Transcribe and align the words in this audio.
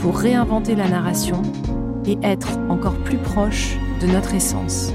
pour 0.00 0.18
réinventer 0.18 0.74
la 0.74 0.88
narration 0.88 1.42
et 2.06 2.18
être 2.22 2.58
encore 2.68 2.96
plus 2.98 3.18
proche 3.18 3.76
de 4.00 4.06
notre 4.06 4.34
essence. 4.34 4.92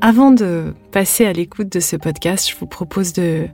Avant 0.00 0.32
de 0.32 0.74
passer 0.90 1.24
à 1.26 1.32
l'écoute 1.32 1.72
de 1.72 1.80
ce 1.80 1.96
podcast, 1.96 2.50
je 2.50 2.56
vous 2.56 2.66
propose 2.66 3.12
de 3.12 3.46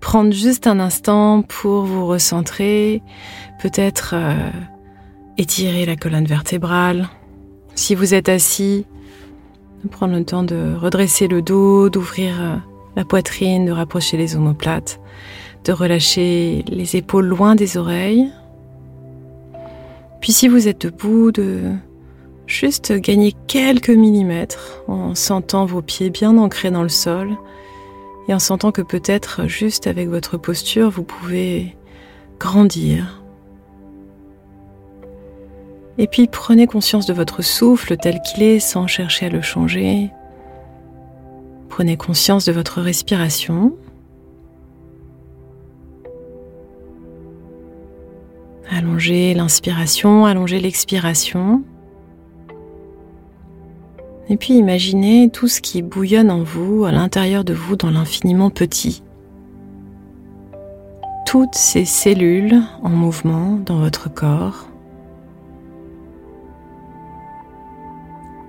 prendre 0.00 0.32
juste 0.32 0.66
un 0.66 0.80
instant 0.80 1.42
pour 1.42 1.82
vous 1.82 2.06
recentrer, 2.06 3.02
peut-être 3.60 4.14
euh, 4.14 4.50
étirer 5.36 5.84
la 5.84 5.96
colonne 5.96 6.24
vertébrale. 6.24 7.08
Si 7.74 7.94
vous 7.94 8.14
êtes 8.14 8.30
assis, 8.30 8.86
prendre 9.90 10.14
le 10.14 10.24
temps 10.24 10.42
de 10.42 10.74
redresser 10.74 11.28
le 11.28 11.42
dos, 11.42 11.90
d'ouvrir 11.90 12.34
euh, 12.40 12.56
la 12.96 13.04
poitrine, 13.04 13.66
de 13.66 13.72
rapprocher 13.72 14.16
les 14.16 14.36
omoplates, 14.36 15.00
de 15.64 15.72
relâcher 15.72 16.64
les 16.68 16.96
épaules 16.96 17.26
loin 17.26 17.54
des 17.54 17.76
oreilles. 17.76 18.30
Puis 20.20 20.32
si 20.32 20.48
vous 20.48 20.68
êtes 20.68 20.82
debout, 20.82 21.32
de 21.32 21.72
juste 22.46 22.92
gagner 22.92 23.34
quelques 23.46 23.90
millimètres 23.90 24.82
en 24.88 25.14
sentant 25.14 25.66
vos 25.66 25.82
pieds 25.82 26.10
bien 26.10 26.36
ancrés 26.36 26.70
dans 26.70 26.82
le 26.82 26.88
sol 26.88 27.36
et 28.28 28.34
en 28.34 28.38
sentant 28.38 28.72
que 28.72 28.82
peut-être 28.82 29.46
juste 29.46 29.86
avec 29.86 30.08
votre 30.08 30.36
posture, 30.36 30.90
vous 30.90 31.04
pouvez 31.04 31.76
grandir. 32.38 33.22
Et 35.98 36.06
puis 36.06 36.28
prenez 36.28 36.66
conscience 36.66 37.06
de 37.06 37.12
votre 37.12 37.42
souffle 37.42 37.96
tel 37.96 38.20
qu'il 38.22 38.42
est 38.42 38.60
sans 38.60 38.86
chercher 38.86 39.26
à 39.26 39.30
le 39.30 39.42
changer. 39.42 40.10
Prenez 41.68 41.96
conscience 41.96 42.44
de 42.46 42.52
votre 42.52 42.80
respiration. 42.80 43.76
Allongez 48.72 49.34
l'inspiration, 49.34 50.26
allongez 50.26 50.60
l'expiration. 50.60 51.64
Et 54.28 54.36
puis 54.36 54.54
imaginez 54.54 55.28
tout 55.28 55.48
ce 55.48 55.60
qui 55.60 55.82
bouillonne 55.82 56.30
en 56.30 56.44
vous, 56.44 56.84
à 56.84 56.92
l'intérieur 56.92 57.42
de 57.42 57.52
vous, 57.52 57.74
dans 57.74 57.90
l'infiniment 57.90 58.48
petit. 58.48 59.02
Toutes 61.26 61.56
ces 61.56 61.84
cellules 61.84 62.62
en 62.82 62.90
mouvement 62.90 63.58
dans 63.66 63.80
votre 63.80 64.12
corps 64.12 64.68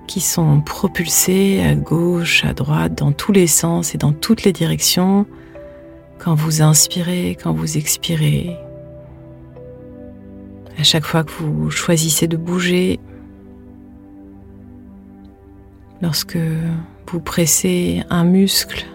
qui 0.06 0.20
sont 0.20 0.60
propulsées 0.60 1.62
à 1.64 1.74
gauche, 1.74 2.44
à 2.44 2.52
droite, 2.52 2.94
dans 2.94 3.12
tous 3.12 3.32
les 3.32 3.46
sens 3.46 3.94
et 3.94 3.98
dans 3.98 4.12
toutes 4.12 4.44
les 4.44 4.52
directions 4.52 5.26
quand 6.18 6.34
vous 6.34 6.62
inspirez, 6.62 7.36
quand 7.42 7.52
vous 7.52 7.76
expirez. 7.76 8.56
À 10.78 10.82
chaque 10.82 11.04
fois 11.04 11.22
que 11.22 11.30
vous 11.32 11.70
choisissez 11.70 12.26
de 12.26 12.36
bouger, 12.36 12.98
lorsque 16.00 16.38
vous 17.06 17.20
pressez 17.20 18.02
un 18.10 18.24
muscle 18.24 18.86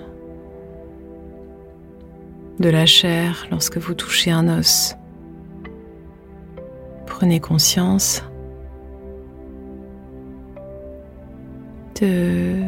de 2.60 2.70
la 2.70 2.86
chair, 2.86 3.48
lorsque 3.52 3.78
vous 3.78 3.94
touchez 3.94 4.32
un 4.32 4.60
os. 4.60 4.96
Prenez 7.06 7.40
conscience 7.40 8.24
de 12.02 12.64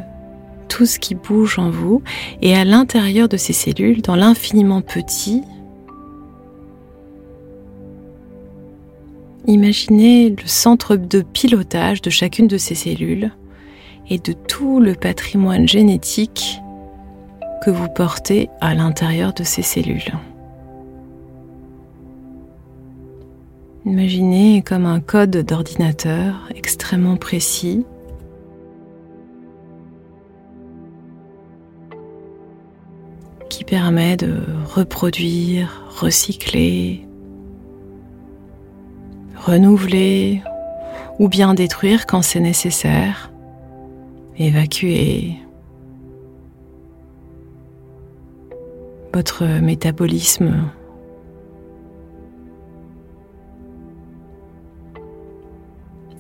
tout 0.67 0.85
ce 0.85 0.99
qui 0.99 1.15
bouge 1.15 1.59
en 1.59 1.69
vous 1.69 2.01
et 2.41 2.55
à 2.55 2.63
l'intérieur 2.63 3.27
de 3.27 3.37
ces 3.37 3.53
cellules, 3.53 4.01
dans 4.01 4.15
l'infiniment 4.15 4.81
petit, 4.81 5.43
imaginez 9.47 10.29
le 10.29 10.47
centre 10.47 10.95
de 10.95 11.21
pilotage 11.21 12.01
de 12.01 12.09
chacune 12.09 12.47
de 12.47 12.57
ces 12.57 12.75
cellules 12.75 13.31
et 14.09 14.19
de 14.19 14.33
tout 14.33 14.79
le 14.79 14.95
patrimoine 14.95 15.67
génétique 15.67 16.59
que 17.63 17.69
vous 17.69 17.89
portez 17.89 18.49
à 18.61 18.73
l'intérieur 18.73 19.33
de 19.33 19.43
ces 19.43 19.61
cellules. 19.61 20.13
Imaginez 23.85 24.61
comme 24.61 24.85
un 24.85 24.99
code 24.99 25.37
d'ordinateur 25.37 26.49
extrêmement 26.55 27.17
précis 27.17 27.85
qui 33.49 33.63
permet 33.63 34.15
de 34.15 34.43
reproduire, 34.75 35.83
recycler, 35.89 37.08
renouveler 39.39 40.41
ou 41.17 41.27
bien 41.27 41.53
détruire 41.53 42.05
quand 42.05 42.21
c'est 42.21 42.39
nécessaire 42.39 43.31
évacuer 44.39 45.35
votre 49.13 49.45
métabolisme. 49.45 50.69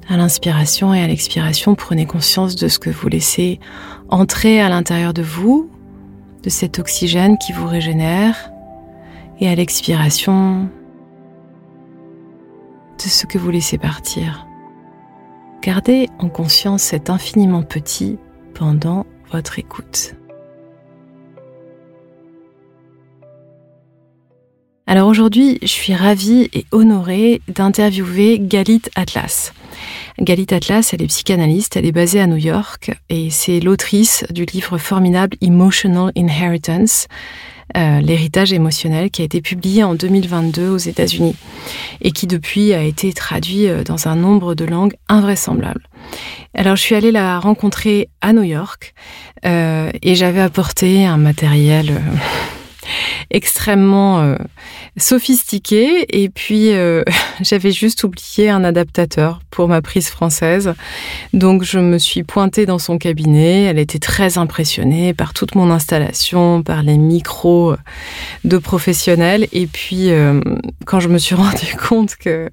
À 0.09 0.17
l'inspiration 0.17 0.93
et 0.93 1.01
à 1.01 1.07
l'expiration, 1.07 1.75
prenez 1.75 2.05
conscience 2.05 2.55
de 2.55 2.67
ce 2.67 2.79
que 2.79 2.89
vous 2.89 3.07
laissez 3.07 3.59
entrer 4.09 4.59
à 4.59 4.67
l'intérieur 4.67 5.13
de 5.13 5.21
vous, 5.21 5.69
de 6.43 6.49
cet 6.49 6.79
oxygène 6.79 7.37
qui 7.37 7.53
vous 7.53 7.67
régénère, 7.67 8.51
et 9.39 9.47
à 9.47 9.55
l'expiration, 9.55 10.67
ce 13.07 13.25
que 13.25 13.37
vous 13.37 13.51
laissez 13.51 13.77
partir. 13.77 14.45
Gardez 15.61 16.09
en 16.19 16.29
conscience 16.29 16.83
cet 16.83 17.09
infiniment 17.09 17.63
petit 17.63 18.17
pendant 18.53 19.05
votre 19.31 19.59
écoute. 19.59 20.15
Alors 24.87 25.07
aujourd'hui, 25.07 25.59
je 25.61 25.67
suis 25.67 25.93
ravie 25.93 26.49
et 26.51 26.65
honorée 26.71 27.41
d'interviewer 27.47 28.39
Galit 28.39 28.81
Atlas. 28.95 29.53
Galit 30.19 30.47
Atlas, 30.49 30.93
elle 30.93 31.03
est 31.03 31.07
psychanalyste, 31.07 31.77
elle 31.77 31.85
est 31.85 31.91
basée 31.91 32.19
à 32.19 32.25
New 32.25 32.37
York 32.37 32.91
et 33.09 33.29
c'est 33.29 33.59
l'autrice 33.59 34.25
du 34.31 34.45
livre 34.45 34.79
formidable 34.79 35.37
Emotional 35.41 36.11
Inheritance. 36.15 37.07
Euh, 37.77 38.01
L'héritage 38.01 38.53
émotionnel, 38.53 39.11
qui 39.11 39.21
a 39.21 39.25
été 39.25 39.41
publié 39.41 39.83
en 39.83 39.95
2022 39.95 40.69
aux 40.69 40.77
États-Unis 40.77 41.35
et 42.01 42.11
qui 42.11 42.27
depuis 42.27 42.73
a 42.73 42.81
été 42.81 43.13
traduit 43.13 43.67
euh, 43.67 43.83
dans 43.83 44.07
un 44.07 44.15
nombre 44.15 44.55
de 44.55 44.65
langues 44.65 44.95
invraisemblables. 45.07 45.87
Alors 46.53 46.75
je 46.75 46.81
suis 46.81 46.95
allée 46.95 47.11
la 47.11 47.39
rencontrer 47.39 48.09
à 48.21 48.33
New 48.33 48.43
York 48.43 48.93
euh, 49.45 49.91
et 50.01 50.15
j'avais 50.15 50.41
apporté 50.41 51.05
un 51.05 51.17
matériel 51.17 52.01
extrêmement 53.31 54.19
euh, 54.19 54.35
sophistiqué. 54.97 56.05
Et 56.09 56.29
puis, 56.29 56.73
euh, 56.73 57.03
j'avais 57.41 57.71
juste 57.71 58.03
oublié 58.03 58.49
un 58.49 58.63
adaptateur 58.63 59.41
pour 59.49 59.67
ma 59.67 59.81
prise 59.81 60.09
française. 60.09 60.73
Donc, 61.33 61.63
je 61.63 61.79
me 61.79 61.97
suis 61.97 62.23
pointée 62.23 62.65
dans 62.65 62.79
son 62.79 62.97
cabinet. 62.97 63.63
Elle 63.63 63.79
était 63.79 63.99
très 63.99 64.37
impressionnée 64.37 65.13
par 65.13 65.33
toute 65.33 65.55
mon 65.55 65.69
installation, 65.71 66.63
par 66.63 66.83
les 66.83 66.97
micros 66.97 67.75
de 68.43 68.57
professionnels. 68.57 69.47
Et 69.51 69.67
puis, 69.67 70.11
euh, 70.11 70.39
quand 70.85 70.99
je 70.99 71.09
me 71.09 71.17
suis 71.17 71.35
rendu 71.39 71.75
compte 71.87 72.15
que 72.15 72.49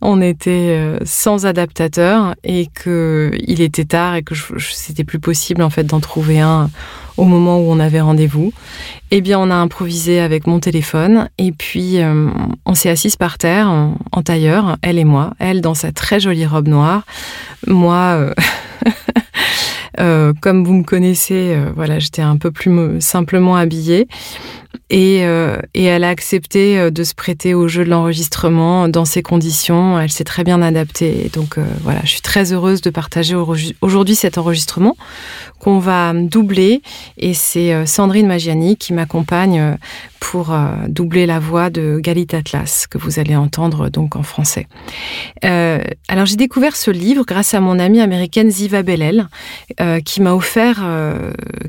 on 0.00 0.20
était 0.20 0.98
sans 1.04 1.46
adaptateur 1.46 2.34
et 2.44 2.66
que 2.66 3.30
il 3.46 3.60
était 3.60 3.84
tard 3.84 4.16
et 4.16 4.22
que 4.22 4.34
c'était 4.58 5.04
plus 5.04 5.20
possible 5.20 5.62
en 5.62 5.70
fait 5.70 5.84
d'en 5.84 6.00
trouver 6.00 6.40
un 6.40 6.70
au 7.16 7.24
moment 7.24 7.58
où 7.58 7.70
on 7.70 7.80
avait 7.80 8.00
rendez-vous. 8.00 8.52
Eh 9.10 9.20
bien, 9.20 9.38
on 9.38 9.50
a 9.50 9.54
improvisé 9.54 10.20
avec 10.20 10.46
mon 10.46 10.60
téléphone 10.60 11.28
et 11.38 11.52
puis 11.52 12.00
euh, 12.00 12.28
on 12.66 12.74
s'est 12.74 12.90
assise 12.90 13.16
par 13.16 13.38
terre 13.38 13.68
en, 13.68 14.22
tailleur, 14.22 14.76
elle 14.82 14.98
et 14.98 15.04
moi. 15.04 15.34
Elle 15.38 15.60
dans 15.60 15.74
sa 15.74 15.92
très 15.92 16.20
jolie 16.20 16.46
robe 16.46 16.68
noire, 16.68 17.02
moi. 17.66 18.16
Euh, 18.18 18.34
euh, 20.00 20.32
comme 20.40 20.64
vous 20.64 20.74
me 20.74 20.84
connaissez, 20.84 21.56
voilà, 21.74 21.98
j'étais 21.98 22.22
un 22.22 22.36
peu 22.36 22.50
plus 22.50 23.00
simplement 23.00 23.56
habillée. 23.56 24.08
Et, 24.90 25.20
et, 25.74 25.84
elle 25.84 26.04
a 26.04 26.08
accepté 26.08 26.90
de 26.90 27.04
se 27.04 27.14
prêter 27.14 27.54
au 27.54 27.68
jeu 27.68 27.84
de 27.84 27.90
l'enregistrement 27.90 28.88
dans 28.88 29.04
ces 29.04 29.22
conditions. 29.22 29.98
Elle 29.98 30.10
s'est 30.10 30.24
très 30.24 30.44
bien 30.44 30.60
adaptée. 30.60 31.30
Donc 31.32 31.58
voilà, 31.82 32.00
je 32.04 32.10
suis 32.10 32.20
très 32.20 32.52
heureuse 32.52 32.82
de 32.82 32.90
partager 32.90 33.34
aujourd'hui 33.34 34.14
cet 34.14 34.38
enregistrement 34.38 34.96
qu'on 35.62 35.78
va 35.78 36.12
doubler 36.12 36.82
et 37.18 37.34
c'est 37.34 37.72
euh, 37.72 37.86
Sandrine 37.86 38.26
Magiani 38.26 38.76
qui 38.76 38.92
m'accompagne 38.92 39.60
euh, 39.60 39.74
pour 40.18 40.52
euh, 40.52 40.66
doubler 40.88 41.24
la 41.24 41.38
voix 41.38 41.70
de 41.70 42.00
Galit 42.00 42.26
Atlas 42.32 42.88
que 42.88 42.98
vous 42.98 43.20
allez 43.20 43.36
entendre 43.36 43.88
donc 43.88 44.16
en 44.16 44.24
français. 44.24 44.66
alors 45.42 46.26
j'ai 46.26 46.36
découvert 46.36 46.74
ce 46.76 46.90
livre 46.90 47.24
grâce 47.24 47.54
à 47.54 47.60
mon 47.60 47.78
amie 47.78 48.00
américaine 48.00 48.50
Ziva 48.50 48.82
Bellel 48.82 49.28
qui 50.04 50.22
m'a 50.22 50.34
offert 50.34 50.84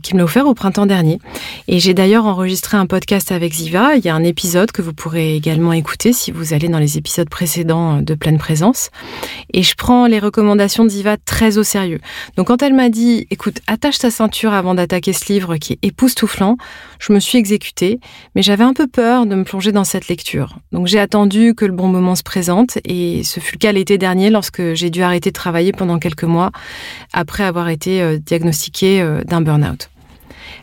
qui 0.03 0.13
me 0.13 0.19
l'a 0.19 0.25
offert 0.25 0.45
au 0.45 0.53
printemps 0.53 0.85
dernier 0.85 1.19
et 1.67 1.79
j'ai 1.79 1.93
d'ailleurs 1.93 2.25
enregistré 2.25 2.77
un 2.77 2.85
podcast 2.93 3.31
avec 3.31 3.53
Ziva. 3.53 3.95
Il 3.95 4.05
y 4.05 4.09
a 4.09 4.13
un 4.13 4.23
épisode 4.23 4.71
que 4.71 4.83
vous 4.83 4.93
pourrez 4.93 5.35
également 5.35 5.73
écouter 5.73 6.13
si 6.13 6.29
vous 6.29 6.53
allez 6.53 6.67
dans 6.67 6.77
les 6.77 6.99
épisodes 6.99 7.27
précédents 7.27 8.03
de 8.03 8.13
Pleine 8.13 8.37
Présence 8.37 8.91
et 9.51 9.63
je 9.63 9.73
prends 9.73 10.05
les 10.05 10.19
recommandations 10.19 10.83
de 10.83 10.89
Ziva 10.89 11.17
très 11.17 11.57
au 11.57 11.63
sérieux. 11.63 11.99
Donc 12.37 12.49
quand 12.49 12.61
elle 12.61 12.75
m'a 12.75 12.89
dit 12.89 13.25
écoute 13.31 13.61
attache 13.65 13.97
ta 13.97 14.11
ceinture 14.11 14.53
avant 14.53 14.75
d'attaquer 14.75 15.11
ce 15.11 15.33
livre 15.33 15.57
qui 15.57 15.73
est 15.73 15.79
époustouflant. 15.81 16.57
Je 16.99 17.13
me 17.13 17.19
suis 17.19 17.39
exécutée, 17.39 17.99
mais 18.35 18.43
j'avais 18.43 18.63
un 18.63 18.73
peu 18.73 18.85
peur 18.85 19.25
de 19.25 19.33
me 19.33 19.43
plonger 19.43 19.71
dans 19.71 19.85
cette 19.85 20.07
lecture. 20.07 20.59
Donc 20.71 20.85
j'ai 20.85 20.99
attendu 20.99 21.55
que 21.55 21.65
le 21.65 21.73
bon 21.73 21.87
moment 21.87 22.13
se 22.13 22.21
présente 22.21 22.77
et 22.85 23.23
ce 23.23 23.39
fut 23.39 23.55
le 23.55 23.59
cas 23.59 23.71
l'été 23.71 23.97
dernier 23.97 24.29
lorsque 24.29 24.75
j'ai 24.75 24.91
dû 24.91 25.01
arrêter 25.01 25.31
de 25.31 25.35
travailler 25.35 25.71
pendant 25.71 25.97
quelques 25.97 26.25
mois 26.25 26.51
après 27.11 27.43
avoir 27.43 27.69
été 27.69 28.03
euh, 28.03 28.19
diagnostiquée 28.19 29.01
euh, 29.01 29.23
d'un 29.23 29.41
burn-out. 29.41 29.89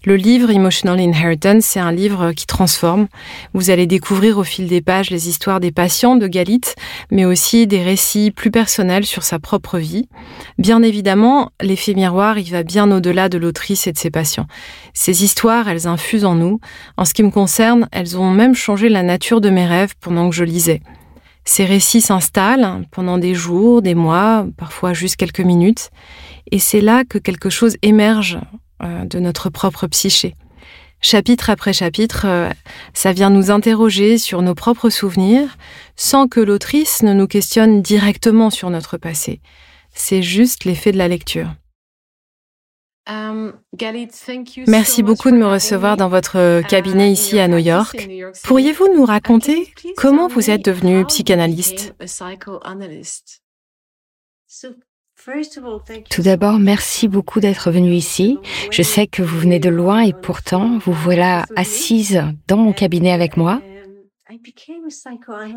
Le 0.02 0.16
livre 0.16 0.50
Emotional 0.50 0.98
Inheritance, 0.98 1.64
c'est 1.64 1.78
un 1.78 1.92
livre 1.92 2.32
qui 2.32 2.46
transforme. 2.46 3.06
Vous 3.52 3.68
allez 3.68 3.86
découvrir 3.86 4.38
au 4.38 4.44
fil 4.44 4.66
des 4.66 4.80
pages 4.80 5.10
les 5.10 5.28
histoires 5.28 5.60
des 5.60 5.72
patients 5.72 6.16
de 6.16 6.26
Galit, 6.26 6.62
mais 7.10 7.26
aussi 7.26 7.66
des 7.66 7.82
récits 7.82 8.30
plus 8.30 8.50
personnels 8.50 9.04
sur 9.04 9.24
sa 9.24 9.38
propre 9.38 9.76
vie. 9.76 10.08
Bien 10.56 10.82
évidemment, 10.82 11.50
l'effet 11.60 11.92
miroir, 11.92 12.38
il 12.38 12.50
va 12.50 12.62
bien 12.62 12.90
au-delà 12.90 13.28
de 13.28 13.36
l'autrice 13.36 13.86
et 13.86 13.92
de 13.92 13.98
ses 13.98 14.10
patients. 14.10 14.46
Ces 14.94 15.22
histoires, 15.22 15.68
elles 15.68 15.86
infusent 15.86 16.24
en 16.24 16.34
nous. 16.34 16.60
En 16.96 17.04
ce 17.04 17.12
qui 17.12 17.22
me 17.22 17.30
concerne, 17.30 17.86
elles 17.92 18.16
ont 18.16 18.30
même 18.30 18.54
changé 18.54 18.88
la 18.88 19.02
nature 19.02 19.42
de 19.42 19.50
mes 19.50 19.66
rêves 19.66 19.92
pendant 20.00 20.30
que 20.30 20.34
je 20.34 20.44
lisais. 20.44 20.80
Ces 21.44 21.66
récits 21.66 22.00
s'installent 22.00 22.86
pendant 22.90 23.18
des 23.18 23.34
jours, 23.34 23.82
des 23.82 23.94
mois, 23.94 24.46
parfois 24.56 24.94
juste 24.94 25.16
quelques 25.16 25.40
minutes, 25.40 25.90
et 26.50 26.58
c'est 26.58 26.80
là 26.80 27.04
que 27.04 27.18
quelque 27.18 27.50
chose 27.50 27.76
émerge 27.82 28.38
de 28.80 29.18
notre 29.18 29.50
propre 29.50 29.86
psyché. 29.86 30.34
Chapitre 31.02 31.48
après 31.48 31.72
chapitre, 31.72 32.26
euh, 32.26 32.50
ça 32.92 33.12
vient 33.12 33.30
nous 33.30 33.50
interroger 33.50 34.18
sur 34.18 34.42
nos 34.42 34.54
propres 34.54 34.90
souvenirs 34.90 35.56
sans 35.96 36.28
que 36.28 36.40
l'autrice 36.40 37.02
ne 37.02 37.14
nous 37.14 37.26
questionne 37.26 37.80
directement 37.80 38.50
sur 38.50 38.68
notre 38.68 38.98
passé. 38.98 39.40
C'est 39.92 40.22
juste 40.22 40.64
l'effet 40.64 40.92
de 40.92 40.98
la 40.98 41.08
lecture. 41.08 41.54
Um, 43.08 43.54
Merci 44.68 45.02
beaucoup 45.02 45.30
de 45.30 45.36
me 45.36 45.46
recevoir 45.46 45.96
dans 45.96 46.10
votre 46.10 46.60
cabinet 46.68 47.10
ici 47.10 47.38
à 47.40 47.48
New 47.48 47.58
York. 47.58 48.08
Pourriez-vous 48.44 48.94
nous 48.94 49.06
raconter 49.06 49.72
comment 49.96 50.28
vous 50.28 50.50
êtes 50.50 50.64
devenu 50.64 51.04
psychanalyste? 51.06 51.94
Tout 56.08 56.22
d'abord, 56.22 56.58
merci 56.58 57.08
beaucoup 57.08 57.40
d'être 57.40 57.70
venu 57.70 57.92
ici. 57.92 58.38
Je 58.70 58.82
sais 58.82 59.06
que 59.06 59.22
vous 59.22 59.38
venez 59.38 59.58
de 59.58 59.68
loin 59.68 60.00
et 60.00 60.12
pourtant, 60.12 60.78
vous 60.78 60.92
voilà 60.92 61.46
assise 61.56 62.22
dans 62.48 62.56
mon 62.56 62.72
cabinet 62.72 63.12
avec 63.12 63.36
moi. 63.36 63.60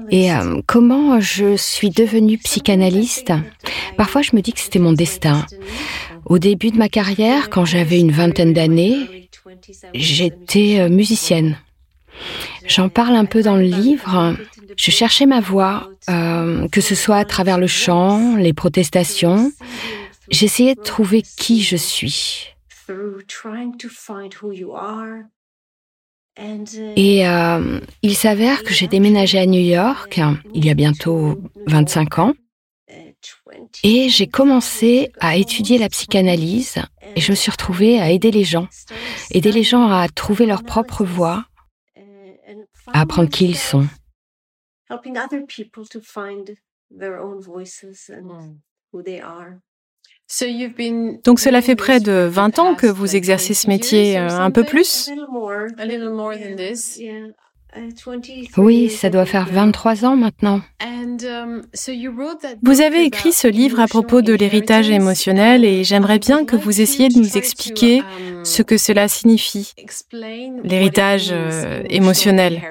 Et 0.09 0.31
euh, 0.33 0.61
comment 0.65 1.19
je 1.19 1.55
suis 1.55 1.91
devenue 1.91 2.37
psychanalyste? 2.37 3.31
Parfois, 3.97 4.21
je 4.21 4.35
me 4.35 4.41
dis 4.41 4.51
que 4.51 4.59
c'était 4.59 4.79
mon 4.79 4.93
destin. 4.93 5.45
Au 6.25 6.39
début 6.39 6.71
de 6.71 6.77
ma 6.77 6.89
carrière, 6.89 7.49
quand 7.49 7.65
j'avais 7.65 7.99
une 7.99 8.11
vingtaine 8.11 8.53
d'années, 8.53 9.29
j'étais 9.93 10.79
euh, 10.79 10.89
musicienne. 10.89 11.57
J'en 12.67 12.89
parle 12.89 13.15
un 13.15 13.25
peu 13.25 13.41
dans 13.41 13.55
le 13.55 13.63
livre. 13.63 14.35
Je 14.77 14.91
cherchais 14.91 15.25
ma 15.25 15.39
voix, 15.39 15.89
euh, 16.09 16.67
que 16.69 16.81
ce 16.81 16.95
soit 16.95 17.17
à 17.17 17.25
travers 17.25 17.57
le 17.57 17.67
chant, 17.67 18.35
les 18.35 18.53
protestations. 18.53 19.51
J'essayais 20.29 20.75
de 20.75 20.81
trouver 20.81 21.21
qui 21.21 21.61
je 21.61 21.75
suis. 21.75 22.47
Et 26.95 27.27
euh, 27.27 27.79
il 28.01 28.15
s'avère 28.15 28.63
que 28.63 28.73
j'ai 28.73 28.87
déménagé 28.87 29.37
à 29.39 29.45
New 29.45 29.61
York 29.61 30.19
il 30.53 30.65
y 30.65 30.69
a 30.69 30.73
bientôt 30.73 31.39
25 31.67 32.19
ans. 32.19 32.33
Et 33.83 34.09
j'ai 34.09 34.27
commencé 34.27 35.11
à 35.19 35.37
étudier 35.37 35.77
la 35.77 35.89
psychanalyse 35.89 36.77
et 37.15 37.21
je 37.21 37.31
me 37.31 37.35
suis 37.35 37.51
retrouvée 37.51 37.99
à 37.99 38.09
aider 38.09 38.31
les 38.31 38.43
gens, 38.43 38.67
aider 39.31 39.51
les 39.51 39.63
gens 39.63 39.89
à 39.89 40.07
trouver 40.09 40.45
leur 40.45 40.63
propre 40.63 41.03
voix, 41.05 41.45
à 42.87 43.01
apprendre 43.01 43.29
qui 43.29 43.45
ils 43.45 43.57
sont. 43.57 43.87
Donc 51.23 51.39
cela 51.39 51.61
fait 51.61 51.75
près 51.75 51.99
de 51.99 52.27
20 52.29 52.59
ans 52.59 52.75
que 52.75 52.87
vous 52.87 53.15
exercez 53.15 53.53
ce 53.53 53.67
métier, 53.67 54.17
euh, 54.17 54.29
un 54.29 54.51
peu 54.51 54.63
plus? 54.63 55.09
Oui, 58.57 58.89
ça 58.89 59.09
doit 59.09 59.25
faire 59.25 59.47
23 59.47 60.05
ans 60.05 60.15
maintenant. 60.15 60.61
Um, 60.83 61.61
vous 62.61 62.81
avez 62.81 63.03
écrit 63.03 63.31
ce 63.31 63.47
livre 63.47 63.79
à 63.79 63.87
propos 63.87 64.21
de 64.21 64.33
l'héritage 64.33 64.89
émotionnel 64.89 65.65
et 65.65 65.83
j'aimerais 65.83 66.19
bien 66.19 66.45
que 66.45 66.55
vous 66.55 66.81
essayiez 66.81 67.09
de 67.09 67.17
nous 67.17 67.37
expliquer 67.37 68.01
um, 68.01 68.45
ce 68.45 68.61
que 68.61 68.77
cela 68.77 69.07
signifie, 69.07 69.73
l'héritage 70.63 71.29
euh, 71.31 71.83
émotionnel. 71.89 72.61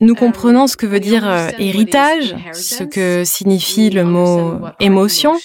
Nous 0.00 0.14
comprenons 0.14 0.66
ce 0.66 0.76
que 0.76 0.86
veut 0.86 1.00
dire 1.00 1.28
euh, 1.28 1.48
héritage, 1.58 2.34
ce 2.52 2.82
que 2.84 3.22
signifie 3.24 3.90
le 3.90 4.04
mot 4.04 4.58
émotion, 4.80 5.38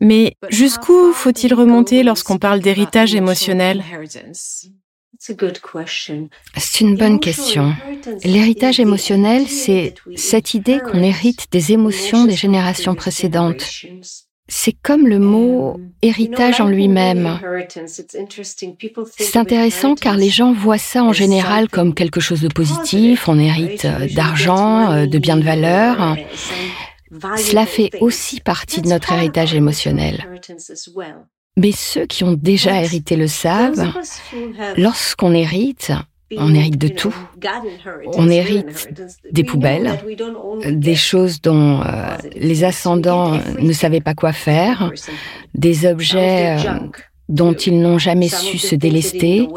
mais 0.00 0.34
jusqu'où 0.50 1.12
faut-il 1.12 1.54
remonter 1.54 2.02
lorsqu'on 2.02 2.38
parle 2.38 2.60
d'héritage 2.60 3.14
émotionnel 3.14 3.82
c'est 5.18 6.80
une 6.80 6.96
bonne 6.96 7.18
question. 7.20 7.74
L'héritage 8.22 8.80
émotionnel, 8.80 9.48
c'est 9.48 9.94
cette 10.14 10.54
idée 10.54 10.78
qu'on 10.78 11.02
hérite 11.02 11.46
des 11.50 11.72
émotions 11.72 12.24
des 12.24 12.36
générations 12.36 12.94
précédentes. 12.94 13.64
C'est 14.48 14.74
comme 14.80 15.08
le 15.08 15.18
mot 15.18 15.80
héritage 16.02 16.60
en 16.60 16.68
lui-même. 16.68 17.40
C'est 19.18 19.36
intéressant 19.36 19.94
car 19.96 20.16
les 20.16 20.28
gens 20.28 20.52
voient 20.52 20.78
ça 20.78 21.02
en 21.02 21.12
général 21.12 21.68
comme 21.68 21.94
quelque 21.94 22.20
chose 22.20 22.42
de 22.42 22.48
positif, 22.48 23.28
on 23.28 23.38
hérite 23.38 23.84
euh, 23.84 24.06
d'argent, 24.14 24.92
euh, 24.92 25.06
de 25.06 25.18
biens 25.18 25.36
de 25.36 25.42
valeur. 25.42 26.16
Cela 27.36 27.66
fait 27.66 27.90
aussi 28.00 28.40
partie 28.40 28.82
de 28.82 28.88
notre 28.88 29.12
héritage 29.12 29.54
émotionnel. 29.54 30.26
Mais 31.56 31.72
ceux 31.72 32.06
qui 32.06 32.22
ont 32.22 32.34
déjà 32.34 32.82
hérité 32.82 33.16
le 33.16 33.28
savent, 33.28 33.92
lorsqu'on 34.76 35.32
hérite, 35.32 35.92
On 36.36 36.54
hérite 36.54 36.78
de 36.78 36.88
tout. 36.88 37.14
On 38.14 38.28
hérite 38.28 38.88
des 39.30 39.44
poubelles, 39.44 39.98
des 40.64 40.96
choses 40.96 41.40
dont 41.40 41.80
euh, 41.82 42.16
les 42.34 42.64
ascendants 42.64 43.38
ne 43.60 43.72
savaient 43.72 44.00
pas 44.00 44.14
quoi 44.14 44.32
faire, 44.32 44.92
des 45.54 45.86
objets 45.86 46.56
euh, 46.58 46.78
dont 47.28 47.54
ils 47.54 47.80
n'ont 47.80 47.98
jamais 47.98 48.28
su 48.28 48.58
se 48.58 48.74
délester 48.74 49.48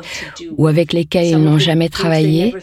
ou 0.57 0.67
avec 0.67 0.93
lesquels 0.93 1.27
ils 1.27 1.37
n'ont 1.37 1.59
jamais 1.59 1.89
travaillé. 1.89 2.55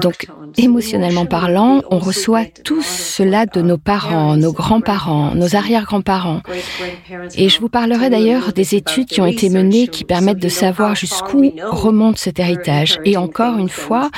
Donc, 0.00 0.26
émotionnellement 0.56 1.26
parlant, 1.26 1.82
on 1.90 1.98
reçoit 1.98 2.44
tout 2.64 2.82
cela 2.82 3.46
de 3.46 3.60
nos 3.60 3.78
parents, 3.78 4.36
nos 4.36 4.52
grands-parents, 4.52 5.34
nos 5.34 5.56
arrière-grands-parents. 5.56 6.40
Et 7.36 7.48
je 7.48 7.60
vous 7.60 7.68
parlerai 7.68 8.10
d'ailleurs 8.10 8.52
des 8.52 8.74
études 8.74 9.06
qui 9.06 9.20
ont 9.20 9.26
été 9.26 9.48
menées 9.50 9.88
qui 9.88 10.04
permettent 10.04 10.42
de 10.42 10.48
savoir 10.48 10.94
jusqu'où 10.94 11.52
remonte 11.70 12.18
cet 12.18 12.38
héritage. 12.38 12.98
Et 13.04 13.16
encore 13.16 13.58
une 13.58 13.68
fois, 13.68 14.10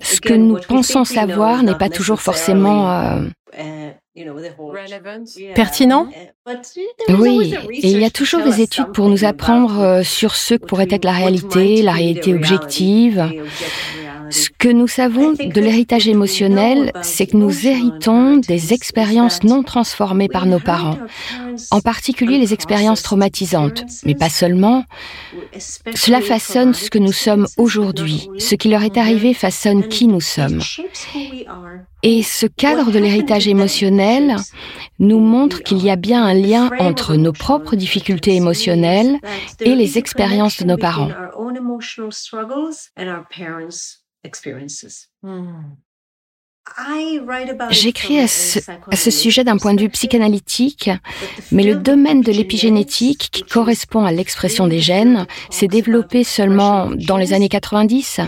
ce 0.00 0.20
que 0.20 0.34
nous 0.34 0.58
pensons 0.66 1.04
savoir 1.04 1.62
n'est 1.62 1.76
pas 1.76 1.88
toujours 1.88 2.20
forcément 2.20 2.90
euh, 2.90 3.20
Pertinent? 5.54 6.08
Oui, 7.08 7.54
et 7.70 7.90
il 7.90 8.00
y 8.00 8.04
a 8.04 8.10
toujours 8.10 8.42
des 8.42 8.60
études 8.60 8.92
pour 8.92 9.08
nous 9.08 9.24
apprendre 9.24 9.80
euh, 9.80 10.02
sur 10.02 10.34
ce 10.34 10.54
que 10.54 10.66
pourrait 10.66 10.88
être 10.90 11.04
la 11.04 11.12
réalité, 11.12 11.82
la 11.82 11.92
réalité 11.92 12.34
objective. 12.34 13.30
Ce 14.30 14.48
que 14.56 14.68
nous 14.68 14.88
savons 14.88 15.32
de 15.32 15.60
l'héritage 15.60 16.08
émotionnel, 16.08 16.92
c'est 17.02 17.26
que 17.26 17.36
nous 17.36 17.66
héritons 17.66 18.36
des 18.36 18.72
expériences 18.72 19.42
non 19.42 19.62
transformées 19.62 20.28
par 20.28 20.46
nos 20.46 20.58
parents, 20.58 20.98
en 21.70 21.80
particulier 21.80 22.38
les 22.38 22.52
expériences 22.52 23.02
traumatisantes, 23.02 23.84
mais 24.04 24.14
pas 24.14 24.28
seulement. 24.28 24.84
Cela 25.94 26.20
façonne 26.20 26.74
ce 26.74 26.90
que 26.90 26.98
nous 26.98 27.12
sommes 27.12 27.46
aujourd'hui. 27.56 28.28
Ce 28.38 28.54
qui 28.54 28.68
leur 28.68 28.82
est 28.82 28.96
arrivé 28.96 29.34
façonne 29.34 29.86
qui 29.88 30.06
nous 30.06 30.20
sommes. 30.20 30.60
Et 32.02 32.22
ce 32.22 32.46
cadre 32.46 32.90
de 32.92 32.98
l'héritage 32.98 33.48
émotionnel 33.48 34.36
nous 34.98 35.20
montre 35.20 35.62
qu'il 35.62 35.82
y 35.82 35.90
a 35.90 35.96
bien 35.96 36.24
un 36.24 36.34
lien 36.34 36.70
entre 36.78 37.16
nos 37.16 37.32
propres 37.32 37.76
difficultés 37.76 38.34
émotionnelles 38.34 39.18
et 39.60 39.74
les 39.74 39.98
expériences 39.98 40.60
de 40.60 40.66
nos 40.66 40.76
parents. 40.76 41.10
J'écris 47.70 48.18
à 48.20 48.28
ce, 48.28 49.10
sujet 49.10 49.44
d'un 49.44 49.56
point 49.56 49.74
de 49.74 49.80
vue 49.80 49.88
psychanalytique, 49.88 50.90
mais 51.50 51.64
le 51.64 51.76
domaine 51.76 52.20
de 52.20 52.32
l'épigénétique, 52.32 53.30
qui 53.32 53.42
correspond 53.42 54.04
à 54.04 54.12
l'expression 54.12 54.66
des 54.66 54.80
gènes, 54.80 55.26
s'est 55.50 55.68
développé 55.68 56.24
seulement 56.24 56.90
dans 56.90 57.16
les 57.16 57.32
années 57.32 57.48
90. 57.48 58.20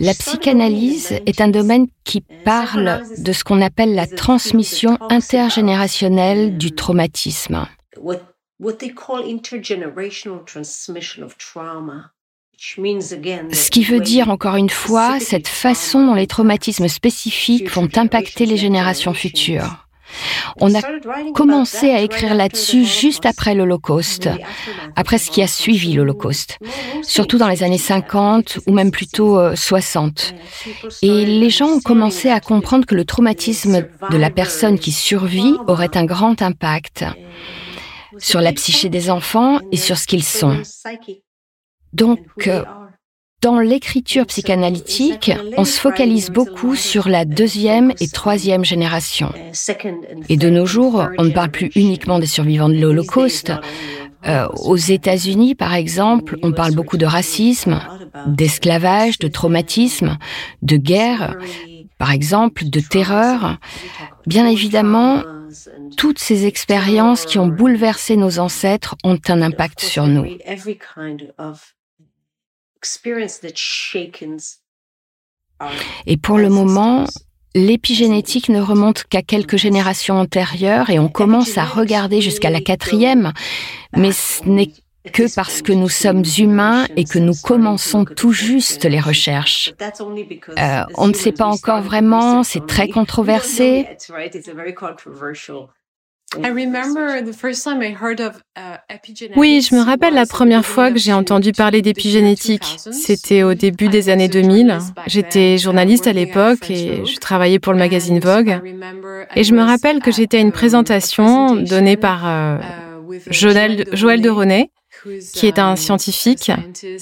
La 0.00 0.14
psychanalyse 0.14 1.12
est 1.26 1.40
un 1.40 1.48
domaine 1.48 1.86
qui 2.04 2.22
parle 2.44 3.02
de 3.18 3.32
ce 3.32 3.44
qu'on 3.44 3.60
appelle 3.60 3.94
la 3.94 4.06
transmission 4.06 4.98
intergénérationnelle 5.10 6.56
du 6.56 6.72
traumatisme. 6.72 7.66
Ce 12.60 13.70
qui 13.70 13.84
veut 13.84 14.00
dire, 14.00 14.30
encore 14.30 14.56
une 14.56 14.70
fois, 14.70 15.20
cette 15.20 15.46
façon 15.46 16.04
dont 16.04 16.14
les 16.14 16.26
traumatismes 16.26 16.88
spécifiques 16.88 17.70
vont 17.70 17.88
impacter 17.96 18.46
les 18.46 18.56
générations 18.56 19.14
futures. 19.14 19.86
On 20.60 20.74
a 20.74 20.80
commencé 21.34 21.90
à 21.90 22.00
écrire 22.00 22.34
là-dessus 22.34 22.84
juste 22.84 23.26
après 23.26 23.54
l'Holocauste, 23.54 24.28
après 24.96 25.18
ce 25.18 25.30
qui 25.30 25.42
a 25.42 25.46
suivi 25.46 25.92
l'Holocauste, 25.92 26.58
surtout 27.02 27.38
dans 27.38 27.48
les 27.48 27.62
années 27.62 27.78
50 27.78 28.60
ou 28.66 28.72
même 28.72 28.90
plutôt 28.90 29.38
60. 29.54 30.34
Euh, 30.34 30.88
et 31.02 31.26
les 31.26 31.50
gens 31.50 31.68
ont 31.68 31.80
commencé 31.80 32.30
à 32.30 32.40
comprendre 32.40 32.86
que 32.86 32.94
le 32.94 33.04
traumatisme 33.04 33.86
de 34.10 34.16
la 34.16 34.30
personne 34.30 34.78
qui 34.78 34.92
survit 34.92 35.54
aurait 35.66 35.96
un 35.96 36.06
grand 36.06 36.40
impact 36.42 37.04
sur 38.16 38.40
la 38.40 38.52
psyché 38.52 38.88
des 38.88 39.10
enfants 39.10 39.60
et 39.70 39.76
sur 39.76 39.98
ce 39.98 40.06
qu'ils 40.06 40.24
sont. 40.24 40.60
Donc, 41.92 42.20
euh, 42.46 42.64
dans 43.40 43.60
l'écriture 43.60 44.26
psychanalytique, 44.26 45.30
on 45.56 45.64
se 45.64 45.78
focalise 45.78 46.30
beaucoup 46.30 46.74
sur 46.74 47.08
la 47.08 47.24
deuxième 47.24 47.92
et 48.00 48.08
troisième 48.08 48.64
génération. 48.64 49.32
Et 50.28 50.36
de 50.36 50.50
nos 50.50 50.66
jours, 50.66 51.06
on 51.18 51.24
ne 51.24 51.30
parle 51.30 51.50
plus 51.50 51.70
uniquement 51.76 52.18
des 52.18 52.26
survivants 52.26 52.68
de 52.68 52.78
l'Holocauste. 52.78 53.52
Euh, 54.26 54.48
aux 54.64 54.76
États-Unis, 54.76 55.54
par 55.54 55.74
exemple, 55.74 56.36
on 56.42 56.50
parle 56.50 56.74
beaucoup 56.74 56.96
de 56.96 57.06
racisme, 57.06 57.80
d'esclavage, 58.26 59.20
de 59.20 59.28
traumatisme, 59.28 60.18
de 60.62 60.76
guerre, 60.76 61.36
par 61.98 62.10
exemple, 62.10 62.68
de 62.68 62.80
terreur. 62.80 63.58
Bien 64.26 64.48
évidemment, 64.48 65.22
toutes 65.96 66.18
ces 66.18 66.46
expériences 66.46 67.24
qui 67.24 67.38
ont 67.38 67.46
bouleversé 67.46 68.16
nos 68.16 68.40
ancêtres 68.40 68.96
ont 69.04 69.18
un 69.28 69.42
impact 69.42 69.80
sur 69.80 70.08
nous. 70.08 70.26
Et 76.06 76.16
pour 76.16 76.38
le 76.38 76.48
moment, 76.48 77.04
l'épigénétique 77.54 78.48
ne 78.48 78.60
remonte 78.60 79.04
qu'à 79.04 79.22
quelques 79.22 79.56
générations 79.56 80.18
antérieures 80.18 80.90
et 80.90 80.98
on 80.98 81.08
commence 81.08 81.58
à 81.58 81.64
regarder 81.64 82.20
jusqu'à 82.20 82.50
la 82.50 82.60
quatrième, 82.60 83.32
mais 83.96 84.12
ce 84.12 84.44
n'est 84.44 84.72
que 85.12 85.34
parce 85.34 85.62
que 85.62 85.72
nous 85.72 85.88
sommes 85.88 86.22
humains 86.38 86.86
et 86.96 87.04
que 87.04 87.18
nous 87.18 87.34
commençons 87.42 88.04
tout 88.04 88.32
juste 88.32 88.84
les 88.84 89.00
recherches. 89.00 89.72
Euh, 89.80 90.82
on 90.96 91.08
ne 91.08 91.14
sait 91.14 91.32
pas 91.32 91.46
encore 91.46 91.82
vraiment, 91.82 92.42
c'est 92.42 92.66
très 92.66 92.88
controversé. 92.88 93.86
Uh, 96.36 96.40
oui, 99.36 99.62
je 99.62 99.74
me 99.74 99.80
rappelle 99.80 100.12
la 100.12 100.26
première 100.26 100.66
fois 100.66 100.90
que 100.92 100.98
j'ai 100.98 101.14
entendu 101.14 101.52
parler 101.52 101.80
d'épigénétique. 101.80 102.76
C'était 102.92 103.42
au 103.42 103.54
début 103.54 103.88
des 103.88 104.10
années 104.10 104.28
2000. 104.28 104.78
J'étais 105.06 105.56
journaliste 105.56 106.06
à 106.06 106.12
l'époque 106.12 106.70
et 106.70 107.06
je 107.06 107.16
travaillais 107.18 107.58
pour 107.58 107.72
le 107.72 107.78
magazine 107.78 108.20
Vogue. 108.20 108.60
Et 109.34 109.42
je 109.42 109.54
me 109.54 109.62
rappelle 109.62 110.00
que 110.00 110.12
j'étais 110.12 110.36
à 110.36 110.40
une 110.40 110.52
présentation 110.52 111.56
donnée 111.56 111.96
par 111.96 112.28
euh, 112.28 112.58
uh, 113.10 113.20
Joël, 113.30 113.86
Joël 113.92 114.20
de 114.20 114.28
René, 114.28 114.70
qui 115.32 115.46
est 115.46 115.58
un 115.58 115.70
um, 115.70 115.76
scientifique. 115.76 116.52
Uh, 116.82 116.98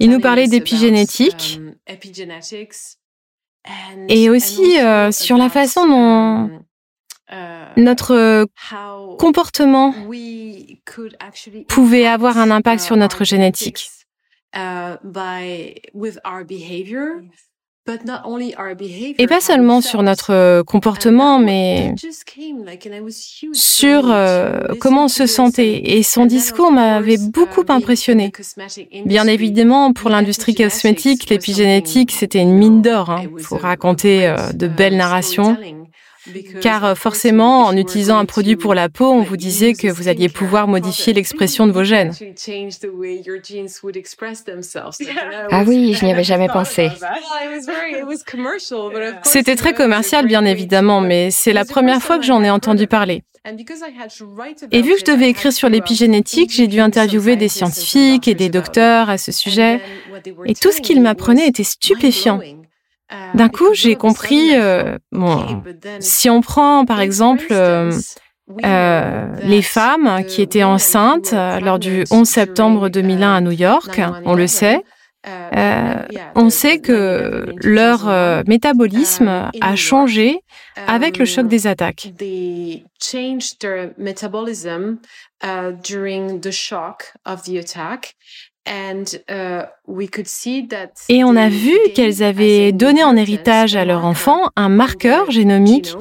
Il 0.00 0.10
nous 0.10 0.20
parlait 0.20 0.48
d'épigénétique 0.48 1.60
um, 3.66 4.06
et 4.08 4.30
aussi 4.30 4.80
euh, 4.80 5.12
sur 5.12 5.36
la 5.36 5.50
façon 5.50 5.86
dont 5.86 6.46
euh, 6.46 6.58
notre 7.76 8.14
euh, 8.14 8.44
comportement 9.18 9.94
pouvait 11.68 12.06
avoir 12.06 12.38
un 12.38 12.50
impact 12.50 12.82
sur 12.82 12.96
notre 12.96 13.24
génétique. 13.24 13.88
Uh, 14.54 14.96
Et 19.18 19.26
pas 19.26 19.40
seulement 19.40 19.80
sur 19.80 20.02
notre 20.02 20.32
euh, 20.32 20.62
comportement, 20.64 21.38
mais 21.38 21.94
sur 23.52 24.02
comment 24.80 25.04
on 25.04 25.08
se 25.08 25.26
sentait. 25.26 25.80
Et 25.84 26.02
son 26.02 26.26
discours 26.26 26.72
m'avait 26.72 27.18
beaucoup 27.18 27.60
um, 27.60 27.70
impressionné. 27.70 28.32
Bien 29.06 29.26
évidemment, 29.26 29.92
pour 29.92 30.10
l'industrie 30.10 30.54
cosmétique, 30.54 31.30
l'épigénétique, 31.30 32.10
c'était 32.10 32.40
une 32.40 32.56
mine 32.56 32.82
d'or 32.82 33.10
hein, 33.10 33.22
pour 33.44 33.60
raconter 33.60 34.34
de 34.52 34.66
belles 34.66 34.96
narrations. 34.96 35.56
Car 36.60 36.84
euh, 36.84 36.94
forcément, 36.94 37.64
en 37.64 37.76
utilisant 37.76 38.18
un 38.18 38.24
produit 38.24 38.56
pour 38.56 38.74
la 38.74 38.88
peau, 38.88 39.10
on 39.10 39.22
vous 39.22 39.36
disait 39.36 39.72
que 39.72 39.88
vous 39.88 40.08
alliez 40.08 40.28
pouvoir 40.28 40.68
modifier 40.68 41.12
l'expression 41.12 41.66
de 41.66 41.72
vos 41.72 41.84
gènes. 41.84 42.12
Ah 45.50 45.64
oui, 45.66 45.94
je 45.98 46.04
n'y 46.04 46.12
avais 46.12 46.24
jamais 46.24 46.48
pensé. 46.48 46.90
C'était 49.22 49.56
très 49.56 49.74
commercial, 49.74 50.26
bien 50.26 50.44
évidemment, 50.44 51.00
mais 51.00 51.30
c'est 51.30 51.52
la 51.52 51.64
première 51.64 52.02
fois 52.02 52.18
que 52.18 52.24
j'en 52.24 52.42
ai 52.42 52.50
entendu 52.50 52.86
parler. 52.86 53.22
Et 53.46 54.82
vu 54.82 54.92
que 54.94 55.00
je 55.00 55.04
devais 55.04 55.30
écrire 55.30 55.52
sur 55.52 55.68
l'épigénétique, 55.68 56.52
j'ai 56.52 56.66
dû 56.66 56.80
interviewer 56.80 57.36
des 57.36 57.48
scientifiques 57.48 58.28
et 58.28 58.34
des 58.34 58.50
docteurs 58.50 59.08
à 59.08 59.16
ce 59.16 59.32
sujet. 59.32 59.80
Et 60.44 60.54
tout 60.54 60.72
ce 60.72 60.80
qu'ils 60.80 61.00
m'apprenaient 61.00 61.48
était 61.48 61.64
stupéfiant. 61.64 62.40
D'un 63.34 63.48
coup, 63.48 63.74
j'ai 63.74 63.96
compris, 63.96 64.54
euh, 64.54 64.98
bon, 65.12 65.62
si 65.98 66.30
on 66.30 66.40
prend 66.40 66.84
par 66.84 67.00
exemple 67.00 67.46
euh, 67.50 67.92
euh, 68.64 69.26
les 69.42 69.62
femmes 69.62 70.24
qui 70.26 70.42
étaient 70.42 70.62
enceintes 70.62 71.32
lors 71.32 71.78
du 71.78 72.04
11 72.10 72.28
septembre 72.28 72.88
2001 72.88 73.34
à 73.34 73.40
New 73.40 73.50
York, 73.50 74.00
on 74.24 74.34
le 74.34 74.46
sait, 74.46 74.82
on 76.34 76.50
sait 76.50 76.78
que 76.78 77.52
leur 77.62 78.44
métabolisme 78.46 79.50
a 79.60 79.76
changé 79.76 80.40
avec 80.86 81.18
le 81.18 81.24
choc 81.24 81.48
des 81.48 81.66
attaques. 81.66 82.12
Et 91.08 91.24
on 91.24 91.36
a 91.36 91.48
vu 91.48 91.76
qu'elles 91.94 92.22
avaient 92.22 92.72
donné 92.72 93.02
en 93.02 93.16
héritage 93.16 93.74
à 93.74 93.84
leur 93.84 94.04
enfant 94.04 94.50
un 94.56 94.68
marqueur 94.68 95.30
génomique 95.30 95.94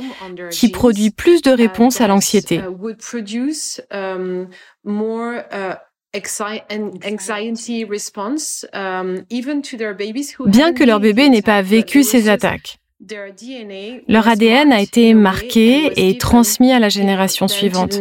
qui 0.51 0.69
produit 0.69 1.11
plus 1.11 1.41
de 1.41 1.51
réponses 1.51 2.01
à 2.01 2.07
l'anxiété. 2.07 2.61
Bien 10.45 10.73
que 10.73 10.83
leur 10.83 10.99
bébé 10.99 11.29
n'ait 11.29 11.41
pas 11.41 11.61
vécu 11.61 12.03
ces 12.03 12.29
attaques. 12.29 12.79
Leur 14.07 14.27
ADN 14.27 14.73
a 14.73 14.81
été 14.81 15.13
marqué 15.13 15.91
et 15.95 16.17
transmis 16.17 16.73
à 16.73 16.79
la 16.79 16.89
génération 16.89 17.47
suivante. 17.47 17.97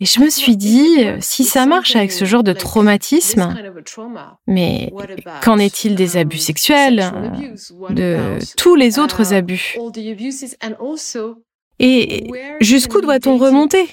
Et 0.00 0.06
je 0.06 0.20
me 0.20 0.30
suis 0.30 0.56
dit, 0.56 1.04
si 1.20 1.44
ça 1.44 1.66
marche 1.66 1.94
avec 1.94 2.10
ce 2.10 2.24
genre 2.24 2.42
de 2.42 2.54
traumatisme, 2.54 3.54
mais 4.46 4.92
qu'en 5.44 5.58
est-il 5.58 5.94
des 5.94 6.16
abus 6.16 6.38
sexuels, 6.38 7.12
de 7.90 8.38
tous 8.56 8.76
les 8.76 8.98
autres 8.98 9.34
abus? 9.34 9.76
Et 11.78 12.30
jusqu'où 12.60 13.00
doit-on 13.00 13.36
remonter? 13.38 13.88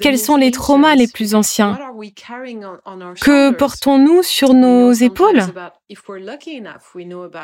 Quels 0.00 0.18
sont 0.18 0.36
les 0.36 0.50
traumas 0.50 0.94
les 0.94 1.06
plus 1.08 1.34
anciens? 1.34 1.78
Que 3.20 3.52
portons-nous 3.52 4.22
sur 4.22 4.54
nos 4.54 4.92
épaules? 4.92 5.42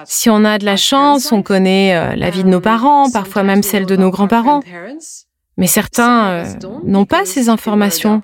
Si 0.04 0.30
on 0.30 0.44
a 0.44 0.58
de 0.58 0.64
la 0.64 0.76
chance, 0.76 1.32
on 1.32 1.42
connaît 1.42 1.96
euh, 1.96 2.16
la 2.16 2.30
vie 2.30 2.44
de 2.44 2.48
nos 2.48 2.60
parents, 2.60 3.10
parfois 3.10 3.42
même 3.42 3.62
celle 3.62 3.86
de 3.86 3.96
nos 3.96 4.10
grands-parents. 4.10 4.60
Mais 5.58 5.66
certains 5.66 6.28
euh, 6.28 6.44
n'ont 6.84 7.04
pas 7.04 7.26
ces 7.26 7.48
informations. 7.48 8.22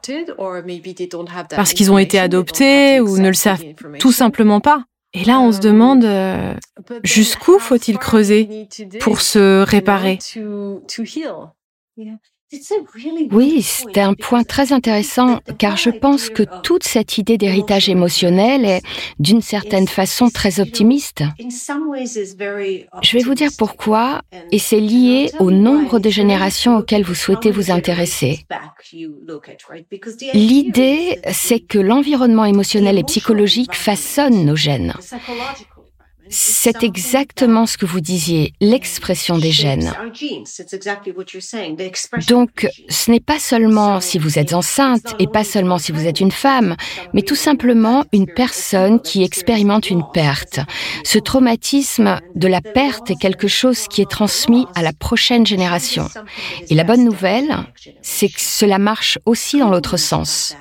parce 1.51 1.73
qu'ils 1.75 1.91
ont 1.91 1.99
été 1.99 2.19
adoptés 2.19 3.01
ou 3.01 3.19
ne 3.19 3.29
le 3.29 3.35
savent 3.35 3.65
tout 3.99 4.13
simplement 4.13 4.61
pas. 4.61 4.85
Et 5.13 5.25
là, 5.25 5.41
on 5.41 5.53
se 5.53 5.61
demande 5.61 6.05
euh, 6.05 6.55
jusqu'où 7.03 7.59
faut-il 7.59 7.99
creuser 7.99 8.69
pour 9.01 9.21
se 9.21 9.63
réparer? 9.63 10.19
Oui, 13.33 13.63
c'est 13.63 13.99
un 13.99 14.15
point 14.15 14.45
très 14.45 14.73
intéressant 14.73 15.41
car 15.59 15.77
je 15.77 15.91
pense 15.91 16.29
que 16.29 16.45
toute 16.63 16.85
cette 16.85 17.19
idée 17.19 17.39
d'héritage 17.39 17.89
émotionnel 17.89 18.65
est 18.65 18.83
d'une 19.19 19.43
certaine 19.43 19.89
façon 19.89 20.29
très 20.31 20.61
optimiste. 20.61 21.23
Je 21.39 23.13
vais 23.13 23.25
vous 23.25 23.35
dire 23.35 23.51
pourquoi 23.59 24.23
et 24.53 24.59
c'est 24.59 24.81
lié 24.81 25.31
au 25.41 25.51
nombre 25.51 25.99
de 25.99 26.11
générations 26.11 26.77
auxquelles 26.77 27.05
vous 27.05 27.15
souhaitez 27.15 27.51
vous 27.51 27.71
intéresser. 27.71 28.47
L'idée, 30.33 31.21
c'est 31.33 31.61
que 31.61 31.79
l'environnement 31.79 32.45
émotionnel 32.45 32.99
et 32.99 33.05
psychologique 33.05 33.75
façonne 33.75 34.45
nos 34.45 34.57
gènes. 34.57 34.95
C'est 36.31 36.83
exactement 36.83 37.67
ce 37.67 37.77
que 37.77 37.87
vous 37.87 38.01
disiez, 38.01 38.55
l'expression 38.61 39.39
des 39.39 39.51
gènes. 39.51 39.93
Donc, 42.29 42.67
ce 42.89 43.11
n'est 43.11 43.21
pas 43.21 43.39
seulement 43.39 44.01
si 44.01 44.19
vous 44.19 44.39
êtes 44.39 44.53
enceinte 44.55 45.15
et 45.19 45.27
pas 45.27 45.45
seulement 45.45 45.79
si 45.79 45.93
vous 45.93 46.07
êtes 46.07 46.21
une 46.21 46.31
femme, 46.31 46.77
mais 47.13 47.23
tout 47.23 47.35
simplement 47.35 48.05
une 48.13 48.27
personne 48.27 49.01
qui 49.01 49.23
expérimente 49.23 49.91
une 49.91 50.05
perte. 50.13 50.61
Ce 51.05 51.19
traumatisme 51.19 52.21
de 52.35 52.49
la 52.49 52.61
perte 52.61 53.11
est 53.11 53.21
quelque 53.21 53.49
chose 53.49 53.89
qui 53.89 54.01
est 54.01 54.11
transmis 54.11 54.67
à 54.75 54.83
la 54.83 54.93
prochaine 54.93 55.47
génération. 55.47 56.09
Et 56.71 56.75
la 56.75 56.85
bonne 56.85 57.05
nouvelle, 57.05 57.55
c'est 58.03 58.29
que 58.29 58.41
cela 58.41 58.79
marche 58.79 59.19
aussi 59.27 59.59
dans 59.59 59.71
l'autre 59.71 59.97
sens. 59.97 60.57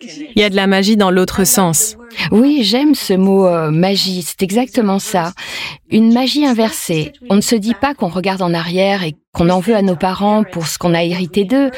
Il 0.00 0.40
y 0.40 0.42
a 0.42 0.48
de 0.48 0.56
la 0.56 0.66
magie 0.66 0.96
dans 0.96 1.10
l'autre 1.10 1.44
sens. 1.44 1.96
Oui, 2.30 2.60
j'aime 2.62 2.94
ce 2.94 3.12
mot 3.12 3.46
euh, 3.46 3.70
magie, 3.70 4.22
c'est 4.22 4.42
exactement 4.42 4.98
ça. 4.98 5.32
Une 5.90 6.12
magie 6.12 6.46
inversée. 6.46 7.12
On 7.28 7.36
ne 7.36 7.42
se 7.42 7.54
dit 7.54 7.74
pas 7.74 7.94
qu'on 7.94 8.08
regarde 8.08 8.40
en 8.40 8.54
arrière 8.54 9.02
et 9.02 9.14
qu'on 9.34 9.50
en 9.50 9.60
veut 9.60 9.76
à 9.76 9.82
nos 9.82 9.96
parents 9.96 10.42
pour 10.42 10.68
ce 10.68 10.78
qu'on 10.78 10.94
a 10.94 11.02
hérité 11.02 11.44
d'eux, 11.44 11.70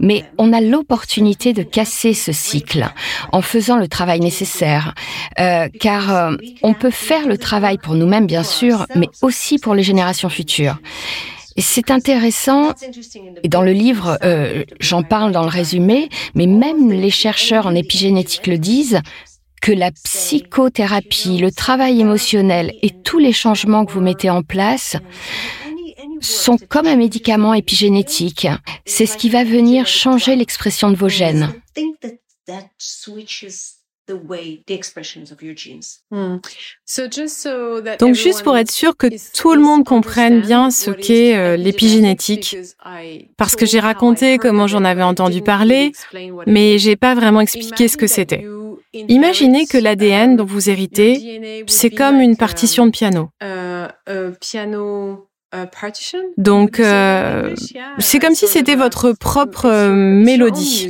mais 0.00 0.24
on 0.38 0.54
a 0.54 0.62
l'opportunité 0.62 1.52
de 1.52 1.62
casser 1.62 2.14
ce 2.14 2.32
cycle 2.32 2.86
en 3.32 3.42
faisant 3.42 3.76
le 3.76 3.88
travail 3.88 4.20
nécessaire. 4.20 4.94
Euh, 5.38 5.68
car 5.80 6.14
euh, 6.14 6.36
on 6.62 6.72
peut 6.72 6.90
faire 6.90 7.26
le 7.26 7.36
travail 7.36 7.76
pour 7.76 7.94
nous-mêmes, 7.94 8.26
bien 8.26 8.42
sûr, 8.42 8.86
mais 8.94 9.08
aussi 9.20 9.58
pour 9.58 9.74
les 9.74 9.82
générations 9.82 10.30
futures. 10.30 10.78
Et 11.58 11.60
c'est 11.60 11.90
intéressant, 11.90 12.72
et 13.42 13.48
dans 13.48 13.62
le 13.62 13.72
livre, 13.72 14.16
euh, 14.22 14.62
j'en 14.78 15.02
parle 15.02 15.32
dans 15.32 15.42
le 15.42 15.48
résumé, 15.48 16.08
mais 16.36 16.46
même 16.46 16.92
les 16.92 17.10
chercheurs 17.10 17.66
en 17.66 17.74
épigénétique 17.74 18.46
le 18.46 18.58
disent, 18.58 19.00
que 19.60 19.72
la 19.72 19.90
psychothérapie, 19.90 21.38
le 21.38 21.50
travail 21.50 22.00
émotionnel 22.00 22.74
et 22.82 22.90
tous 22.90 23.18
les 23.18 23.32
changements 23.32 23.84
que 23.84 23.90
vous 23.92 24.00
mettez 24.00 24.30
en 24.30 24.42
place 24.42 24.96
sont 26.20 26.58
comme 26.58 26.86
un 26.86 26.94
médicament 26.94 27.54
épigénétique. 27.54 28.46
C'est 28.86 29.06
ce 29.06 29.16
qui 29.16 29.28
va 29.28 29.42
venir 29.42 29.88
changer 29.88 30.36
l'expression 30.36 30.92
de 30.92 30.96
vos 30.96 31.08
gènes. 31.08 31.52
Donc 37.98 38.14
juste 38.14 38.42
pour 38.42 38.56
être 38.56 38.70
sûr 38.70 38.96
que 38.96 39.06
tout 39.32 39.54
le 39.54 39.60
monde 39.60 39.84
comprenne 39.84 40.40
bien 40.40 40.70
ce 40.70 40.90
qu'est 40.90 41.36
euh, 41.36 41.56
l'épigénétique, 41.56 42.56
parce 43.36 43.56
que 43.56 43.66
j'ai 43.66 43.80
raconté 43.80 44.38
comment 44.38 44.66
j'en 44.66 44.84
avais 44.84 45.02
entendu 45.02 45.42
parler, 45.42 45.92
mais 46.46 46.78
j'ai 46.78 46.96
pas 46.96 47.14
vraiment 47.14 47.40
expliqué 47.40 47.88
ce 47.88 47.96
que 47.96 48.06
c'était. 48.06 48.44
Imaginez 48.92 49.66
que 49.66 49.76
l'ADN 49.78 50.36
dont 50.36 50.44
vous 50.44 50.70
héritez, 50.70 51.64
c'est 51.66 51.90
comme 51.90 52.20
une 52.20 52.36
partition 52.36 52.86
de 52.86 52.90
piano. 52.90 53.28
Donc, 56.36 56.78
euh, 56.80 57.54
c'est 57.98 58.18
comme 58.18 58.34
si 58.34 58.46
c'était 58.46 58.76
votre 58.76 59.12
propre 59.12 59.90
mélodie. 59.92 60.88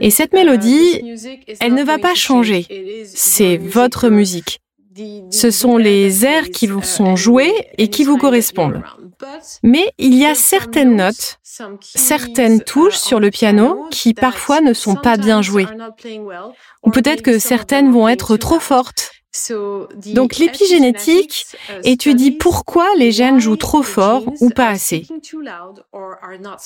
Et 0.00 0.10
cette 0.10 0.32
mélodie, 0.32 1.16
elle 1.60 1.74
ne 1.74 1.84
va 1.84 1.98
pas 1.98 2.14
changer. 2.14 3.04
C'est 3.06 3.56
votre 3.56 4.08
musique. 4.08 4.60
Ce 5.30 5.50
sont 5.50 5.76
les 5.76 6.24
airs 6.24 6.50
qui 6.50 6.66
vous 6.66 6.82
sont 6.82 7.14
joués 7.14 7.52
et 7.78 7.88
qui 7.88 8.04
vous 8.04 8.16
correspondent. 8.16 8.82
Mais 9.62 9.92
il 9.98 10.14
y 10.14 10.26
a 10.26 10.34
certaines 10.34 10.96
notes, 10.96 11.38
certaines 11.80 12.62
touches 12.62 12.96
sur 12.96 13.20
le 13.20 13.30
piano 13.30 13.86
qui 13.90 14.14
parfois 14.14 14.60
ne 14.60 14.72
sont 14.72 14.96
pas 14.96 15.16
bien 15.16 15.42
jouées. 15.42 15.66
Ou 16.84 16.90
peut-être 16.90 17.22
que 17.22 17.38
certaines 17.38 17.92
vont 17.92 18.08
être 18.08 18.36
trop 18.36 18.60
fortes 18.60 19.12
donc 20.14 20.36
l'épigénétique 20.36 21.46
étudie 21.84 22.32
pourquoi 22.32 22.86
les 22.96 23.12
gènes 23.12 23.40
jouent 23.40 23.56
trop 23.56 23.82
fort 23.82 24.24
ou 24.40 24.50
pas 24.50 24.68
assez. 24.68 25.06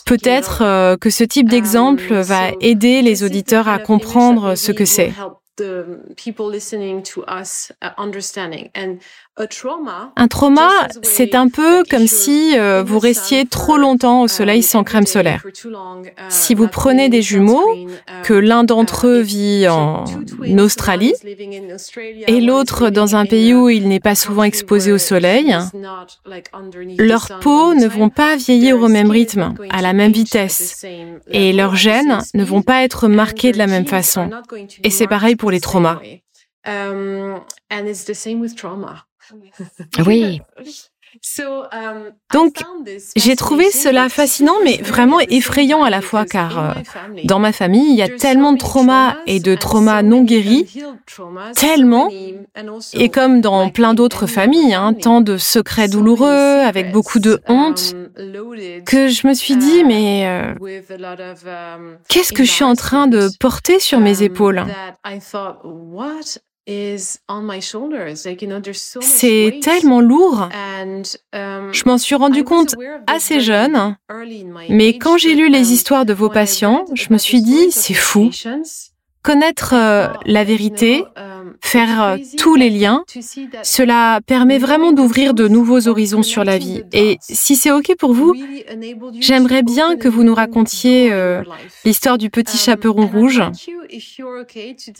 Peut-être 0.06 0.62
euh, 0.62 0.96
que 0.96 1.10
ce 1.10 1.24
type 1.24 1.48
d'exemple 1.48 2.14
va 2.14 2.50
aider 2.60 3.02
les 3.02 3.24
auditeurs 3.24 3.68
à 3.68 3.78
comprendre 3.78 4.54
ce 4.54 4.72
que 4.72 4.84
c'est. 4.84 5.12
Un 10.16 10.28
trauma, 10.28 10.68
c'est 11.02 11.34
un 11.34 11.48
peu 11.48 11.84
comme 11.88 12.06
si 12.06 12.58
euh, 12.58 12.82
vous 12.82 12.98
restiez 12.98 13.46
trop 13.46 13.78
longtemps 13.78 14.20
au 14.20 14.28
soleil 14.28 14.62
sans 14.62 14.84
crème 14.84 15.06
solaire. 15.06 15.42
Si 16.28 16.54
vous 16.54 16.68
prenez 16.68 17.08
des 17.08 17.22
jumeaux, 17.22 17.66
que 18.24 18.34
l'un 18.34 18.62
d'entre 18.62 19.06
eux 19.06 19.20
vit 19.20 19.66
en 19.68 20.04
Australie 20.58 21.14
et 22.26 22.40
l'autre 22.42 22.90
dans 22.90 23.16
un 23.16 23.24
pays 23.24 23.54
où 23.54 23.70
il 23.70 23.88
n'est 23.88 24.00
pas 24.00 24.14
souvent 24.14 24.44
exposé 24.44 24.92
au 24.92 24.98
soleil, 24.98 25.56
leurs 26.98 27.38
peaux 27.40 27.72
ne 27.72 27.88
vont 27.88 28.10
pas 28.10 28.36
vieillir 28.36 28.80
au 28.82 28.88
même 28.88 29.10
rythme, 29.10 29.54
à 29.70 29.80
la 29.80 29.94
même 29.94 30.12
vitesse, 30.12 30.84
et 31.30 31.54
leurs 31.54 31.76
gènes 31.76 32.18
ne 32.34 32.44
vont 32.44 32.62
pas 32.62 32.82
être 32.84 33.08
marqués 33.08 33.52
de 33.52 33.58
la 33.58 33.66
même 33.66 33.86
façon. 33.86 34.28
Et 34.84 34.90
c'est 34.90 35.06
pareil 35.06 35.36
pour 35.36 35.50
les 35.50 35.60
traumas. 35.60 36.00
Oui. 40.06 40.40
Um, 41.40 42.12
Donc, 42.32 42.62
j'ai 43.16 43.36
trouvé 43.36 43.70
cela 43.70 44.08
fascinant, 44.08 44.54
mais 44.64 44.78
vraiment 44.78 45.20
effrayant 45.20 45.82
à 45.82 45.90
la 45.90 46.00
fois, 46.00 46.24
car 46.24 46.58
euh, 46.58 46.72
dans 47.24 47.38
ma 47.38 47.52
famille, 47.52 47.90
il 47.90 47.96
y 47.96 48.02
a 48.02 48.08
tellement 48.08 48.54
de 48.54 48.58
traumas 48.58 49.16
et 49.26 49.38
de 49.38 49.54
traumas 49.54 50.02
non 50.02 50.22
guéris, 50.22 50.82
tellement, 51.54 52.08
et 52.94 53.08
comme 53.10 53.42
dans 53.42 53.68
plein 53.68 53.92
d'autres 53.92 54.26
familles, 54.26 54.72
hein, 54.72 54.94
tant 54.94 55.20
de 55.20 55.36
secrets 55.36 55.88
douloureux, 55.88 56.60
avec 56.64 56.92
beaucoup 56.92 57.18
de 57.18 57.42
honte, 57.46 57.94
um, 57.94 58.84
que 58.86 59.08
je 59.08 59.26
me 59.26 59.34
suis 59.34 59.56
dit, 59.56 59.80
uh, 59.80 59.84
mais 59.84 60.26
euh, 60.26 60.54
um, 60.56 61.98
qu'est-ce 62.08 62.32
que 62.32 62.44
je 62.44 62.50
suis 62.50 62.64
en 62.64 62.74
train 62.74 63.06
de 63.06 63.28
porter 63.38 63.80
sur 63.80 64.00
mes 64.00 64.22
épaules? 64.22 64.64
C'est 69.00 69.58
tellement 69.62 70.00
lourd. 70.00 70.48
Je 71.72 71.84
m'en 71.86 71.98
suis 71.98 72.14
rendu 72.14 72.44
compte 72.44 72.74
assez 73.06 73.40
jeune, 73.40 73.96
mais 74.68 74.98
quand 74.98 75.16
j'ai 75.18 75.34
lu 75.34 75.48
les 75.48 75.72
histoires 75.72 76.04
de 76.04 76.12
vos 76.12 76.28
patients, 76.28 76.84
je 76.94 77.06
me 77.10 77.18
suis 77.18 77.42
dit, 77.42 77.70
c'est 77.72 77.94
fou. 77.94 78.30
Connaître 79.22 79.74
euh, 79.74 80.08
la 80.26 80.44
vérité, 80.44 81.04
faire 81.60 82.02
euh, 82.02 82.16
tous 82.36 82.54
les 82.54 82.70
liens, 82.70 83.04
cela 83.62 84.20
permet 84.26 84.58
vraiment 84.58 84.92
d'ouvrir 84.92 85.34
de 85.34 85.48
nouveaux 85.48 85.88
horizons 85.88 86.22
sur 86.22 86.44
la 86.44 86.58
vie. 86.58 86.82
Et 86.92 87.18
si 87.20 87.56
c'est 87.56 87.70
OK 87.70 87.94
pour 87.98 88.12
vous, 88.12 88.34
j'aimerais 89.20 89.62
bien 89.62 89.96
que 89.96 90.08
vous 90.08 90.24
nous 90.24 90.34
racontiez 90.34 91.12
euh, 91.12 91.42
l'histoire 91.84 92.18
du 92.18 92.30
petit 92.30 92.58
chaperon 92.58 93.06
rouge, 93.06 93.42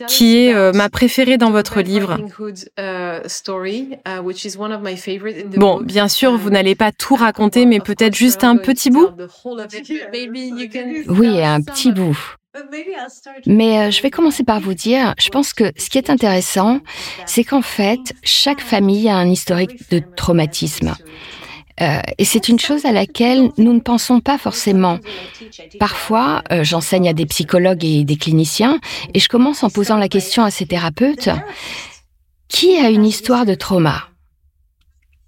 qui 0.08 0.37
est 0.38 0.54
euh, 0.54 0.72
ma 0.72 0.88
préférée 0.88 1.37
dans 1.37 1.50
votre 1.50 1.80
livre. 1.80 2.18
Bon, 5.56 5.80
bien 5.80 6.08
sûr, 6.08 6.37
vous 6.37 6.50
n'allez 6.50 6.74
pas 6.74 6.92
tout 6.92 7.16
raconter, 7.16 7.66
mais 7.66 7.80
peut-être 7.80 8.14
juste 8.14 8.44
un 8.44 8.56
petit 8.56 8.90
bout. 8.90 9.08
Oui, 11.08 11.42
un 11.42 11.61
petit 11.61 11.92
bout. 11.92 12.18
Mais 13.46 13.78
euh, 13.78 13.90
je 13.90 14.02
vais 14.02 14.10
commencer 14.10 14.44
par 14.44 14.60
vous 14.60 14.74
dire, 14.74 15.14
je 15.18 15.30
pense 15.30 15.52
que 15.52 15.72
ce 15.76 15.88
qui 15.88 15.98
est 15.98 16.10
intéressant, 16.10 16.80
c'est 17.24 17.44
qu'en 17.44 17.62
fait, 17.62 18.14
chaque 18.22 18.60
famille 18.60 19.08
a 19.08 19.16
un 19.16 19.28
historique 19.28 19.90
de 19.90 20.02
traumatisme. 20.16 20.94
Euh, 21.80 22.00
et 22.18 22.24
c'est 22.24 22.48
une 22.48 22.58
chose 22.58 22.84
à 22.84 22.92
laquelle 22.92 23.50
nous 23.56 23.72
ne 23.72 23.80
pensons 23.80 24.20
pas 24.20 24.36
forcément. 24.36 24.98
Parfois, 25.78 26.42
euh, 26.52 26.62
j'enseigne 26.62 27.08
à 27.08 27.14
des 27.14 27.26
psychologues 27.26 27.84
et 27.84 28.04
des 28.04 28.16
cliniciens, 28.16 28.78
et 29.14 29.18
je 29.18 29.28
commence 29.28 29.62
en 29.62 29.70
posant 29.70 29.96
la 29.96 30.08
question 30.08 30.44
à 30.44 30.50
ces 30.50 30.66
thérapeutes, 30.66 31.30
qui 32.48 32.76
a 32.76 32.90
une 32.90 33.06
histoire 33.06 33.46
de 33.46 33.54
trauma? 33.54 34.08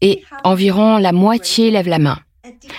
Et 0.03 0.23
environ 0.45 0.99
la 0.99 1.13
moitié 1.13 1.71
lève 1.71 1.89
la 1.89 1.99
main. 1.99 2.19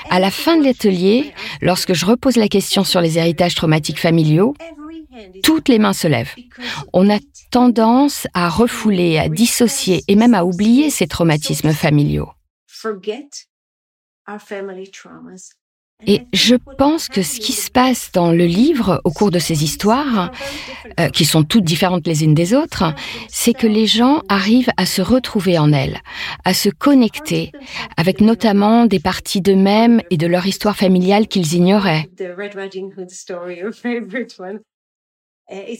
À 0.09 0.19
la 0.19 0.31
fin 0.31 0.57
de 0.57 0.63
l'atelier, 0.63 1.33
lorsque 1.61 1.93
je 1.93 2.05
repose 2.05 2.37
la 2.37 2.47
question 2.47 2.83
sur 2.83 3.01
les 3.01 3.17
héritages 3.17 3.55
traumatiques 3.55 3.99
familiaux, 3.99 4.53
toutes 5.43 5.69
les 5.69 5.79
mains 5.79 5.93
se 5.93 6.07
lèvent. 6.07 6.35
On 6.93 7.09
a 7.09 7.19
tendance 7.51 8.27
à 8.33 8.49
refouler, 8.49 9.17
à 9.17 9.29
dissocier 9.29 10.03
et 10.07 10.15
même 10.15 10.33
à 10.33 10.43
oublier 10.43 10.89
ces 10.89 11.07
traumatismes 11.07 11.73
familiaux. 11.73 12.29
Et 16.07 16.21
je 16.33 16.55
pense 16.77 17.07
que 17.07 17.23
ce 17.23 17.39
qui 17.39 17.53
se 17.53 17.71
passe 17.71 18.11
dans 18.11 18.31
le 18.31 18.45
livre 18.45 19.01
au 19.05 19.11
cours 19.11 19.31
de 19.31 19.39
ces 19.39 19.63
histoires, 19.63 20.31
euh, 20.99 21.09
qui 21.09 21.25
sont 21.25 21.43
toutes 21.43 21.63
différentes 21.63 22.05
les 22.05 22.23
unes 22.23 22.33
des 22.33 22.53
autres, 22.53 22.93
c'est 23.29 23.53
que 23.53 23.65
les 23.65 23.87
gens 23.87 24.21
arrivent 24.29 24.71
à 24.77 24.85
se 24.85 25.01
retrouver 25.01 25.57
en 25.57 25.71
elles, 25.71 25.99
à 26.43 26.53
se 26.53 26.69
connecter, 26.69 27.51
avec 27.97 28.21
notamment 28.21 28.85
des 28.85 28.99
parties 28.99 29.41
d'eux-mêmes 29.41 30.01
et 30.11 30.17
de 30.17 30.27
leur 30.27 30.45
histoire 30.45 30.75
familiale 30.75 31.27
qu'ils 31.27 31.53
ignoraient. 31.53 32.09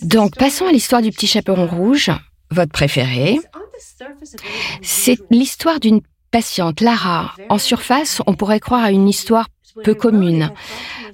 Donc 0.02 0.36
passons 0.38 0.66
à 0.66 0.72
l'histoire 0.72 1.02
du 1.02 1.12
petit 1.12 1.28
chaperon 1.28 1.68
rouge, 1.68 2.12
votre 2.52 2.72
préféré. 2.72 3.40
C'est 4.82 5.18
l'histoire 5.30 5.80
d'une 5.80 6.02
patiente, 6.32 6.82
Lara. 6.82 7.34
En 7.50 7.58
surface, 7.58 8.22
on 8.28 8.34
pourrait 8.34 8.60
croire 8.60 8.84
à 8.84 8.92
une 8.92 9.08
histoire 9.08 9.48
peu 9.84 9.94
commune. 9.94 10.52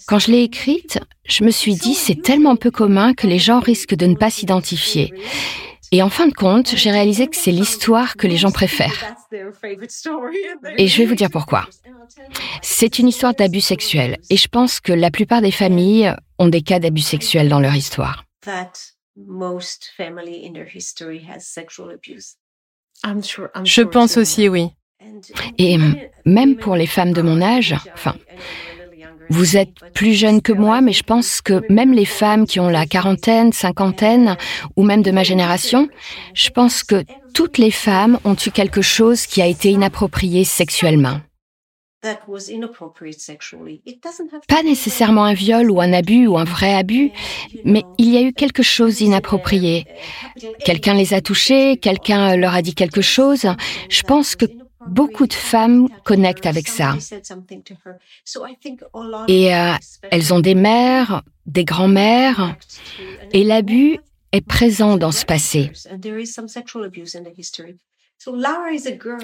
Quand 0.08 0.20
je 0.20 0.32
l'ai 0.32 0.44
écrite, 0.44 1.00
je 1.26 1.44
me 1.44 1.52
suis 1.52 1.76
dit 1.76 1.94
c'est 1.94 2.22
tellement 2.22 2.56
peu 2.56 2.72
commun 2.72 3.14
que 3.14 3.28
les 3.28 3.40
gens 3.40 3.60
risquent 3.60 3.96
de 3.96 4.06
ne 4.06 4.16
pas 4.16 4.30
s'identifier. 4.30 5.14
Et 5.94 6.02
en 6.02 6.10
fin 6.10 6.28
de 6.28 6.34
compte, 6.34 6.74
j'ai 6.76 6.90
réalisé 6.90 7.28
que 7.28 7.36
c'est 7.36 7.52
l'histoire 7.52 8.16
que 8.16 8.26
les 8.26 8.38
gens 8.38 8.52
préfèrent. 8.52 9.14
Et 10.78 10.88
je 10.88 10.98
vais 10.98 11.06
vous 11.06 11.16
dire 11.16 11.30
pourquoi. 11.30 11.68
C'est 12.62 12.98
une 12.98 13.10
histoire 13.10 13.34
d'abus 13.34 13.60
sexuels. 13.60 14.18
Et 14.30 14.38
je 14.38 14.48
pense 14.48 14.80
que 14.80 14.94
la 14.94 15.12
plupart 15.12 15.42
des 15.42 15.52
familles 15.52 16.16
ont 16.40 16.48
des 16.48 16.62
cas 16.62 16.80
d'abus 16.80 17.02
sexuels 17.02 17.50
dans 17.50 17.60
leur 17.60 17.76
histoire. 17.76 18.24
Je 23.66 23.82
pense 23.82 24.18
aussi, 24.18 24.48
oui. 24.48 24.70
Et 25.58 25.78
même 26.26 26.56
pour 26.56 26.76
les 26.76 26.88
femmes 26.88 27.14
de 27.14 27.22
mon 27.22 27.42
âge, 27.42 27.76
enfin, 27.94 28.16
vous 29.30 29.56
êtes 29.56 29.74
plus 29.94 30.14
jeune 30.14 30.42
que 30.42 30.52
moi, 30.52 30.82
mais 30.82 30.92
je 30.92 31.04
pense 31.04 31.42
que 31.42 31.62
même 31.72 31.94
les 31.94 32.06
femmes 32.06 32.46
qui 32.46 32.60
ont 32.60 32.68
la 32.68 32.86
quarantaine, 32.86 33.54
cinquantaine, 33.54 34.36
ou 34.76 34.84
même 34.84 35.04
de 35.04 35.12
ma 35.12 35.24
génération, 35.24 35.88
je 36.34 36.50
pense 36.50 36.84
que 36.84 37.04
toutes 37.34 37.58
les 37.58 37.72
femmes 37.72 38.20
ont 38.26 38.36
eu 38.36 38.52
quelque 38.52 38.82
chose 38.82 39.26
qui 39.26 39.42
a 39.42 39.48
été 39.48 39.70
inapproprié 39.70 40.44
sexuellement. 40.44 41.22
Pas 44.48 44.64
nécessairement 44.64 45.24
un 45.24 45.34
viol 45.34 45.70
ou 45.70 45.80
un 45.80 45.94
abus 45.94 46.28
ou 46.28 46.38
un 46.38 46.44
vrai 46.44 46.74
abus, 46.74 47.12
mais 47.64 47.84
il 48.00 48.10
y 48.10 48.18
a 48.18 48.22
eu 48.22 48.34
quelque 48.34 48.64
chose 48.64 48.98
d'inapproprié. 48.98 49.86
Quelqu'un 50.66 50.96
les 50.96 51.14
a 51.14 51.22
touchés, 51.22 51.78
quelqu'un 51.78 52.36
leur 52.36 52.56
a 52.56 52.62
dit 52.64 52.74
quelque 52.74 53.02
chose. 53.02 53.46
Je 53.90 54.02
pense 54.02 54.36
que 54.36 54.46
Beaucoup 54.88 55.28
de 55.28 55.34
femmes 55.34 55.88
connectent 56.04 56.46
avec 56.46 56.68
ça. 56.68 56.96
Et 59.28 59.56
euh, 59.56 59.74
elles 60.12 60.34
ont 60.34 60.40
des 60.40 60.56
mères, 60.56 61.24
des 61.46 61.66
grands-mères, 61.66 62.56
et 63.34 63.44
l'abus 63.44 64.00
est 64.32 64.46
présent 64.46 64.98
dans 64.98 65.12
ce 65.12 65.26
passé. 65.26 65.72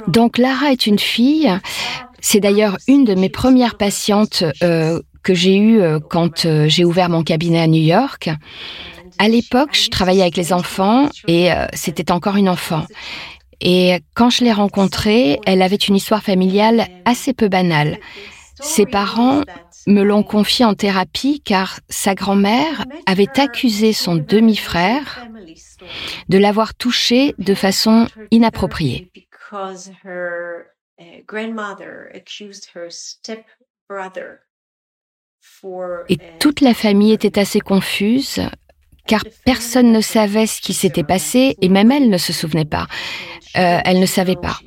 Donc 0.08 0.38
Lara 0.38 0.72
est 0.72 0.88
une 0.88 1.00
fille. 1.00 1.52
C'est 2.20 2.40
d'ailleurs 2.40 2.78
une 2.88 3.06
de 3.06 3.16
mes 3.16 3.30
premières 3.30 3.78
patientes 3.78 4.44
euh, 4.64 5.02
que 5.24 5.34
j'ai 5.34 5.58
eues 5.58 5.82
euh, 5.82 6.00
quand 6.00 6.48
j'ai 6.68 6.84
ouvert 6.84 7.10
mon 7.10 7.24
cabinet 7.24 7.60
à 7.60 7.68
New 7.68 7.82
York. 7.82 8.30
À 9.20 9.30
l'époque, 9.30 9.70
je 9.74 9.90
travaillais 9.90 10.22
avec 10.22 10.36
les 10.36 10.54
enfants 10.54 11.10
et 11.28 11.50
c'était 11.74 12.12
encore 12.12 12.36
une 12.36 12.50
enfant. 12.50 12.86
Et 13.62 14.00
quand 14.16 14.30
je 14.30 14.44
l'ai 14.44 14.54
rencontrée, 14.54 15.40
elle 15.46 15.62
avait 15.62 15.76
une 15.76 15.96
histoire 15.96 16.24
familiale 16.24 16.88
assez 17.06 17.34
peu 17.34 17.48
banale. 17.48 17.98
Ses 18.60 18.86
parents 18.86 19.42
me 19.88 20.04
l'ont 20.04 20.24
confiée 20.24 20.66
en 20.66 20.74
thérapie 20.74 21.42
car 21.42 21.80
sa 21.90 22.16
grand-mère 22.16 22.86
avait 23.06 23.40
accusé 23.40 23.94
son 23.94 24.16
demi-frère 24.16 25.28
de 26.30 26.38
l'avoir 26.38 26.74
touché 26.76 27.34
de 27.38 27.54
façon 27.54 28.08
inappropriée. 28.32 29.12
Et 36.10 36.18
toute 36.40 36.62
la 36.62 36.74
famille 36.74 37.14
était 37.14 37.40
assez 37.40 37.60
confuse 37.62 38.42
car 39.08 39.24
personne 39.46 39.92
ne 39.92 40.02
savait 40.02 40.48
ce 40.48 40.62
qui 40.62 40.74
s'était 40.74 41.04
passé 41.04 41.56
et 41.62 41.70
même 41.70 41.92
elle 41.92 42.10
ne 42.10 42.18
se 42.18 42.34
souvenait 42.34 42.66
pas. 42.66 42.88
Euh, 43.58 43.80
elle 43.86 44.00
ne 44.00 44.06
savait 44.06 44.36
pas. 44.36 44.60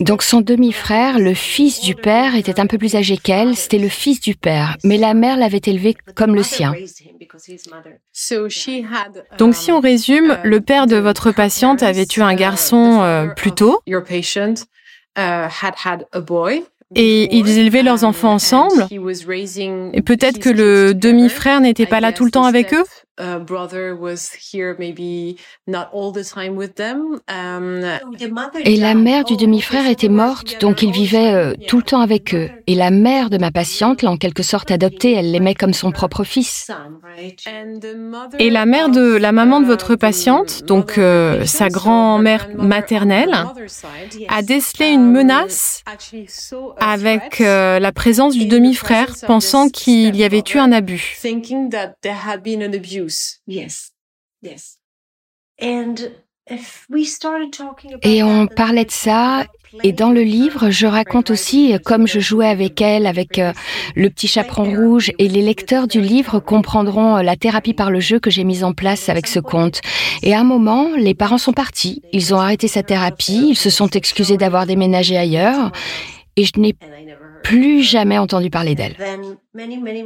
Donc 0.00 0.22
son 0.22 0.40
demi-frère, 0.40 1.18
le 1.18 1.34
fils 1.34 1.80
du 1.80 1.94
père, 1.94 2.34
était 2.36 2.58
un 2.58 2.66
peu 2.66 2.78
plus 2.78 2.96
âgé 2.96 3.18
qu'elle, 3.18 3.54
c'était 3.54 3.78
le 3.78 3.90
fils 3.90 4.20
du 4.20 4.34
père, 4.34 4.76
mais 4.82 4.96
la 4.96 5.12
mère 5.12 5.36
l'avait 5.36 5.60
élevé 5.66 5.94
comme 6.14 6.34
le 6.34 6.42
sien. 6.42 6.72
Donc 9.38 9.54
si 9.54 9.72
on 9.72 9.80
résume, 9.80 10.38
le 10.42 10.60
père 10.60 10.86
de 10.86 10.96
votre 10.96 11.32
patiente 11.32 11.82
avait 11.82 12.06
eu 12.16 12.20
un 12.20 12.34
garçon 12.34 13.02
euh, 13.02 13.26
plus 13.28 13.52
tôt 13.52 13.80
et 16.94 17.36
ils 17.36 17.58
élevaient 17.58 17.82
leurs 17.82 18.04
enfants 18.04 18.34
ensemble. 18.34 18.86
Et 18.90 20.02
peut-être 20.02 20.38
que 20.38 20.50
le 20.50 20.94
demi-frère 20.94 21.60
n'était 21.60 21.86
pas 21.86 22.00
là 22.00 22.12
tout 22.12 22.24
le 22.24 22.30
temps 22.30 22.44
avec 22.44 22.72
eux. 22.74 22.84
Um, 23.20 23.44
et 28.64 28.76
la 28.76 28.94
mère 28.94 29.24
du 29.24 29.36
demi-frère 29.36 29.88
était 29.88 30.08
morte, 30.08 30.60
donc 30.60 30.82
il 30.82 30.90
vivait 30.90 31.32
euh, 31.32 31.54
tout 31.68 31.76
le 31.76 31.84
temps 31.84 32.00
avec 32.00 32.34
eux. 32.34 32.50
Et 32.66 32.74
la 32.74 32.90
mère 32.90 33.30
de 33.30 33.38
ma 33.38 33.52
patiente 33.52 34.02
l'a 34.02 34.10
en 34.10 34.16
quelque 34.16 34.42
sorte 34.42 34.72
adopté, 34.72 35.12
elle 35.12 35.30
l'aimait 35.30 35.54
comme 35.54 35.74
son 35.74 35.92
propre 35.92 36.24
fils. 36.24 36.72
Et 38.40 38.50
la 38.50 38.66
mère 38.66 38.88
de 38.88 39.16
la 39.16 39.30
maman 39.30 39.60
de 39.60 39.66
votre 39.66 39.94
patiente, 39.94 40.64
donc 40.64 40.98
euh, 40.98 41.44
sa 41.44 41.68
grand-mère 41.68 42.48
maternelle, 42.56 43.34
a 44.28 44.42
décelé 44.42 44.86
une 44.86 45.12
menace 45.12 45.84
avec 46.80 47.40
euh, 47.40 47.78
la 47.78 47.92
présence 47.92 48.34
du 48.34 48.46
demi-frère, 48.46 49.14
pensant 49.26 49.68
qu'il 49.68 50.16
y 50.16 50.24
avait 50.24 50.42
eu 50.52 50.58
un 50.58 50.72
abus. 50.72 51.16
Et 58.02 58.22
on 58.22 58.46
parlait 58.46 58.84
de 58.84 58.90
ça. 58.90 59.44
Et 59.82 59.92
dans 59.92 60.10
le 60.10 60.22
livre, 60.22 60.70
je 60.70 60.86
raconte 60.86 61.30
aussi 61.30 61.74
comme 61.84 62.06
je 62.06 62.20
jouais 62.20 62.46
avec 62.46 62.80
elle, 62.80 63.06
avec 63.06 63.38
euh, 63.38 63.52
le 63.96 64.08
petit 64.08 64.28
chaperon 64.28 64.72
rouge. 64.72 65.10
Et 65.18 65.26
les 65.28 65.42
lecteurs 65.42 65.88
du 65.88 66.00
livre 66.00 66.38
comprendront 66.38 67.16
euh, 67.16 67.22
la 67.22 67.36
thérapie 67.36 67.74
par 67.74 67.90
le 67.90 67.98
jeu 67.98 68.20
que 68.20 68.30
j'ai 68.30 68.44
mise 68.44 68.62
en 68.62 68.72
place 68.72 69.08
avec 69.08 69.26
ce 69.26 69.40
conte. 69.40 69.80
Et 70.22 70.34
à 70.34 70.40
un 70.40 70.44
moment, 70.44 70.90
les 70.96 71.14
parents 71.14 71.38
sont 71.38 71.52
partis. 71.52 72.02
Ils 72.12 72.34
ont 72.34 72.38
arrêté 72.38 72.68
sa 72.68 72.82
thérapie. 72.82 73.46
Ils 73.50 73.58
se 73.58 73.70
sont 73.70 73.88
excusés 73.88 74.36
d'avoir 74.36 74.66
déménagé 74.66 75.16
ailleurs. 75.16 75.72
Et 76.36 76.44
je 76.44 76.52
n'ai 76.58 76.74
plus 77.44 77.82
jamais 77.82 78.18
entendu 78.18 78.50
parler 78.50 78.74
d'elle. 78.74 78.96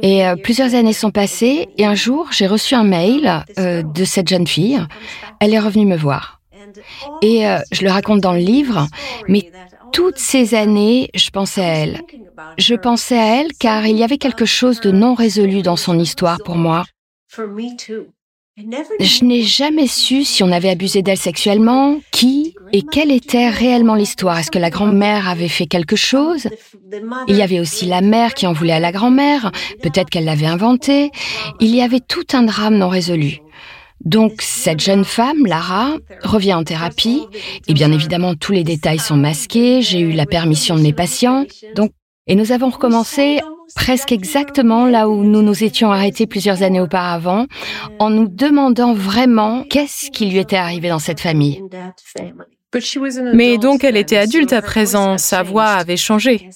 Et 0.03 0.27
euh, 0.27 0.35
plusieurs 0.35 0.75
années 0.75 0.93
sont 0.93 1.09
passées 1.09 1.69
et 1.77 1.85
un 1.85 1.95
jour, 1.95 2.27
j'ai 2.31 2.45
reçu 2.45 2.75
un 2.75 2.83
mail 2.83 3.43
euh, 3.57 3.81
de 3.81 4.03
cette 4.03 4.27
jeune 4.27 4.45
fille. 4.45 4.79
Elle 5.39 5.53
est 5.53 5.59
revenue 5.59 5.85
me 5.85 5.97
voir. 5.97 6.41
Et 7.23 7.47
euh, 7.47 7.57
je 7.71 7.83
le 7.83 7.89
raconte 7.89 8.19
dans 8.19 8.33
le 8.33 8.39
livre, 8.39 8.87
mais 9.27 9.49
toutes 9.91 10.19
ces 10.19 10.53
années, 10.53 11.09
je 11.15 11.29
pensais 11.31 11.61
à 11.61 11.73
elle. 11.75 12.01
Je 12.57 12.75
pensais 12.75 13.17
à 13.17 13.41
elle 13.41 13.53
car 13.59 13.87
il 13.87 13.97
y 13.97 14.03
avait 14.03 14.17
quelque 14.17 14.45
chose 14.45 14.81
de 14.81 14.91
non 14.91 15.15
résolu 15.15 15.61
dans 15.61 15.77
son 15.77 15.97
histoire 15.97 16.39
pour 16.43 16.55
moi. 16.55 16.83
Je 18.99 19.23
n'ai 19.23 19.43
jamais 19.43 19.87
su 19.87 20.23
si 20.23 20.43
on 20.43 20.51
avait 20.51 20.69
abusé 20.69 21.01
d'elle 21.01 21.17
sexuellement, 21.17 21.99
qui 22.11 22.55
et 22.71 22.81
quelle 22.81 23.11
était 23.11 23.49
réellement 23.49 23.95
l'histoire. 23.95 24.37
Est-ce 24.37 24.51
que 24.51 24.59
la 24.59 24.69
grand-mère 24.69 25.27
avait 25.27 25.47
fait 25.47 25.65
quelque 25.65 25.95
chose? 25.95 26.47
Il 27.27 27.35
y 27.35 27.41
avait 27.41 27.59
aussi 27.59 27.85
la 27.85 28.01
mère 28.01 28.33
qui 28.33 28.47
en 28.47 28.53
voulait 28.53 28.73
à 28.73 28.79
la 28.79 28.91
grand-mère, 28.91 29.51
peut-être 29.81 30.09
qu'elle 30.09 30.25
l'avait 30.25 30.45
inventé. 30.45 31.11
Il 31.59 31.75
y 31.75 31.81
avait 31.81 31.99
tout 31.99 32.25
un 32.33 32.43
drame 32.43 32.77
non 32.77 32.89
résolu. 32.89 33.39
Donc 34.05 34.41
cette 34.41 34.79
jeune 34.79 35.03
femme, 35.03 35.45
Lara, 35.45 35.95
revient 36.23 36.53
en 36.53 36.63
thérapie 36.63 37.23
et 37.67 37.73
bien 37.73 37.91
évidemment 37.91 38.33
tous 38.35 38.53
les 38.53 38.63
détails 38.63 38.99
sont 38.99 39.17
masqués, 39.17 39.81
j'ai 39.81 39.99
eu 39.99 40.13
la 40.13 40.25
permission 40.25 40.77
de 40.77 40.81
mes 40.81 40.93
patients. 40.93 41.45
Donc 41.75 41.91
et 42.29 42.35
nous 42.35 42.51
avons 42.53 42.69
recommencé 42.69 43.41
presque 43.75 44.11
exactement 44.11 44.85
là 44.85 45.09
où 45.09 45.23
nous 45.23 45.41
nous 45.41 45.63
étions 45.63 45.91
arrêtés 45.91 46.27
plusieurs 46.27 46.63
années 46.63 46.79
auparavant, 46.79 47.47
en 47.99 48.09
nous 48.09 48.27
demandant 48.27 48.93
vraiment 48.93 49.63
qu'est-ce 49.63 50.11
qui 50.11 50.27
lui 50.27 50.37
était 50.37 50.55
arrivé 50.55 50.89
dans 50.89 50.99
cette 50.99 51.19
famille. 51.19 51.63
Mais 53.33 53.57
donc 53.57 53.83
elle 53.83 53.97
était 53.97 54.17
adulte 54.17 54.53
à 54.53 54.61
présent, 54.61 55.17
sa 55.17 55.43
voix 55.43 55.65
avait 55.65 55.97
changé. 55.97 56.49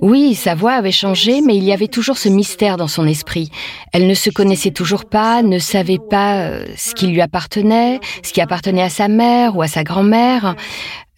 Oui, 0.00 0.34
sa 0.34 0.54
voix 0.54 0.72
avait 0.72 0.92
changé, 0.92 1.40
mais 1.40 1.56
il 1.56 1.64
y 1.64 1.72
avait 1.72 1.88
toujours 1.88 2.18
ce 2.18 2.28
mystère 2.28 2.76
dans 2.76 2.88
son 2.88 3.06
esprit. 3.06 3.50
Elle 3.92 4.06
ne 4.06 4.14
se 4.14 4.30
connaissait 4.30 4.70
toujours 4.70 5.04
pas, 5.04 5.42
ne 5.42 5.58
savait 5.58 5.98
pas 5.98 6.44
euh, 6.44 6.66
ce 6.76 6.94
qui 6.94 7.08
lui 7.08 7.20
appartenait, 7.20 7.98
ce 8.22 8.32
qui 8.32 8.40
appartenait 8.40 8.82
à 8.82 8.88
sa 8.88 9.08
mère 9.08 9.56
ou 9.56 9.62
à 9.62 9.68
sa 9.68 9.82
grand-mère. 9.82 10.54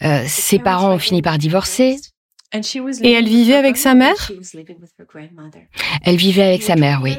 Euh, 0.03 0.24
ses 0.27 0.59
parents 0.59 0.94
ont 0.94 0.98
fini 0.98 1.20
par 1.20 1.37
divorcer. 1.37 1.96
Et 3.02 3.12
elle 3.12 3.26
vivait 3.26 3.54
avec 3.54 3.76
sa 3.76 3.94
mère 3.94 4.30
Elle 6.04 6.16
vivait 6.16 6.42
avec 6.42 6.62
sa 6.62 6.76
mère, 6.76 7.00
oui. 7.02 7.16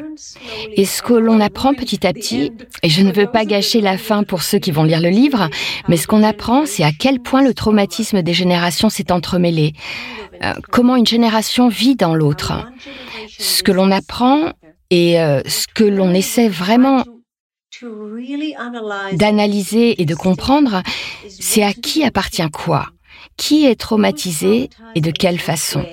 Et 0.75 0.85
ce 0.85 1.01
que 1.01 1.13
l'on 1.13 1.41
apprend 1.41 1.73
petit 1.73 2.07
à 2.07 2.13
petit, 2.13 2.51
et 2.83 2.89
je 2.89 3.01
ne 3.01 3.11
veux 3.11 3.27
pas 3.27 3.45
gâcher 3.45 3.81
la 3.81 3.97
fin 3.97 4.23
pour 4.23 4.43
ceux 4.43 4.59
qui 4.59 4.71
vont 4.71 4.83
lire 4.83 5.01
le 5.01 5.09
livre, 5.09 5.49
mais 5.89 5.97
ce 5.97 6.07
qu'on 6.07 6.23
apprend, 6.23 6.65
c'est 6.65 6.83
à 6.83 6.91
quel 6.97 7.19
point 7.19 7.43
le 7.43 7.53
traumatisme 7.53 8.21
des 8.21 8.33
générations 8.33 8.89
s'est 8.89 9.11
entremêlé, 9.11 9.73
euh, 10.43 10.53
comment 10.71 10.95
une 10.95 11.07
génération 11.07 11.67
vit 11.67 11.95
dans 11.95 12.15
l'autre. 12.15 12.53
Ce 13.37 13.63
que 13.63 13.71
l'on 13.71 13.91
apprend 13.91 14.51
et 14.89 15.19
euh, 15.19 15.41
ce 15.47 15.67
que 15.67 15.83
l'on 15.83 16.13
essaie 16.13 16.47
vraiment 16.47 17.03
d'analyser 19.13 20.01
et 20.01 20.05
de 20.05 20.15
comprendre, 20.15 20.81
c'est 21.27 21.63
à 21.63 21.73
qui 21.73 22.05
appartient 22.05 22.49
quoi 22.51 22.87
qui 23.37 23.65
est 23.65 23.79
traumatisé 23.79 24.69
et 24.95 25.01
de 25.01 25.11
quelle 25.11 25.39
façon. 25.39 25.85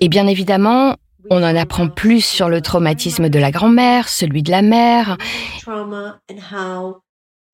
Et 0.00 0.08
bien 0.08 0.26
évidemment, 0.26 0.96
on 1.30 1.42
en 1.42 1.56
apprend 1.56 1.88
plus 1.88 2.24
sur 2.24 2.48
le 2.48 2.60
traumatisme 2.60 3.28
de 3.28 3.38
la 3.38 3.50
grand-mère, 3.50 4.08
celui 4.08 4.42
de 4.42 4.50
la 4.50 4.62
mère, 4.62 5.16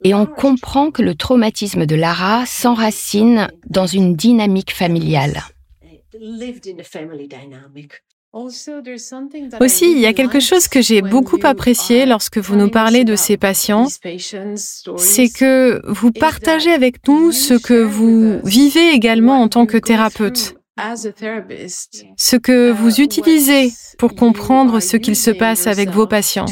et 0.05 0.15
on 0.15 0.27
comprend 0.27 0.91
que 0.91 1.03
le 1.03 1.15
traumatisme 1.15 1.87
de 1.87 1.97
Lara 1.97 2.45
s'enracine 2.47 3.49
dans 3.69 3.87
une 3.87 4.15
dynamique 4.15 4.73
familiale. 4.73 5.43
Aussi, 9.61 9.91
il 9.93 9.99
y 9.99 10.07
a 10.07 10.13
quelque 10.13 10.41
chose 10.41 10.69
que 10.69 10.83
j'ai 10.83 11.01
beaucoup 11.01 11.39
apprécié 11.43 12.05
lorsque 12.05 12.39
vous 12.39 12.55
nous 12.57 12.69
parlez 12.69 13.05
de 13.05 13.17
ces 13.17 13.37
patients, 13.37 13.87
c'est 14.97 15.29
que 15.29 15.81
vous 15.87 16.13
partagez 16.13 16.73
avec 16.73 16.97
nous 17.09 17.33
ce 17.33 17.55
que 17.55 17.83
vous 17.83 18.41
vivez 18.45 18.91
également 18.91 19.41
en 19.41 19.49
tant 19.49 19.65
que 19.65 19.79
thérapeute 19.79 20.55
ce 20.79 22.37
que 22.37 22.71
vous 22.71 23.01
utilisez 23.01 23.73
pour 23.99 24.15
comprendre 24.15 24.81
ce 24.81 24.99
qu'il 24.99 25.17
se 25.17 25.31
passe 25.31 25.67
avec 25.67 25.89
vos 25.91 26.07
patients. 26.07 26.45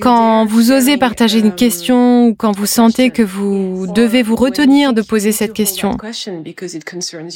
Quand 0.00 0.46
vous 0.46 0.72
osez 0.72 0.96
partager 0.96 1.38
une 1.40 1.54
question 1.54 2.26
ou 2.26 2.34
quand 2.34 2.52
vous 2.52 2.66
sentez 2.66 3.10
que 3.10 3.22
vous 3.22 3.86
devez 3.86 4.22
vous 4.22 4.36
retenir 4.36 4.94
de 4.94 5.02
poser 5.02 5.32
cette 5.32 5.52
question, 5.52 5.98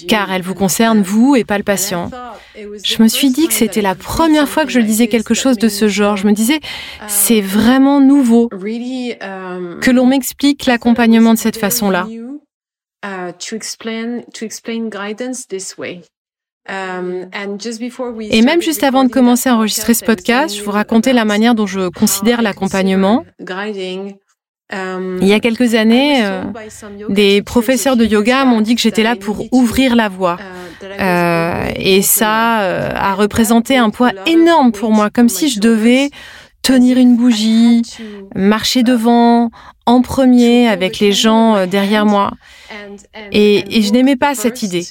car 0.08 0.32
elle 0.32 0.42
vous 0.42 0.54
concerne 0.54 1.02
vous 1.02 1.36
et 1.36 1.44
pas 1.44 1.58
le 1.58 1.64
patient. 1.64 2.10
Je 2.56 3.02
me 3.02 3.08
suis 3.08 3.30
dit 3.30 3.48
que 3.48 3.54
c'était 3.54 3.82
la 3.82 3.94
première 3.94 4.48
fois 4.48 4.64
que 4.64 4.70
je 4.70 4.80
lisais 4.80 5.08
quelque 5.08 5.34
chose 5.34 5.58
de 5.58 5.68
ce 5.68 5.88
genre. 5.88 6.16
Je 6.16 6.26
me 6.26 6.32
disais, 6.32 6.60
c'est 7.06 7.42
vraiment 7.42 8.00
nouveau 8.00 8.48
que 8.48 9.90
l'on 9.90 10.06
m'explique 10.06 10.64
l'accompagnement 10.64 11.34
de 11.34 11.38
cette 11.38 11.58
façon-là. 11.58 12.06
Uh, 13.04 13.32
to 13.38 13.54
explain 13.54 14.22
to 14.32 14.46
explain 14.46 14.88
guidance 14.88 15.46
this 15.46 15.76
way. 15.76 16.00
Um, 16.66 17.28
Et 18.30 18.40
même 18.40 18.62
juste 18.62 18.82
avant 18.82 19.04
de 19.04 19.10
commencer 19.10 19.50
à 19.50 19.54
enregistrer 19.56 19.92
ce 19.92 20.02
podcast, 20.02 20.56
je 20.56 20.62
vous 20.62 20.70
racontais 20.70 21.12
la 21.12 21.26
manière 21.26 21.54
dont 21.54 21.66
je 21.66 21.90
considère 21.90 22.40
l'accompagnement. 22.40 23.26
Um, 24.72 25.18
Il 25.20 25.28
y 25.28 25.34
a 25.34 25.40
quelques 25.40 25.74
années, 25.74 26.24
euh, 26.24 26.42
des 27.10 27.42
professeurs 27.42 27.96
de 27.96 28.06
yoga 28.06 28.46
m'ont 28.46 28.62
dit 28.62 28.74
que 28.74 28.80
j'étais 28.80 29.02
là 29.02 29.14
pour 29.14 29.44
ouvrir 29.52 29.94
la 29.94 30.08
voie. 30.08 30.38
Uh, 30.82 30.86
euh, 30.98 31.66
et 31.76 32.00
ça 32.00 32.62
euh, 32.62 32.90
a 32.94 33.14
représenté 33.14 33.76
un 33.76 33.90
poids 33.90 34.12
énorme 34.24 34.72
pour 34.72 34.90
moi, 34.90 35.10
comme 35.10 35.28
si 35.28 35.50
je 35.50 35.60
devais 35.60 36.08
tenir 36.62 36.96
une 36.96 37.14
bougie, 37.14 37.82
marcher 38.34 38.82
devant, 38.82 39.50
en 39.84 40.00
premier 40.00 40.66
avec 40.66 40.98
les 40.98 41.12
gens 41.12 41.66
derrière 41.66 42.06
moi. 42.06 42.30
Et, 43.32 43.82
je 43.82 43.92
n'aimais 43.92 44.16
pas 44.16 44.34
cette 44.34 44.62
idée. 44.62 44.82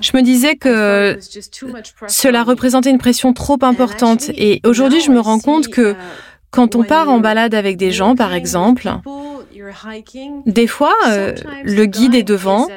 Je 0.00 0.16
me 0.16 0.22
disais 0.22 0.56
que 0.56 1.18
cela 2.08 2.42
représentait 2.44 2.90
une 2.90 2.98
pression 2.98 3.32
trop 3.32 3.58
importante. 3.62 4.30
Et 4.30 4.60
aujourd'hui, 4.64 5.00
je 5.00 5.10
me 5.10 5.20
rends 5.20 5.40
compte 5.40 5.68
que 5.68 5.92
uh, 5.92 5.96
quand 6.50 6.76
on 6.76 6.84
part 6.84 7.08
en 7.08 7.18
balade 7.18 7.54
avec 7.54 7.76
des 7.76 7.90
gens, 7.90 8.14
par 8.14 8.34
exemple, 8.34 8.90
des 10.46 10.66
fois, 10.66 10.94
euh, 11.08 11.34
le 11.62 11.86
guide 11.86 12.14
est 12.14 12.22
devant, 12.22 12.68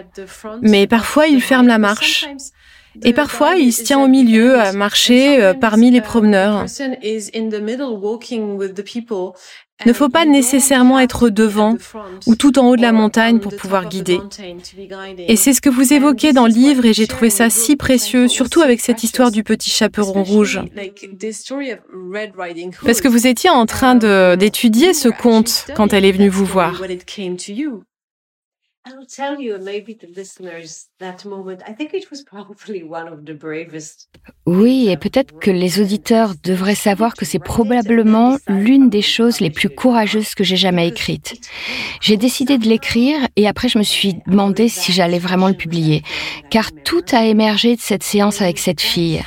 mais 0.62 0.88
parfois 0.88 1.28
il 1.28 1.42
ferme 1.42 1.68
la 1.68 1.78
marche. 1.78 2.28
Et 3.04 3.14
parfois, 3.14 3.56
il 3.56 3.72
se 3.72 3.84
tient 3.84 4.00
au 4.00 4.08
milieu 4.08 4.60
à 4.60 4.72
marcher 4.74 5.42
euh, 5.42 5.54
parmi 5.54 5.92
les 5.92 6.02
promeneurs. 6.02 6.66
Ne 9.86 9.94
faut 9.94 10.10
pas 10.10 10.26
nécessairement 10.26 11.00
être 11.00 11.30
devant 11.30 11.78
ou 12.26 12.36
tout 12.36 12.58
en 12.58 12.68
haut 12.68 12.76
de 12.76 12.82
la 12.82 12.92
montagne 12.92 13.40
pour 13.40 13.56
pouvoir 13.56 13.88
guider. 13.88 14.20
Et 15.28 15.36
c'est 15.36 15.54
ce 15.54 15.62
que 15.62 15.70
vous 15.70 15.94
évoquez 15.94 16.34
dans 16.34 16.48
le 16.48 16.54
livre 16.54 16.86
et 16.86 16.94
j'ai 16.94 17.08
trouvé 17.08 17.30
ça 17.30 17.50
si 17.50 17.76
précieux, 17.76 18.28
surtout 18.28 18.62
avec 18.62 18.82
cette 18.82 19.04
histoire 19.04 19.32
du 19.32 19.44
petit 19.44 19.70
chaperon 19.70 20.24
rouge. 20.24 20.62
Parce 22.86 23.02
que 23.02 23.08
vous 23.08 23.28
étiez 23.28 23.50
en 23.50 23.66
train 23.66 23.96
d'étudier 24.36 24.94
ce 24.94 25.10
conte 25.10 25.68
quand 25.76 25.94
elle 25.94 26.06
est 26.06 26.12
venue 26.12 26.30
vous 26.30 26.46
voir. 26.46 26.82
Oui, 34.45 34.89
et 34.89 34.97
peut-être 34.97 35.38
que 35.39 35.52
les 35.52 35.80
auditeurs 35.80 36.34
devraient 36.43 36.76
savoir 36.76 37.13
que 37.15 37.26
c'est 37.26 37.39
probablement 37.39 38.38
l'une 38.47 38.89
des 38.89 39.02
choses 39.02 39.39
les 39.39 39.50
plus 39.50 39.69
courageuses 39.69 40.36
que 40.36 40.43
j'ai 40.43 40.56
jamais 40.56 40.88
écrites. 40.88 41.39
J'ai 42.02 42.17
décidé 42.17 42.58
de 42.58 42.67
l'écrire 42.67 43.28
et 43.36 43.47
après 43.47 43.69
je 43.69 43.78
me 43.78 43.84
suis 43.84 44.15
demandé 44.28 44.69
si 44.69 44.91
j'allais 44.91 45.19
vraiment 45.19 45.47
le 45.47 45.54
publier, 45.54 46.04
car 46.50 46.71
tout 46.71 47.04
a 47.12 47.26
émergé 47.26 47.76
de 47.76 47.82
cette 47.82 48.04
séance 48.04 48.41
avec 48.41 48.58
cette 48.58 48.82
fille. 48.82 49.21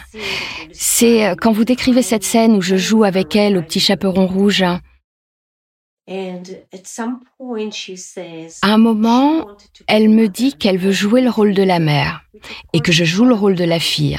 C'est 0.73 1.27
euh, 1.27 1.35
quand 1.35 1.53
vous 1.53 1.65
décrivez 1.65 2.03
cette 2.03 2.25
scène 2.25 2.57
où 2.57 2.63
je 2.63 2.77
joue 2.77 3.05
avec 3.05 3.37
elle 3.37 3.59
au 3.59 3.63
petit 3.63 3.81
chaperon 3.81 4.27
rouge. 4.27 4.65
À 8.63 8.73
un 8.73 8.79
moment, 8.79 9.47
elle 9.87 10.09
me 10.09 10.27
dit 10.27 10.55
qu'elle 10.55 10.79
veut 10.79 10.91
jouer 10.91 11.21
le 11.21 11.31
rôle 11.31 11.55
de 11.55 11.63
la 11.63 11.79
mère 11.79 12.23
et 12.73 12.81
que 12.81 12.91
je 12.91 13.05
joue 13.05 13.25
le 13.25 13.35
rôle 13.35 13.55
de 13.55 13.65
la 13.65 13.79
fille. 13.79 14.19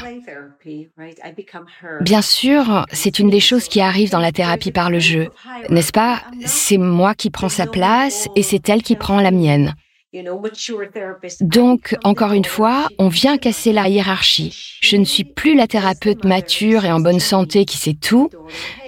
Bien 2.00 2.22
sûr, 2.22 2.86
c'est 2.92 3.18
une 3.18 3.28
des 3.28 3.40
choses 3.40 3.68
qui 3.68 3.80
arrive 3.80 4.10
dans 4.10 4.20
la 4.20 4.32
thérapie 4.32 4.72
par 4.72 4.88
le 4.88 5.00
jeu. 5.00 5.28
N'est-ce 5.68 5.92
pas? 5.92 6.22
C'est 6.46 6.78
moi 6.78 7.14
qui 7.14 7.28
prends 7.28 7.50
sa 7.50 7.66
place 7.66 8.28
et 8.36 8.42
c'est 8.42 8.68
elle 8.70 8.82
qui 8.82 8.96
prend 8.96 9.20
la 9.20 9.30
mienne. 9.30 9.74
Donc, 11.40 11.96
encore 12.04 12.32
une 12.32 12.44
fois, 12.44 12.88
on 12.98 13.08
vient 13.08 13.38
casser 13.38 13.72
la 13.72 13.88
hiérarchie. 13.88 14.78
Je 14.80 14.96
ne 14.96 15.04
suis 15.04 15.24
plus 15.24 15.54
la 15.54 15.66
thérapeute 15.66 16.24
mature 16.24 16.84
et 16.84 16.92
en 16.92 17.00
bonne 17.00 17.20
santé 17.20 17.64
qui 17.64 17.76
sait 17.76 17.96
tout. 18.00 18.30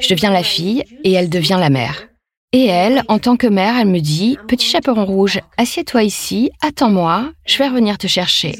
Je 0.00 0.08
deviens 0.08 0.30
la 0.30 0.42
fille 0.42 0.84
et 1.02 1.12
elle 1.12 1.30
devient 1.30 1.58
la 1.58 1.70
mère. 1.70 2.08
Et 2.54 2.66
elle, 2.66 3.02
en 3.08 3.18
tant 3.18 3.36
que 3.36 3.48
mère, 3.48 3.76
elle 3.76 3.88
me 3.88 3.98
dit, 3.98 4.38
Petit 4.46 4.68
chaperon 4.68 5.04
rouge, 5.04 5.40
assieds-toi 5.56 6.04
ici, 6.04 6.52
attends-moi, 6.62 7.32
je 7.46 7.58
vais 7.58 7.66
revenir 7.66 7.98
te 7.98 8.06
chercher. 8.06 8.54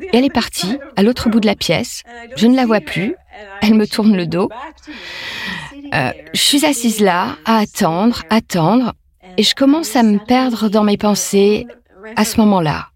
Et 0.00 0.16
elle 0.16 0.24
est 0.24 0.32
partie, 0.32 0.78
à 0.94 1.02
l'autre 1.02 1.28
bout 1.28 1.40
de 1.40 1.46
la 1.46 1.56
pièce. 1.56 2.04
Je 2.36 2.46
ne 2.46 2.54
la 2.54 2.64
vois 2.64 2.80
plus. 2.80 3.16
Elle 3.60 3.74
me 3.74 3.88
tourne 3.88 4.16
le 4.16 4.28
dos. 4.28 4.48
Euh, 5.92 6.12
je 6.32 6.40
suis 6.40 6.64
assise 6.64 7.00
là, 7.00 7.36
à 7.44 7.58
attendre, 7.58 8.22
attendre, 8.30 8.92
et 9.36 9.42
je 9.42 9.56
commence 9.56 9.96
à 9.96 10.04
me 10.04 10.24
perdre 10.24 10.68
dans 10.68 10.84
mes 10.84 10.96
pensées 10.96 11.66
à 12.14 12.24
ce 12.24 12.38
moment-là. 12.40 12.86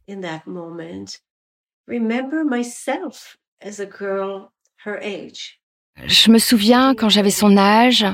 Je 5.96 6.30
me 6.30 6.38
souviens 6.38 6.94
quand 6.94 7.09
j'avais 7.09 7.30
son 7.30 7.57
âge, 7.57 8.07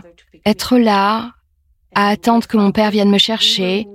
être 0.47 0.79
là, 0.79 1.33
à 1.95 2.09
attendre 2.09 2.47
que 2.47 2.57
mon 2.57 2.73
père 2.73 2.91
vienne 2.91 3.11
me 3.11 3.19
chercher. 3.19 3.87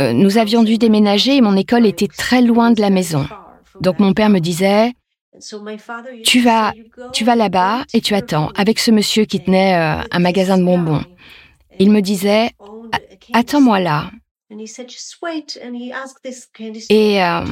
Euh, 0.00 0.12
nous 0.12 0.38
avions 0.38 0.62
dû 0.62 0.78
déménager 0.78 1.36
et 1.36 1.40
mon 1.40 1.56
école 1.56 1.86
était 1.86 2.08
très 2.08 2.42
loin 2.42 2.70
de 2.70 2.80
la 2.80 2.90
maison. 2.90 3.26
Donc 3.80 3.98
mon 3.98 4.12
père 4.12 4.30
me 4.30 4.38
disait, 4.38 4.92
tu 6.24 6.40
vas, 6.40 6.72
tu 7.12 7.24
vas 7.24 7.36
là-bas 7.36 7.84
et 7.92 8.00
tu 8.00 8.14
attends 8.14 8.50
avec 8.56 8.78
ce 8.78 8.90
monsieur 8.90 9.24
qui 9.24 9.40
tenait 9.42 9.74
euh, 9.74 10.02
un 10.10 10.18
magasin 10.18 10.58
de 10.58 10.64
bonbons. 10.64 11.04
Il 11.78 11.90
me 11.90 12.00
disait, 12.00 12.50
attends-moi 13.32 13.80
là. 13.80 14.10
Et 16.88 17.22
euh, 17.22 17.44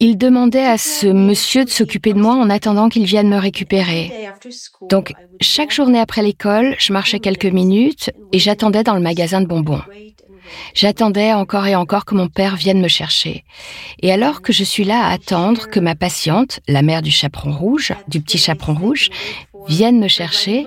il 0.00 0.18
demandait 0.18 0.66
à 0.66 0.78
ce 0.78 1.06
monsieur 1.06 1.64
de 1.64 1.70
s'occuper 1.70 2.12
de 2.12 2.18
moi 2.18 2.34
en 2.34 2.50
attendant 2.50 2.88
qu'il 2.88 3.04
vienne 3.04 3.28
me 3.28 3.38
récupérer. 3.38 4.12
Donc, 4.82 5.12
chaque 5.40 5.72
journée 5.72 6.00
après 6.00 6.22
l'école, 6.22 6.74
je 6.78 6.92
marchais 6.92 7.20
quelques 7.20 7.46
minutes 7.46 8.10
et 8.32 8.38
j'attendais 8.38 8.82
dans 8.82 8.94
le 8.94 9.00
magasin 9.00 9.40
de 9.40 9.46
bonbons. 9.46 9.82
J'attendais 10.74 11.32
encore 11.32 11.66
et 11.66 11.74
encore 11.74 12.04
que 12.04 12.14
mon 12.14 12.28
père 12.28 12.56
vienne 12.56 12.80
me 12.80 12.88
chercher. 12.88 13.44
Et 14.00 14.12
alors 14.12 14.42
que 14.42 14.52
je 14.52 14.64
suis 14.64 14.84
là 14.84 15.06
à 15.06 15.12
attendre 15.12 15.68
que 15.68 15.80
ma 15.80 15.94
patiente, 15.94 16.60
la 16.68 16.82
mère 16.82 17.02
du 17.02 17.10
chaperon 17.10 17.52
rouge, 17.52 17.92
du 18.08 18.20
petit 18.20 18.38
chaperon 18.38 18.74
rouge, 18.74 19.08
viennent 19.68 19.98
me 19.98 20.08
chercher, 20.08 20.66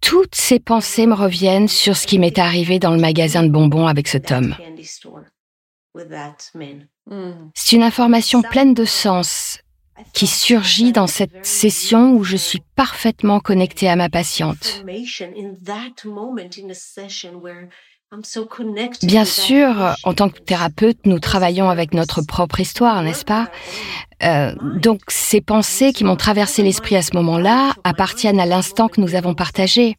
toutes 0.00 0.34
ces 0.34 0.58
pensées 0.58 1.06
me 1.06 1.14
reviennent 1.14 1.68
sur 1.68 1.96
ce 1.96 2.06
qui 2.06 2.18
m'est 2.18 2.38
arrivé 2.38 2.78
dans 2.78 2.92
le 2.92 3.00
magasin 3.00 3.42
de 3.42 3.50
bonbons 3.50 3.86
avec 3.86 4.08
ce 4.08 4.18
Tom. 4.18 4.56
C'est 7.54 7.76
une 7.76 7.82
information 7.82 8.42
pleine 8.42 8.74
de 8.74 8.84
sens 8.84 9.60
qui 10.12 10.26
surgit 10.26 10.92
dans 10.92 11.06
cette 11.06 11.46
session 11.46 12.12
où 12.12 12.24
je 12.24 12.36
suis 12.36 12.62
parfaitement 12.74 13.40
connectée 13.40 13.88
à 13.88 13.96
ma 13.96 14.08
patiente. 14.08 14.84
Bien 19.02 19.24
sûr, 19.24 19.94
en 20.04 20.14
tant 20.14 20.28
que 20.28 20.38
thérapeute, 20.38 20.98
nous 21.04 21.18
travaillons 21.18 21.68
avec 21.68 21.94
notre 21.94 22.22
propre 22.22 22.60
histoire, 22.60 23.02
n'est-ce 23.02 23.24
pas? 23.24 23.50
Euh, 24.22 24.54
Donc, 24.80 25.00
ces 25.08 25.40
pensées 25.40 25.92
qui 25.92 26.04
m'ont 26.04 26.16
traversé 26.16 26.62
l'esprit 26.62 26.96
à 26.96 27.02
ce 27.02 27.14
moment-là 27.14 27.74
appartiennent 27.82 28.40
à 28.40 28.46
l'instant 28.46 28.88
que 28.88 29.00
nous 29.00 29.14
avons 29.16 29.34
partagé. 29.34 29.96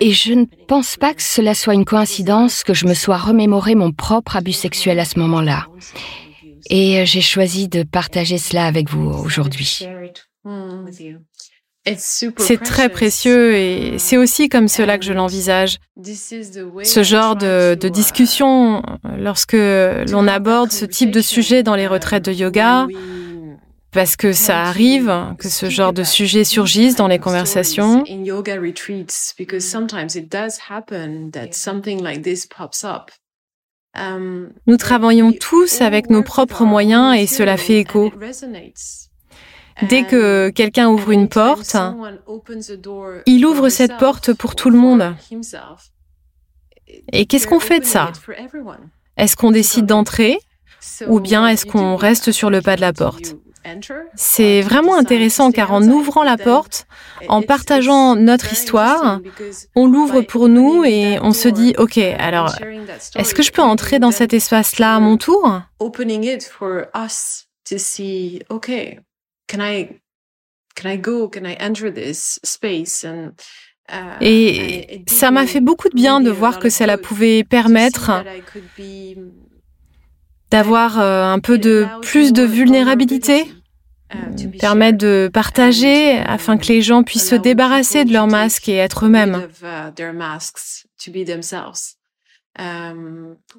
Et 0.00 0.12
je 0.12 0.32
ne 0.32 0.44
pense 0.66 0.96
pas 0.96 1.14
que 1.14 1.22
cela 1.22 1.54
soit 1.54 1.74
une 1.74 1.84
coïncidence 1.84 2.62
que 2.62 2.74
je 2.74 2.86
me 2.86 2.94
sois 2.94 3.18
remémoré 3.18 3.74
mon 3.74 3.92
propre 3.92 4.36
abus 4.36 4.52
sexuel 4.52 4.98
à 5.00 5.04
ce 5.04 5.18
moment-là. 5.18 5.66
Et 6.70 7.04
j'ai 7.06 7.20
choisi 7.20 7.68
de 7.68 7.82
partager 7.82 8.38
cela 8.38 8.66
avec 8.66 8.90
vous 8.90 9.08
aujourd'hui. 9.08 9.86
C'est 11.96 12.62
très 12.62 12.88
précieux 12.88 13.54
et 13.54 13.98
c'est 13.98 14.16
aussi 14.16 14.48
comme 14.48 14.68
cela 14.68 14.98
que 14.98 15.04
je 15.04 15.12
l'envisage. 15.12 15.78
Ce 16.02 17.02
genre 17.02 17.36
de, 17.36 17.88
discussion, 17.88 18.82
lorsque 19.16 19.56
l'on 19.56 20.28
aborde 20.28 20.70
ce 20.70 20.84
type 20.84 21.10
de 21.10 21.20
sujet 21.20 21.62
dans 21.62 21.74
les 21.74 21.86
retraites 21.86 22.24
de 22.24 22.32
yoga, 22.32 22.86
parce 23.92 24.16
que 24.16 24.32
ça 24.32 24.62
arrive 24.62 25.34
que 25.38 25.48
ce 25.48 25.70
genre 25.70 25.92
de 25.92 26.04
sujet 26.04 26.44
surgisse 26.44 26.94
dans 26.94 27.08
les 27.08 27.18
conversations. 27.18 28.04
Nous 34.66 34.76
travaillons 34.76 35.32
tous 35.32 35.80
avec 35.80 36.10
nos 36.10 36.22
propres 36.22 36.64
moyens 36.64 37.16
et 37.16 37.26
cela 37.26 37.56
fait 37.56 37.78
écho. 37.78 38.12
Dès 39.88 40.04
que 40.04 40.50
quelqu'un 40.50 40.88
ouvre 40.88 41.12
une 41.12 41.28
porte, 41.28 41.76
il 43.26 43.46
ouvre 43.46 43.68
cette 43.68 43.96
porte 43.96 44.32
pour 44.32 44.56
tout 44.56 44.70
le 44.70 44.78
monde. 44.78 45.14
Et 47.12 47.26
qu'est-ce 47.26 47.46
qu'on 47.46 47.60
fait 47.60 47.80
de 47.80 47.84
ça? 47.84 48.12
Est-ce 49.16 49.36
qu'on 49.36 49.50
décide 49.50 49.86
d'entrer 49.86 50.38
ou 51.06 51.20
bien 51.20 51.46
est-ce 51.48 51.66
qu'on 51.66 51.96
reste 51.96 52.32
sur 52.32 52.50
le 52.50 52.60
pas 52.60 52.76
de 52.76 52.80
la 52.80 52.92
porte? 52.92 53.36
C'est 54.14 54.60
vraiment 54.62 54.96
intéressant 54.96 55.52
car 55.52 55.72
en 55.72 55.82
ouvrant 55.82 56.22
la 56.22 56.36
porte, 56.36 56.86
en 57.28 57.42
partageant 57.42 58.16
notre 58.16 58.52
histoire, 58.52 59.20
on 59.74 59.86
l'ouvre 59.86 60.22
pour 60.22 60.48
nous 60.48 60.84
et 60.84 61.18
on 61.20 61.32
se 61.32 61.48
dit, 61.48 61.74
OK, 61.78 61.98
alors, 61.98 62.54
est-ce 63.16 63.34
que 63.34 63.42
je 63.42 63.52
peux 63.52 63.62
entrer 63.62 63.98
dans 63.98 64.12
cet 64.12 64.32
espace-là 64.32 64.96
à 64.96 65.00
mon 65.00 65.16
tour 65.16 65.60
et 74.20 75.02
ça 75.06 75.30
m'a 75.30 75.46
fait 75.46 75.60
beaucoup 75.60 75.88
de 75.88 75.94
bien 75.94 76.20
de 76.20 76.30
voir 76.30 76.58
que 76.58 76.68
cela 76.68 76.98
pouvait 76.98 77.42
permettre 77.42 78.22
d'avoir 80.50 80.98
euh, 80.98 81.24
un 81.24 81.38
peu 81.38 81.58
de 81.58 81.86
plus 82.02 82.32
de 82.32 82.42
vulnérabilité, 82.42 83.44
permettre 84.60 84.98
de 84.98 85.30
partager 85.32 86.18
afin 86.18 86.56
que 86.56 86.66
les 86.66 86.82
gens 86.82 87.02
puissent 87.02 87.28
se 87.28 87.34
débarrasser 87.34 88.04
de 88.04 88.12
leurs 88.12 88.26
masques 88.26 88.68
et 88.68 88.76
être 88.76 89.06
eux-mêmes. 89.06 89.48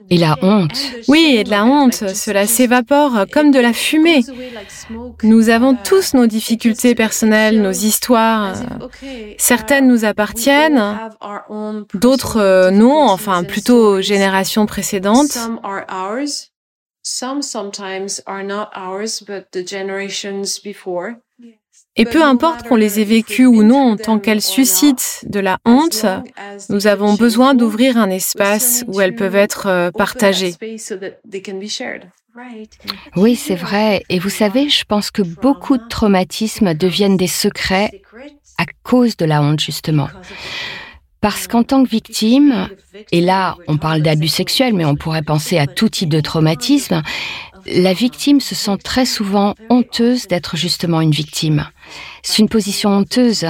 Et 0.10 0.18
la 0.18 0.36
honte. 0.42 0.78
Oui, 1.08 1.36
et 1.38 1.44
de 1.46 1.50
la 1.50 1.64
honte, 1.64 1.94
cela 1.94 2.46
s'évapore 2.48 3.26
comme 3.32 3.52
de 3.52 3.60
la 3.60 3.72
fumée. 3.72 4.22
Nous 5.24 5.50
avons 5.50 5.76
tous 5.76 6.14
nos 6.14 6.28
difficultés 6.28 6.96
personnelles, 6.96 7.62
nos 7.62 7.72
histoires. 7.72 8.56
Certaines 9.38 9.88
nous 9.88 10.04
appartiennent, 10.04 10.84
d'autres 11.94 12.70
non, 12.72 13.08
enfin 13.08 13.44
plutôt 13.44 13.96
aux 13.96 14.02
générations 14.02 14.66
précédentes. 14.66 15.38
Et 21.96 22.06
peu 22.06 22.24
importe 22.24 22.68
qu'on 22.68 22.76
les 22.76 23.00
ait 23.00 23.06
vécues 23.06 23.46
ou 23.46 23.64
non, 23.64 23.98
tant 23.98 24.20
qu'elles 24.20 24.42
suscitent 24.42 25.26
de 25.28 25.40
la 25.40 25.58
honte, 25.66 26.06
nous 26.70 26.88
avons 26.88 27.16
besoin 27.16 27.56
d'ouvrir 27.56 27.98
un 27.98 28.10
espace 28.10 28.86
où 28.88 29.02
elles 29.02 29.16
peuvent 29.16 29.36
être 29.36 29.68
euh, 29.68 29.92
partagées. 29.92 30.56
Oui, 33.16 33.36
c'est 33.36 33.56
vrai. 33.56 34.04
Et 34.10 34.20
vous 34.20 34.30
savez, 34.30 34.70
je 34.70 34.86
pense 34.86 35.12
que 35.12 35.22
beaucoup 35.22 35.78
de 35.78 35.88
traumatismes 35.90 36.74
deviennent 36.74 37.18
des 37.18 37.28
secrets 37.28 38.02
à 38.58 38.66
cause 38.84 39.18
de 39.18 39.26
la 39.26 39.42
honte, 39.42 39.60
justement. 39.60 40.08
Parce 41.22 41.48
qu'en 41.48 41.64
tant 41.64 41.84
que 41.84 41.90
victime, 41.90 42.70
et 43.12 43.22
là 43.22 43.58
on 43.68 43.78
parle 43.78 44.02
d'abus 44.02 44.30
sexuels, 44.30 44.74
mais 44.74 44.86
on 44.86 44.96
pourrait 44.96 45.22
penser 45.22 45.58
à 45.58 45.68
tout 45.68 45.90
type 45.90 46.10
de 46.10 46.22
traumatisme, 46.22 47.02
la 47.66 47.94
victime 47.94 48.40
se 48.40 48.56
sent 48.56 48.78
très 48.84 49.06
souvent 49.06 49.56
honteuse 49.70 50.28
d'être 50.28 50.58
justement 50.58 51.02
une 51.02 51.12
victime. 51.12 51.68
C'est 52.24 52.40
une 52.40 52.50
position 52.50 52.90
honteuse. 52.92 53.46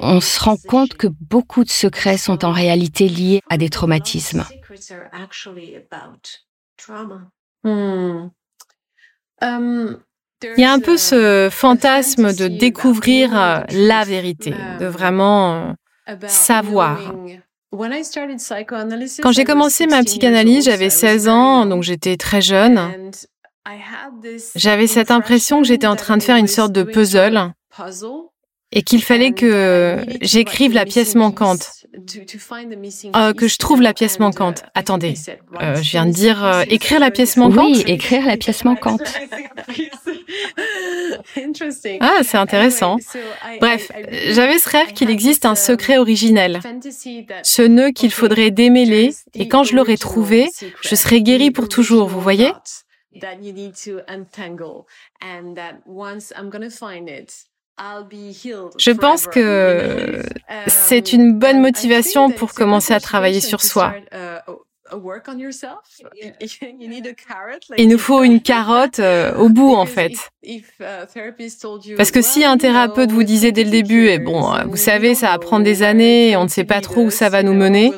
On 0.00 0.20
se 0.20 0.40
rend 0.40 0.56
compte 0.56 0.94
que 0.94 1.06
beaucoup 1.06 1.64
de 1.64 1.70
secrets 1.70 2.18
sont 2.18 2.44
en 2.44 2.52
réalité 2.52 3.08
liés 3.08 3.42
à 3.48 3.56
des 3.56 3.70
traumatismes. 3.70 4.44
Hmm. 7.64 8.28
Il 9.40 10.60
y 10.62 10.64
a 10.64 10.72
un 10.72 10.80
peu 10.80 10.96
ce 10.96 11.48
fantasme 11.50 12.34
de 12.34 12.48
découvrir 12.48 13.64
la 13.70 14.04
vérité, 14.04 14.54
de 14.80 14.86
vraiment 14.86 15.74
savoir. 16.26 17.14
Quand 19.22 19.32
j'ai 19.32 19.44
commencé 19.44 19.86
ma 19.86 20.02
psychanalyse, 20.02 20.64
j'avais 20.64 20.90
16 20.90 21.28
ans, 21.28 21.66
donc 21.66 21.82
j'étais 21.82 22.16
très 22.16 22.40
jeune. 22.40 22.80
J'avais 24.54 24.86
cette 24.86 25.10
impression 25.10 25.60
que 25.60 25.66
j'étais 25.66 25.86
en 25.86 25.96
train 25.96 26.16
de 26.16 26.22
faire 26.22 26.36
une 26.36 26.48
sorte 26.48 26.72
de 26.72 26.82
puzzle 26.82 27.52
et 28.72 28.82
qu'il 28.82 29.02
fallait 29.02 29.32
que 29.32 30.04
j'écrive 30.22 30.72
la 30.72 30.84
pièce 30.84 31.14
manquante, 31.14 31.77
euh, 33.16 33.32
que 33.32 33.48
je 33.48 33.56
trouve 33.56 33.80
la 33.80 33.94
pièce 33.94 34.18
manquante. 34.18 34.64
Attendez, 34.74 35.14
euh, 35.60 35.74
je 35.76 35.90
viens 35.90 36.06
de 36.06 36.12
dire 36.12 36.44
euh, 36.44 36.62
écrire 36.68 37.00
la 37.00 37.10
pièce 37.10 37.36
manquante. 37.36 37.74
Oui, 37.74 37.84
écrire 37.86 38.26
la 38.26 38.36
pièce 38.36 38.64
manquante. 38.64 39.02
Ah, 42.00 42.18
c'est 42.22 42.36
intéressant. 42.36 42.96
Bref, 43.60 43.90
j'avais 44.28 44.58
ce 44.58 44.68
rêve 44.68 44.92
qu'il 44.92 45.10
existe 45.10 45.46
un 45.46 45.54
secret 45.54 45.98
originel, 45.98 46.60
ce 47.42 47.62
nœud 47.62 47.90
qu'il 47.90 48.12
faudrait 48.12 48.50
démêler, 48.50 49.14
et 49.34 49.48
quand 49.48 49.64
je 49.64 49.74
l'aurai 49.74 49.96
trouvé, 49.96 50.48
je 50.82 50.94
serai 50.94 51.22
guéri 51.22 51.50
pour 51.50 51.68
toujours, 51.68 52.08
vous 52.08 52.20
voyez? 52.20 52.52
Je 58.78 58.90
pense 58.90 59.26
que 59.26 60.22
c'est 60.66 61.12
une 61.12 61.38
bonne 61.38 61.60
motivation 61.60 62.30
pour 62.30 62.54
commencer 62.54 62.92
à 62.92 63.00
travailler 63.00 63.40
sur 63.40 63.60
soi. 63.62 63.94
Il 67.76 67.88
nous 67.88 67.98
faut 67.98 68.22
une 68.22 68.40
carotte 68.40 68.98
euh, 68.98 69.34
au 69.36 69.48
bout, 69.48 69.74
en 69.74 69.86
fait. 69.86 70.12
Parce 71.96 72.10
que 72.10 72.22
si 72.22 72.44
un 72.44 72.56
thérapeute 72.56 73.10
vous 73.10 73.22
disait 73.22 73.52
dès 73.52 73.64
le 73.64 73.70
début, 73.70 74.06
et 74.06 74.14
eh 74.14 74.18
bon, 74.18 74.50
vous 74.66 74.76
savez, 74.76 75.14
ça 75.14 75.28
va 75.28 75.38
prendre 75.38 75.64
des 75.64 75.82
années, 75.82 76.30
et 76.30 76.36
on 76.36 76.44
ne 76.44 76.48
sait 76.48 76.64
pas 76.64 76.80
trop 76.80 77.02
où 77.02 77.10
ça 77.10 77.28
va 77.28 77.42
nous 77.42 77.54
mener. 77.54 77.92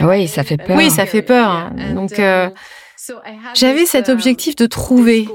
Oui, 0.00 0.28
ça 0.28 0.44
fait 0.44 0.56
peur. 0.56 0.76
Oui, 0.76 0.90
ça 0.90 1.06
fait 1.06 1.22
peur. 1.22 1.70
Donc, 1.94 2.18
euh, 2.18 2.48
j'avais 3.54 3.86
cet 3.86 4.08
objectif 4.08 4.56
de 4.56 4.66
trouver 4.66 5.28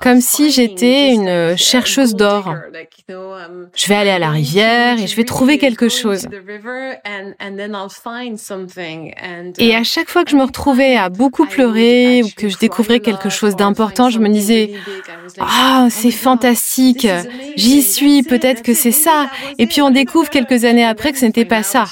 comme 0.00 0.20
si 0.20 0.50
j'étais 0.50 1.12
une 1.12 1.56
chercheuse 1.56 2.14
d'or. 2.14 2.54
Je 3.08 3.88
vais 3.88 3.94
aller 3.94 4.10
à 4.10 4.18
la 4.18 4.30
rivière 4.30 5.00
et 5.00 5.06
je 5.06 5.16
vais 5.16 5.24
trouver 5.24 5.58
quelque 5.58 5.88
chose. 5.88 6.26
Et 9.58 9.74
à 9.74 9.84
chaque 9.84 10.08
fois 10.08 10.24
que 10.24 10.30
je 10.30 10.36
me 10.36 10.44
retrouvais 10.44 10.96
à 10.96 11.08
beaucoup 11.08 11.46
pleurer 11.46 12.22
ou 12.22 12.28
que 12.36 12.48
je 12.48 12.58
découvrais 12.58 13.00
quelque 13.00 13.28
chose 13.28 13.56
d'important, 13.56 14.10
je 14.10 14.18
me 14.18 14.28
disais, 14.28 14.72
ah, 15.38 15.88
c'est 15.90 16.10
fantastique, 16.10 17.06
j'y 17.56 17.82
suis, 17.82 18.22
peut-être 18.22 18.62
que 18.62 18.74
c'est 18.74 18.92
ça. 18.92 19.30
Et 19.58 19.66
puis 19.66 19.82
on 19.82 19.90
découvre 19.90 20.30
quelques 20.30 20.64
années 20.64 20.84
après 20.84 21.12
que 21.12 21.18
ce 21.18 21.26
n'était 21.26 21.44
pas 21.44 21.62
ça. 21.62 21.84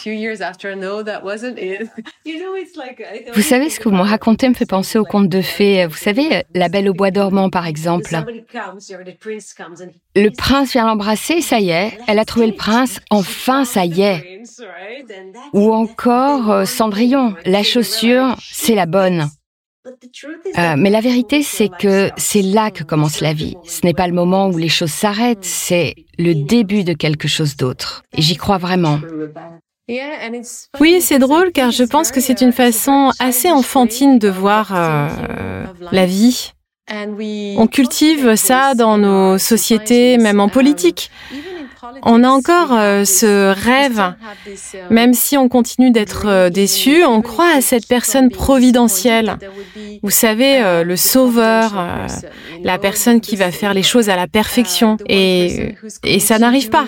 Vous 3.35 3.43
savez, 3.43 3.71
ce 3.71 3.81
que 3.81 3.89
vous 3.89 3.95
me 3.95 4.03
racontez 4.03 4.49
me 4.49 4.55
fait 4.55 4.67
penser 4.67 4.99
au 4.99 5.05
conte 5.05 5.29
de 5.29 5.43
fées. 5.43 5.87
Vous 5.87 5.97
savez, 5.97 6.45
La 6.55 6.69
Belle 6.69 6.89
au 6.89 6.95
bois 6.95 7.11
dormant, 7.11 7.51
par 7.51 7.67
exemple. 7.67 7.90
Le 10.15 10.31
prince 10.31 10.73
vient 10.73 10.87
l'embrasser, 10.87 11.41
ça 11.41 11.61
y 11.61 11.71
est, 11.71 11.99
elle 12.07 12.19
a 12.19 12.25
trouvé 12.25 12.47
le 12.47 12.55
prince, 12.55 13.01
enfin 13.11 13.65
ça 13.65 13.85
y 13.85 14.03
est. 14.03 14.43
Ou 15.53 15.73
encore 15.73 16.51
euh, 16.51 16.65
Cendrillon, 16.65 17.35
la 17.45 17.63
chaussure, 17.63 18.37
c'est 18.41 18.75
la 18.75 18.87
bonne. 18.87 19.29
Euh, 20.59 20.75
mais 20.77 20.91
la 20.91 21.01
vérité, 21.01 21.43
c'est 21.43 21.71
que 21.71 22.11
c'est 22.17 22.43
là 22.43 22.71
que 22.71 22.85
commence 22.85 23.21
la 23.21 23.33
vie. 23.33 23.57
Ce 23.65 23.85
n'est 23.85 23.95
pas 23.95 24.07
le 24.07 24.13
moment 24.13 24.49
où 24.49 24.59
les 24.59 24.69
choses 24.69 24.91
s'arrêtent, 24.91 25.45
c'est 25.45 25.95
le 26.19 26.35
début 26.35 26.85
de 26.85 26.93
quelque 26.93 27.29
chose 27.29 27.57
d'autre. 27.57 28.03
Et 28.17 28.23
j'y 28.23 28.37
crois 28.37 28.59
vraiment. 28.59 29.01
Oui, 30.79 31.01
c'est 31.01 31.19
drôle 31.19 31.51
car 31.53 31.71
je 31.71 31.85
pense 31.85 32.13
que 32.13 32.21
c'est 32.21 32.41
une 32.43 32.53
façon 32.53 33.11
assez 33.19 33.51
enfantine 33.51 34.19
de 34.19 34.29
voir 34.29 34.73
euh, 34.75 35.65
la 35.91 36.07
vie. 36.07 36.53
On 36.91 37.67
cultive 37.67 38.35
ça 38.37 38.75
dans 38.75 38.99
nos 38.99 39.39
sociétés, 39.39 40.19
même 40.19 40.41
en 40.41 40.49
politique. 40.49 41.11
On 42.03 42.25
a 42.25 42.29
encore 42.29 42.73
euh, 42.73 43.05
ce 43.05 43.53
rêve, 43.53 44.15
même 44.91 45.15
si 45.15 45.37
on 45.37 45.49
continue 45.49 45.91
d'être 45.91 46.27
euh, 46.27 46.51
déçu, 46.51 47.05
on 47.05 47.23
croit 47.23 47.53
à 47.55 47.61
cette 47.61 47.87
personne 47.87 48.31
providentielle. 48.31 49.37
Vous 50.03 50.11
savez, 50.11 50.63
euh, 50.63 50.83
le 50.83 50.97
sauveur, 50.97 51.73
la 52.63 52.79
personne 52.79 53.21
qui 53.21 53.37
va 53.37 53.51
faire 53.51 53.75
les 53.75 53.83
choses 53.83 54.09
à 54.09 54.17
la 54.17 54.27
perfection. 54.27 54.97
Et, 55.09 55.75
et 56.05 56.21
ça 56.21 56.39
n'arrive 56.39 56.71
pas. 56.71 56.87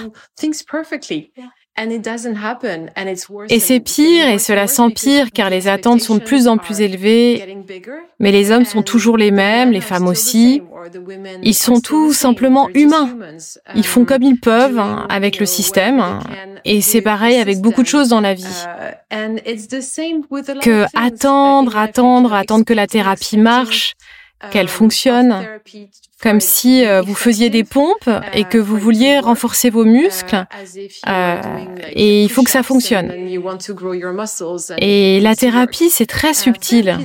Et 3.49 3.61
c'est 3.61 3.81
pire 3.81 4.29
et 4.29 4.39
cela 4.39 4.67
s'empire 4.67 5.31
car 5.33 5.49
les 5.49 5.69
attentes 5.69 6.03
sont 6.03 6.17
de 6.17 6.23
plus 6.23 6.47
en 6.47 6.59
plus 6.59 6.83
élevées, 6.83 7.57
mais 8.21 8.31
les 8.31 8.51
hommes 8.51 8.67
sont 8.67 8.83
toujours 8.83 9.17
les 9.17 9.31
mêmes, 9.31 9.73
les 9.73 9.81
femmes 9.81 10.07
aussi. 10.07 10.63
Ils 11.43 11.55
sont 11.55 11.81
tout 11.81 12.13
simplement 12.13 12.69
humains. 12.75 13.17
Ils 13.75 13.87
font 13.87 14.05
comme 14.05 14.23
ils 14.23 14.39
peuvent 14.39 14.79
hein, 14.79 15.07
avec 15.09 15.39
le 15.39 15.47
système 15.47 16.03
et 16.67 16.83
c'est 16.83 17.01
pareil 17.01 17.37
avec 17.39 17.61
beaucoup 17.61 17.83
de 17.83 17.89
choses 17.89 18.09
dans 18.09 18.21
la 18.21 18.35
vie. 18.35 18.45
Que 20.61 20.85
attendre, 20.95 21.77
attendre, 21.77 22.35
attendre 22.35 22.65
que 22.67 22.75
la 22.75 22.87
thérapie 22.87 23.39
marche, 23.39 23.95
qu'elle 24.51 24.69
fonctionne, 24.69 25.47
comme 26.23 26.41
si 26.41 26.87
euh, 26.87 27.03
vous 27.03 27.15
faisiez 27.15 27.51
des 27.51 27.65
pompes 27.65 28.09
et 28.33 28.45
que 28.45 28.59
vous 28.59 28.77
vouliez 28.77 29.19
renforcer 29.19 29.71
vos 29.71 29.85
muscles. 29.85 30.45
Euh, 31.09 31.41
et 31.91 32.23
il 32.23 32.31
faut 32.31 32.43
que 32.43 32.51
ça 32.51 32.63
fonctionne. 32.63 33.13
Et 34.79 35.21
la 35.21 35.37
thérapie, 35.37 35.91
c'est 35.91 36.07
très 36.07 36.35
subtil. 36.35 36.99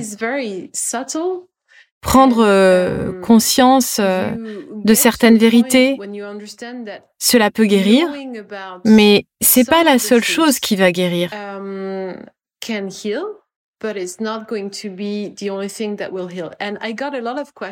Prendre 2.00 2.44
euh, 2.44 3.20
conscience 3.22 4.00
de 4.00 4.94
certaines 4.94 5.36
vérités, 5.36 5.98
cela 7.18 7.50
peut 7.50 7.64
guérir, 7.64 8.08
mais 8.84 9.26
c'est 9.40 9.68
pas 9.68 9.82
la 9.82 9.98
seule 9.98 10.22
chose 10.22 10.60
qui 10.60 10.76
va 10.76 10.92
guérir. 10.92 11.30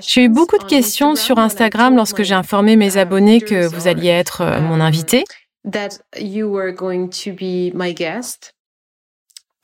J'ai 0.00 0.24
eu 0.24 0.28
beaucoup 0.28 0.58
de 0.58 0.64
questions 0.64 1.16
sur 1.16 1.38
Instagram 1.38 1.96
lorsque 1.96 2.22
j'ai 2.22 2.34
informé 2.34 2.76
mes 2.76 2.94
uh, 2.94 2.98
abonnés 2.98 3.40
que 3.40 3.66
vous 3.66 3.88
alliez 3.88 4.10
être 4.10 4.44
mon 4.60 4.74
um, 4.74 4.80
invité. 4.80 5.24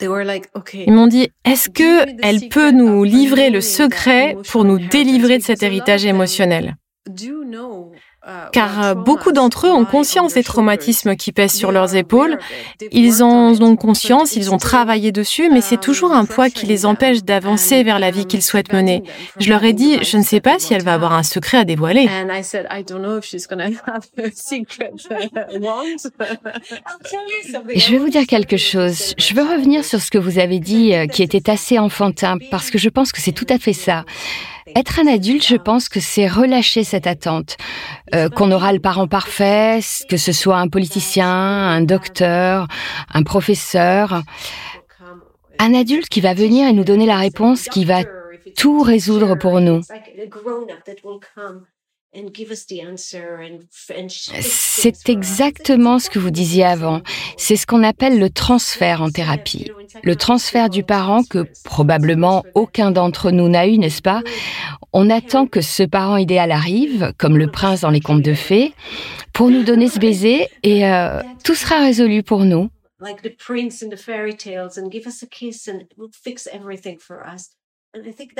Ils 0.00 0.92
m'ont 0.92 1.06
dit, 1.06 1.30
est-ce 1.44 1.68
que 1.68 2.26
elle 2.26 2.48
peut 2.48 2.70
nous 2.72 3.04
livrer 3.04 3.50
le 3.50 3.60
secret 3.60 4.36
pour 4.48 4.64
nous 4.64 4.78
délivrer 4.78 5.38
de 5.38 5.44
cet 5.44 5.62
héritage 5.62 6.04
émotionnel? 6.04 6.74
Car 8.52 8.84
euh, 8.84 8.94
beaucoup 8.94 9.32
d'entre 9.32 9.66
eux 9.66 9.70
ont 9.70 9.84
conscience 9.84 10.34
des 10.34 10.44
traumatismes 10.44 11.16
qui 11.16 11.32
pèsent 11.32 11.54
sur 11.54 11.72
leurs 11.72 11.96
épaules. 11.96 12.38
Ils 12.92 13.24
en 13.24 13.52
ont 13.60 13.74
conscience, 13.74 14.36
ils 14.36 14.52
ont 14.52 14.58
travaillé 14.58 15.10
dessus, 15.10 15.50
mais 15.50 15.60
c'est 15.60 15.80
toujours 15.80 16.12
un 16.12 16.24
poids 16.24 16.48
qui 16.48 16.66
les 16.66 16.86
empêche 16.86 17.24
d'avancer 17.24 17.82
vers 17.82 17.98
la 17.98 18.12
vie 18.12 18.26
qu'ils 18.26 18.42
souhaitent 18.42 18.72
mener. 18.72 19.02
Je 19.38 19.48
leur 19.50 19.64
ai 19.64 19.72
dit, 19.72 19.98
je 20.04 20.16
ne 20.16 20.22
sais 20.22 20.40
pas 20.40 20.60
si 20.60 20.72
elle 20.72 20.84
va 20.84 20.94
avoir 20.94 21.14
un 21.14 21.24
secret 21.24 21.58
à 21.58 21.64
dévoiler. 21.64 22.08
Je 27.74 27.90
vais 27.90 27.98
vous 27.98 28.08
dire 28.08 28.26
quelque 28.26 28.56
chose. 28.56 29.14
Je 29.18 29.34
veux 29.34 29.42
revenir 29.42 29.84
sur 29.84 30.00
ce 30.00 30.12
que 30.12 30.18
vous 30.18 30.38
avez 30.38 30.60
dit, 30.60 30.94
euh, 30.94 31.06
qui 31.06 31.24
était 31.24 31.50
assez 31.50 31.78
enfantin, 31.78 32.38
parce 32.50 32.70
que 32.70 32.78
je 32.78 32.88
pense 32.88 33.10
que 33.10 33.20
c'est 33.20 33.32
tout 33.32 33.46
à 33.48 33.58
fait 33.58 33.72
ça. 33.72 34.04
Être 34.74 35.00
un 35.00 35.06
adulte, 35.06 35.46
je 35.46 35.56
pense 35.56 35.88
que 35.88 36.00
c'est 36.00 36.26
relâcher 36.26 36.84
cette 36.84 37.06
attente, 37.06 37.56
euh, 38.14 38.28
qu'on 38.28 38.50
aura 38.50 38.72
le 38.72 38.78
parent 38.80 39.06
parfait, 39.06 39.80
que 40.08 40.16
ce 40.16 40.32
soit 40.32 40.58
un 40.58 40.68
politicien, 40.68 41.28
un 41.28 41.82
docteur, 41.82 42.68
un 43.12 43.22
professeur. 43.22 44.22
Un 45.58 45.74
adulte 45.74 46.08
qui 46.08 46.20
va 46.20 46.34
venir 46.34 46.66
et 46.66 46.72
nous 46.72 46.84
donner 46.84 47.06
la 47.06 47.16
réponse 47.16 47.68
qui 47.68 47.84
va 47.84 48.02
tout 48.56 48.82
résoudre 48.82 49.36
pour 49.36 49.60
nous. 49.60 49.80
C'est 54.42 55.08
exactement 55.08 55.98
ce 55.98 56.10
que 56.10 56.18
vous 56.18 56.30
disiez 56.30 56.64
avant. 56.64 57.00
C'est 57.38 57.56
ce 57.56 57.66
qu'on 57.66 57.82
appelle 57.82 58.18
le 58.18 58.28
transfert 58.28 59.00
en 59.00 59.10
thérapie. 59.10 59.70
Le 60.02 60.14
transfert 60.14 60.68
du 60.68 60.82
parent 60.82 61.22
que 61.24 61.46
probablement 61.64 62.44
aucun 62.54 62.90
d'entre 62.90 63.30
nous 63.30 63.48
n'a 63.48 63.66
eu, 63.66 63.78
n'est-ce 63.78 64.02
pas? 64.02 64.22
On 64.92 65.08
attend 65.08 65.46
que 65.46 65.62
ce 65.62 65.84
parent 65.84 66.18
idéal 66.18 66.52
arrive, 66.52 67.14
comme 67.16 67.38
le 67.38 67.50
prince 67.50 67.80
dans 67.80 67.90
les 67.90 68.00
contes 68.00 68.22
de 68.22 68.34
fées, 68.34 68.74
pour 69.32 69.48
nous 69.48 69.62
donner 69.62 69.88
ce 69.88 69.98
baiser 69.98 70.48
et 70.62 70.86
euh, 70.86 71.22
tout 71.44 71.54
sera 71.54 71.80
résolu 71.80 72.22
pour 72.22 72.44
nous. 72.44 72.68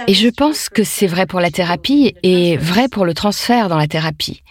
Et 0.06 0.14
je 0.14 0.28
pense 0.28 0.70
que 0.70 0.82
c'est 0.82 1.06
vrai 1.06 1.26
pour 1.26 1.40
la 1.40 1.50
thérapie 1.50 2.14
et 2.22 2.56
vrai 2.56 2.88
pour 2.88 3.04
le 3.04 3.12
transfert 3.12 3.68
dans 3.68 3.76
la 3.76 3.86
thérapie. 3.86 4.42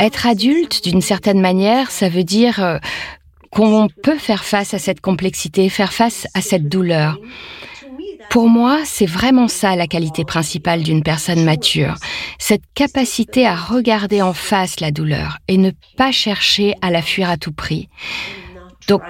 Être 0.00 0.26
adulte, 0.26 0.82
d'une 0.82 1.00
certaine 1.00 1.40
manière, 1.40 1.92
ça 1.92 2.08
veut 2.08 2.24
dire 2.24 2.62
euh, 2.62 2.78
qu'on 3.50 3.88
peut 4.02 4.18
faire 4.18 4.44
face 4.44 4.74
à 4.74 4.80
cette 4.80 5.00
complexité, 5.00 5.68
faire 5.68 5.92
face 5.92 6.26
à 6.34 6.40
cette 6.40 6.68
douleur. 6.68 7.18
Pour 8.30 8.48
moi, 8.48 8.80
c'est 8.84 9.06
vraiment 9.06 9.48
ça 9.48 9.76
la 9.76 9.86
qualité 9.86 10.24
principale 10.24 10.82
d'une 10.82 11.04
personne 11.04 11.44
mature. 11.44 11.94
Cette 12.38 12.64
capacité 12.74 13.46
à 13.46 13.54
regarder 13.54 14.22
en 14.22 14.34
face 14.34 14.80
la 14.80 14.90
douleur 14.90 15.38
et 15.46 15.56
ne 15.56 15.70
pas 15.96 16.10
chercher 16.10 16.74
à 16.82 16.90
la 16.90 17.00
fuir 17.00 17.30
à 17.30 17.36
tout 17.36 17.52
prix. 17.52 17.88
Donc, 18.88 19.02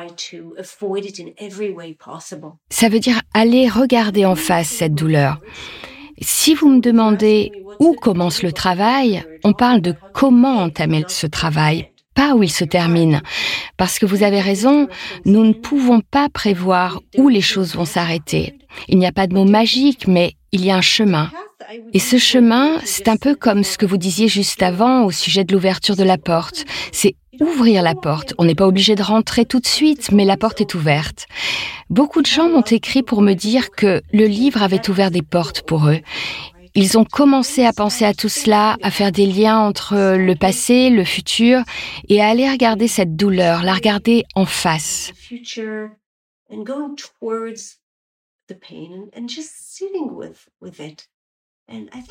ça 2.70 2.88
veut 2.88 3.00
dire 3.00 3.20
aller 3.32 3.68
regarder 3.68 4.24
en 4.26 4.34
face 4.34 4.68
cette 4.68 4.94
douleur. 4.94 5.38
Si 6.20 6.54
vous 6.54 6.68
me 6.68 6.80
demandez 6.80 7.52
où 7.78 7.94
commence 7.94 8.42
le 8.42 8.52
travail, 8.52 9.24
on 9.44 9.52
parle 9.52 9.80
de 9.80 9.94
comment 10.12 10.58
entamer 10.58 11.04
ce 11.06 11.28
travail, 11.28 11.92
pas 12.14 12.34
où 12.34 12.42
il 12.42 12.50
se 12.50 12.64
termine. 12.64 13.22
Parce 13.76 14.00
que 14.00 14.06
vous 14.06 14.24
avez 14.24 14.40
raison, 14.40 14.88
nous 15.24 15.44
ne 15.44 15.52
pouvons 15.52 16.00
pas 16.00 16.28
prévoir 16.28 17.00
où 17.16 17.28
les 17.28 17.40
choses 17.40 17.76
vont 17.76 17.84
s'arrêter. 17.84 18.58
Il 18.88 18.98
n'y 18.98 19.06
a 19.06 19.12
pas 19.12 19.28
de 19.28 19.34
mot 19.34 19.44
magique, 19.44 20.08
mais 20.08 20.32
il 20.50 20.64
y 20.64 20.72
a 20.72 20.76
un 20.76 20.80
chemin. 20.80 21.30
Et 21.92 21.98
ce 21.98 22.16
chemin, 22.16 22.80
c'est 22.84 23.08
un 23.08 23.16
peu 23.16 23.34
comme 23.34 23.62
ce 23.62 23.76
que 23.76 23.84
vous 23.84 23.98
disiez 23.98 24.28
juste 24.28 24.62
avant 24.62 25.04
au 25.04 25.10
sujet 25.10 25.44
de 25.44 25.52
l'ouverture 25.52 25.96
de 25.96 26.02
la 26.02 26.16
porte. 26.16 26.64
C'est 26.92 27.14
ouvrir 27.40 27.82
la 27.82 27.94
porte. 27.94 28.34
On 28.38 28.44
n'est 28.44 28.54
pas 28.54 28.66
obligé 28.66 28.94
de 28.94 29.02
rentrer 29.02 29.44
tout 29.44 29.60
de 29.60 29.66
suite, 29.66 30.10
mais 30.12 30.24
la 30.24 30.36
porte 30.36 30.60
est 30.60 30.74
ouverte. 30.74 31.26
Beaucoup 31.90 32.22
de 32.22 32.26
gens 32.26 32.48
m'ont 32.48 32.62
écrit 32.62 33.02
pour 33.02 33.20
me 33.20 33.34
dire 33.34 33.70
que 33.70 34.02
le 34.12 34.26
livre 34.26 34.62
avait 34.62 34.88
ouvert 34.88 35.10
des 35.10 35.22
portes 35.22 35.62
pour 35.62 35.88
eux. 35.88 36.00
Ils 36.74 36.96
ont 36.96 37.04
commencé 37.04 37.64
à 37.64 37.72
penser 37.72 38.04
à 38.04 38.14
tout 38.14 38.28
cela, 38.28 38.76
à 38.82 38.90
faire 38.90 39.12
des 39.12 39.26
liens 39.26 39.58
entre 39.58 40.16
le 40.16 40.34
passé, 40.36 40.90
le 40.90 41.04
futur, 41.04 41.62
et 42.08 42.20
à 42.20 42.28
aller 42.28 42.48
regarder 42.48 42.88
cette 42.88 43.16
douleur, 43.16 43.62
la 43.62 43.74
regarder 43.74 44.24
en 44.34 44.46
face. 44.46 45.12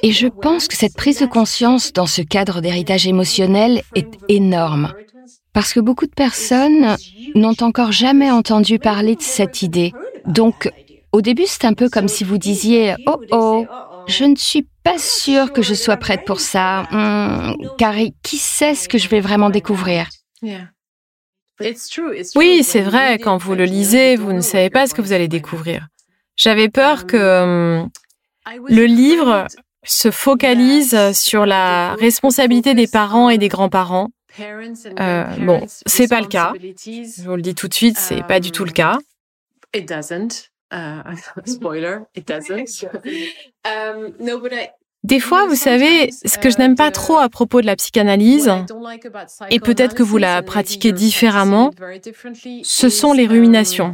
Et 0.04 0.12
je 0.12 0.28
pense 0.28 0.68
que 0.68 0.76
cette 0.76 0.96
prise 0.96 1.20
de 1.20 1.26
conscience 1.26 1.92
dans 1.94 2.06
ce 2.06 2.22
cadre 2.22 2.62
d'héritage 2.62 3.08
émotionnel 3.08 3.82
est 3.96 4.10
énorme, 4.30 4.94
parce 5.54 5.74
que 5.74 5.80
beaucoup 5.80 6.06
de 6.06 6.14
personnes 6.14 6.96
n'ont 7.36 7.56
encore 7.62 7.92
jamais 7.92 8.30
entendu 8.30 8.78
parler 8.80 9.16
de 9.16 9.22
cette 9.22 9.64
idée. 9.64 9.94
Donc, 10.26 10.70
au 11.12 11.22
début, 11.22 11.46
c'est 11.48 11.66
un 11.66 11.74
peu 11.74 11.90
comme 11.90 12.08
si 12.08 12.24
vous 12.24 12.38
disiez⁇ 12.38 12.92
Oh 13.08 13.20
oh, 13.32 13.66
je 14.08 14.26
ne 14.26 14.36
suis 14.36 14.68
pas 14.84 14.98
sûre 14.98 15.52
que 15.52 15.62
je 15.62 15.74
sois 15.74 15.98
prête 15.98 16.26
pour 16.26 16.40
ça, 16.40 16.84
hmm, 16.92 17.56
car 17.78 17.96
qui 18.22 18.38
sait 18.38 18.76
ce 18.76 18.88
que 18.88 18.98
je 18.98 19.10
vais 19.10 19.22
vraiment 19.22 19.50
découvrir?⁇ 19.50 20.08
Oui, 22.36 22.64
c'est 22.64 22.82
vrai, 22.82 23.18
quand 23.18 23.38
vous 23.38 23.56
le 23.56 23.66
lisez, 23.66 24.16
vous 24.16 24.34
ne 24.34 24.42
savez 24.42 24.70
pas 24.70 24.86
ce 24.86 24.94
que 24.94 25.02
vous 25.02 25.14
allez 25.14 25.28
découvrir. 25.28 25.88
J'avais 26.36 26.70
peur 26.70 27.08
que 27.08 27.82
hmm, 27.82 27.90
le 28.68 28.86
livre 28.86 29.48
se 29.84 30.12
focalise 30.12 30.98
sur 31.14 31.46
la 31.46 31.96
responsabilité 31.96 32.74
des 32.74 32.88
parents 32.88 33.30
et 33.30 33.38
des 33.38 33.48
grands-parents. 33.48 34.10
Euh, 34.40 35.24
bon, 35.40 35.62
c'est 35.86 36.08
pas 36.08 36.22
le 36.22 36.28
cas. 36.28 36.54
Je 36.60 37.24
vous 37.24 37.36
le 37.36 37.42
dis 37.42 37.56
tout 37.56 37.68
de 37.68 37.74
suite, 37.74 37.98
c'est 37.98 38.24
pas 38.24 38.40
du 38.40 38.52
tout 38.52 38.66
le 38.66 38.72
cas. 38.72 38.98
it 42.16 42.28
doesn't. 42.28 42.84
Um, 43.66 44.14
des 45.04 45.20
fois, 45.20 45.46
vous 45.46 45.56
savez, 45.56 46.10
ce 46.12 46.38
que 46.38 46.50
je 46.50 46.58
n'aime 46.58 46.76
pas 46.76 46.92
trop 46.92 47.18
à 47.18 47.30
propos 47.30 47.62
de 47.62 47.66
la 47.66 47.76
psychanalyse, 47.76 48.52
et 49.50 49.60
peut-être 49.60 49.96
que 49.96 50.04
vous 50.04 50.18
la 50.18 50.42
pratiquez 50.42 50.92
différemment, 50.92 51.72
ce 52.64 52.90
sont 52.90 53.14
les 53.14 53.28
ruminations. 53.28 53.92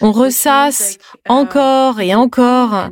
On 0.00 0.12
ressasse 0.12 0.98
encore 1.28 2.00
et 2.00 2.14
encore. 2.14 2.88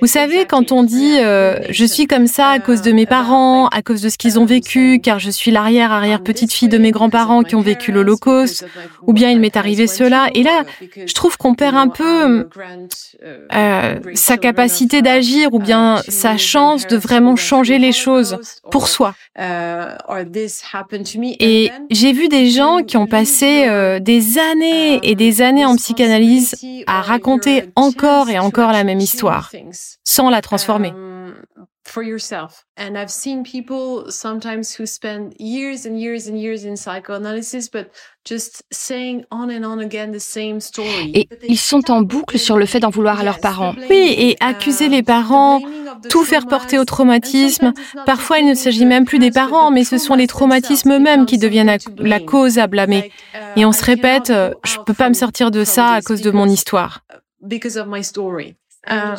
Vous 0.00 0.06
savez, 0.06 0.44
quand 0.44 0.72
on 0.72 0.82
dit 0.82 1.18
euh, 1.18 1.58
je 1.70 1.84
suis 1.84 2.06
comme 2.06 2.26
ça 2.26 2.48
à 2.48 2.58
cause 2.58 2.82
de 2.82 2.92
mes 2.92 3.06
parents, 3.06 3.68
à 3.68 3.82
cause 3.82 4.02
de 4.02 4.08
ce 4.08 4.18
qu'ils 4.18 4.38
ont 4.38 4.44
vécu, 4.44 5.00
car 5.02 5.18
je 5.18 5.30
suis 5.30 5.50
l'arrière-arrière-petite-fille 5.50 6.68
de 6.68 6.78
mes 6.78 6.90
grands-parents 6.90 7.42
qui 7.42 7.54
ont 7.54 7.60
vécu 7.60 7.92
l'Holocauste, 7.92 8.66
ou 9.06 9.12
bien 9.12 9.30
il 9.30 9.40
m'est 9.40 9.56
arrivé 9.56 9.86
cela, 9.86 10.28
et 10.34 10.42
là, 10.42 10.64
je 11.06 11.14
trouve 11.14 11.36
qu'on 11.36 11.54
perd 11.54 11.76
un 11.76 11.88
peu 11.88 12.48
euh, 13.54 13.98
sa 14.14 14.36
capacité 14.36 15.02
d'agir, 15.02 15.54
ou 15.54 15.58
bien 15.58 16.02
sa 16.08 16.36
chance 16.36 16.86
de 16.86 16.96
vraiment 16.96 17.36
changer 17.36 17.78
les 17.78 17.92
choses 17.92 18.38
pour 18.70 18.88
soi. 18.88 19.14
Et 21.40 21.70
j'ai 21.90 22.12
vu 22.12 22.28
des 22.28 22.48
gens 22.50 22.82
qui 22.82 22.96
ont 22.96 23.06
passé 23.06 23.66
euh, 23.68 24.00
des 24.00 24.38
années 24.38 25.00
et 25.02 25.14
des 25.14 25.42
années 25.42 25.64
en 25.64 25.76
psychanalyse 25.76 26.41
à 26.86 27.02
raconter 27.02 27.70
encore 27.76 28.28
et 28.30 28.38
encore 28.38 28.72
la 28.72 28.84
même 28.84 29.00
histoire, 29.00 29.50
sans 30.04 30.30
la 30.30 30.40
transformer. 30.40 30.92
For 31.84 32.02
yourself. 32.02 32.64
And 32.76 32.96
I've 32.96 33.10
seen 33.10 33.42
people 33.42 34.10
sometimes 34.10 34.74
who 34.74 34.86
spend 34.86 35.34
years 35.38 35.84
and 35.84 35.98
years 35.98 36.28
and 36.28 36.38
years 36.38 36.64
in 36.64 36.76
psychoanalysis, 36.76 37.68
but 37.68 37.90
just 38.24 38.62
saying 38.70 39.24
on 39.30 39.50
and 39.50 39.64
on 39.64 39.80
again 39.80 40.12
the 40.12 40.20
same 40.20 40.60
story. 40.60 41.12
Et 41.14 41.28
ils 41.48 41.58
sont 41.58 41.90
en 41.90 42.02
boucle 42.02 42.38
sur 42.38 42.56
le 42.56 42.66
fait 42.66 42.80
d'en 42.80 42.90
vouloir 42.90 43.20
à 43.20 43.24
leurs 43.24 43.40
parents. 43.40 43.74
Oui, 43.90 44.14
et 44.16 44.36
accuser 44.40 44.88
les 44.88 45.02
parents, 45.02 45.60
tout 46.08 46.24
faire 46.24 46.46
porter 46.46 46.78
au 46.78 46.84
traumatisme. 46.84 47.72
Parfois, 48.06 48.38
il 48.38 48.46
ne 48.46 48.54
s'agit 48.54 48.86
même 48.86 49.04
plus 49.04 49.18
des 49.18 49.30
parents, 49.30 49.70
mais 49.70 49.84
ce 49.84 49.98
sont 49.98 50.14
les 50.14 50.26
traumatismes 50.26 50.92
eux-mêmes 50.92 51.26
qui 51.26 51.38
deviennent 51.38 51.76
la 51.98 52.20
cause 52.20 52.58
à 52.58 52.66
blâmer. 52.66 53.12
Et 53.56 53.64
on 53.64 53.72
se 53.72 53.84
répète, 53.84 54.28
je 54.28 54.78
peux 54.86 54.94
pas 54.94 55.08
me 55.08 55.14
sortir 55.14 55.50
de 55.50 55.64
ça 55.64 55.88
à 55.90 56.02
cause 56.02 56.22
de 56.22 56.30
mon 56.30 56.46
histoire. 56.46 57.00
Because 57.40 57.76
of 57.76 57.88
my 57.88 58.04
story. 58.04 58.54
Euh, 58.90 59.16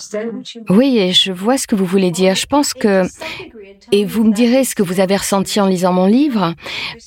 oui, 0.70 0.98
et 0.98 1.14
je 1.14 1.32
vois 1.32 1.58
ce 1.58 1.68
que 1.68 1.76
vous 1.76 1.86
voulez 1.86 2.12
dire. 2.12 2.36
Je 2.36 2.46
pense 2.46 2.74
que, 2.74 3.04
et 3.92 4.04
vous 4.04 4.24
me 4.26 4.34
direz 4.34 4.66
ce 4.66 4.76
que 4.76 4.84
vous 4.84 5.00
avez 5.00 5.16
ressenti 5.16 5.60
en 5.62 5.68
lisant 5.68 5.94
mon 5.94 6.06
livre, 6.06 6.54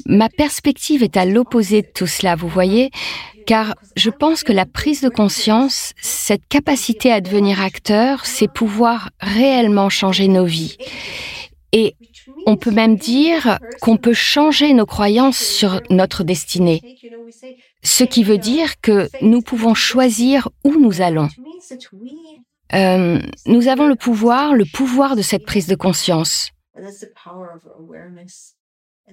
ma 0.07 0.28
perspective 0.28 1.02
est 1.02 1.16
à 1.16 1.26
l'opposé 1.26 1.82
de 1.82 1.88
tout 1.94 2.07
cela, 2.07 2.34
vous 2.34 2.48
voyez, 2.48 2.90
car 3.46 3.74
je 3.94 4.11
pense 4.11 4.42
que 4.42 4.52
la 4.52 4.64
prise 4.64 5.02
de 5.02 5.09
conscience, 5.11 5.92
cette 6.00 6.46
capacité 6.48 7.12
à 7.12 7.20
devenir 7.20 7.61
acteur, 7.61 8.24
c'est 8.24 8.50
pouvoir 8.50 9.11
réellement 9.20 9.90
changer 9.90 10.26
nos 10.28 10.46
vies. 10.46 10.76
Et 11.72 11.94
on 12.46 12.57
peut 12.57 12.70
même 12.70 12.96
dire 12.96 13.59
qu'on 13.80 13.96
peut 13.98 14.14
changer 14.14 14.72
nos 14.72 14.86
croyances 14.86 15.38
sur 15.38 15.82
notre 15.90 16.24
destinée. 16.24 16.80
Ce 17.82 18.04
qui 18.04 18.24
veut 18.24 18.38
dire 18.38 18.80
que 18.80 19.09
nous 19.20 19.42
pouvons 19.42 19.74
choisir 19.74 20.48
où 20.64 20.72
nous 20.80 21.02
allons. 21.02 21.28
Euh, 22.74 23.20
nous 23.46 23.68
avons 23.68 23.86
le 23.86 23.94
pouvoir, 23.94 24.54
le 24.54 24.64
pouvoir 24.64 25.16
de 25.16 25.22
cette 25.22 25.44
prise 25.44 25.66
de 25.66 25.76
conscience. 25.76 26.50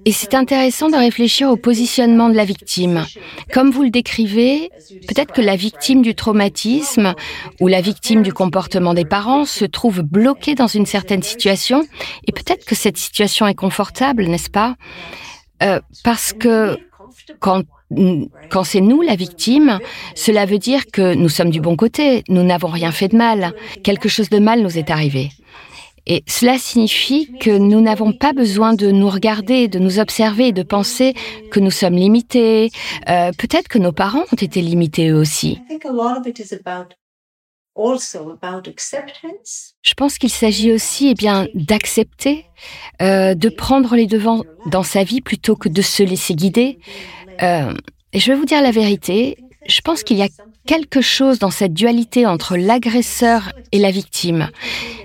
Et 0.05 0.11
c'est 0.11 0.33
intéressant 0.33 0.89
de 0.89 0.95
réfléchir 0.95 1.49
au 1.49 1.55
positionnement 1.55 2.29
de 2.29 2.35
la 2.35 2.45
victime. 2.45 3.05
Comme 3.53 3.69
vous 3.69 3.83
le 3.83 3.91
décrivez, 3.91 4.71
peut-être 5.07 5.31
que 5.33 5.41
la 5.41 5.55
victime 5.55 6.01
du 6.01 6.15
traumatisme 6.15 7.13
ou 7.61 7.67
la 7.67 7.79
victime 7.79 8.23
du 8.23 8.33
comportement 8.33 8.95
des 8.95 9.05
parents 9.05 9.45
se 9.45 9.65
trouve 9.65 10.01
bloquée 10.01 10.55
dans 10.55 10.67
une 10.67 10.87
certaine 10.87 11.21
situation, 11.21 11.85
et 12.27 12.31
peut-être 12.31 12.65
que 12.65 12.73
cette 12.73 12.97
situation 12.97 13.45
est 13.45 13.53
confortable, 13.53 14.25
n'est-ce 14.25 14.49
pas? 14.49 14.75
Euh, 15.61 15.79
Parce 16.03 16.33
que 16.33 16.77
quand 17.39 17.63
quand 18.49 18.63
c'est 18.63 18.81
nous 18.81 19.03
la 19.03 19.15
victime, 19.15 19.77
cela 20.15 20.47
veut 20.47 20.57
dire 20.57 20.87
que 20.91 21.13
nous 21.13 21.29
sommes 21.29 21.51
du 21.51 21.61
bon 21.61 21.75
côté, 21.75 22.23
nous 22.27 22.41
n'avons 22.41 22.69
rien 22.69 22.91
fait 22.91 23.09
de 23.09 23.15
mal, 23.15 23.53
quelque 23.83 24.09
chose 24.09 24.29
de 24.29 24.39
mal 24.39 24.61
nous 24.61 24.79
est 24.79 24.89
arrivé. 24.89 25.29
Et 26.05 26.23
cela 26.27 26.57
signifie 26.57 27.31
que 27.39 27.51
nous 27.51 27.79
n'avons 27.79 28.11
pas 28.11 28.33
besoin 28.33 28.73
de 28.73 28.91
nous 28.91 29.09
regarder, 29.09 29.69
de 29.69 29.79
nous 29.79 29.99
observer 29.99 30.51
de 30.51 30.63
penser 30.63 31.13
que 31.49 31.61
nous 31.61 31.71
sommes 31.71 31.95
limités. 31.95 32.71
Euh, 33.09 33.31
peut-être 33.37 33.69
que 33.69 33.79
nos 33.79 33.93
parents 33.93 34.25
ont 34.31 34.35
été 34.35 34.61
limités 34.61 35.09
eux 35.09 35.15
aussi. 35.15 35.59
Je 39.81 39.93
pense 39.95 40.17
qu'il 40.17 40.29
s'agit 40.29 40.71
aussi 40.71 41.09
eh 41.09 41.13
bien, 41.15 41.47
d'accepter, 41.55 42.45
euh, 43.01 43.33
de 43.33 43.49
prendre 43.49 43.95
les 43.95 44.05
devants 44.05 44.43
dans 44.67 44.83
sa 44.83 45.03
vie 45.03 45.21
plutôt 45.21 45.55
que 45.55 45.69
de 45.69 45.81
se 45.81 46.03
laisser 46.03 46.35
guider, 46.35 46.79
euh, 47.41 47.73
je 48.13 48.31
vais 48.31 48.37
vous 48.37 48.45
dire 48.45 48.61
la 48.61 48.71
vérité, 48.71 49.37
je 49.67 49.81
pense 49.81 50.03
qu'il 50.03 50.17
y 50.17 50.23
a 50.23 50.29
quelque 50.67 51.01
chose 51.01 51.39
dans 51.39 51.49
cette 51.49 51.73
dualité 51.73 52.25
entre 52.25 52.55
l'agresseur 52.55 53.51
et 53.71 53.79
la 53.79 53.91
victime. 53.91 54.49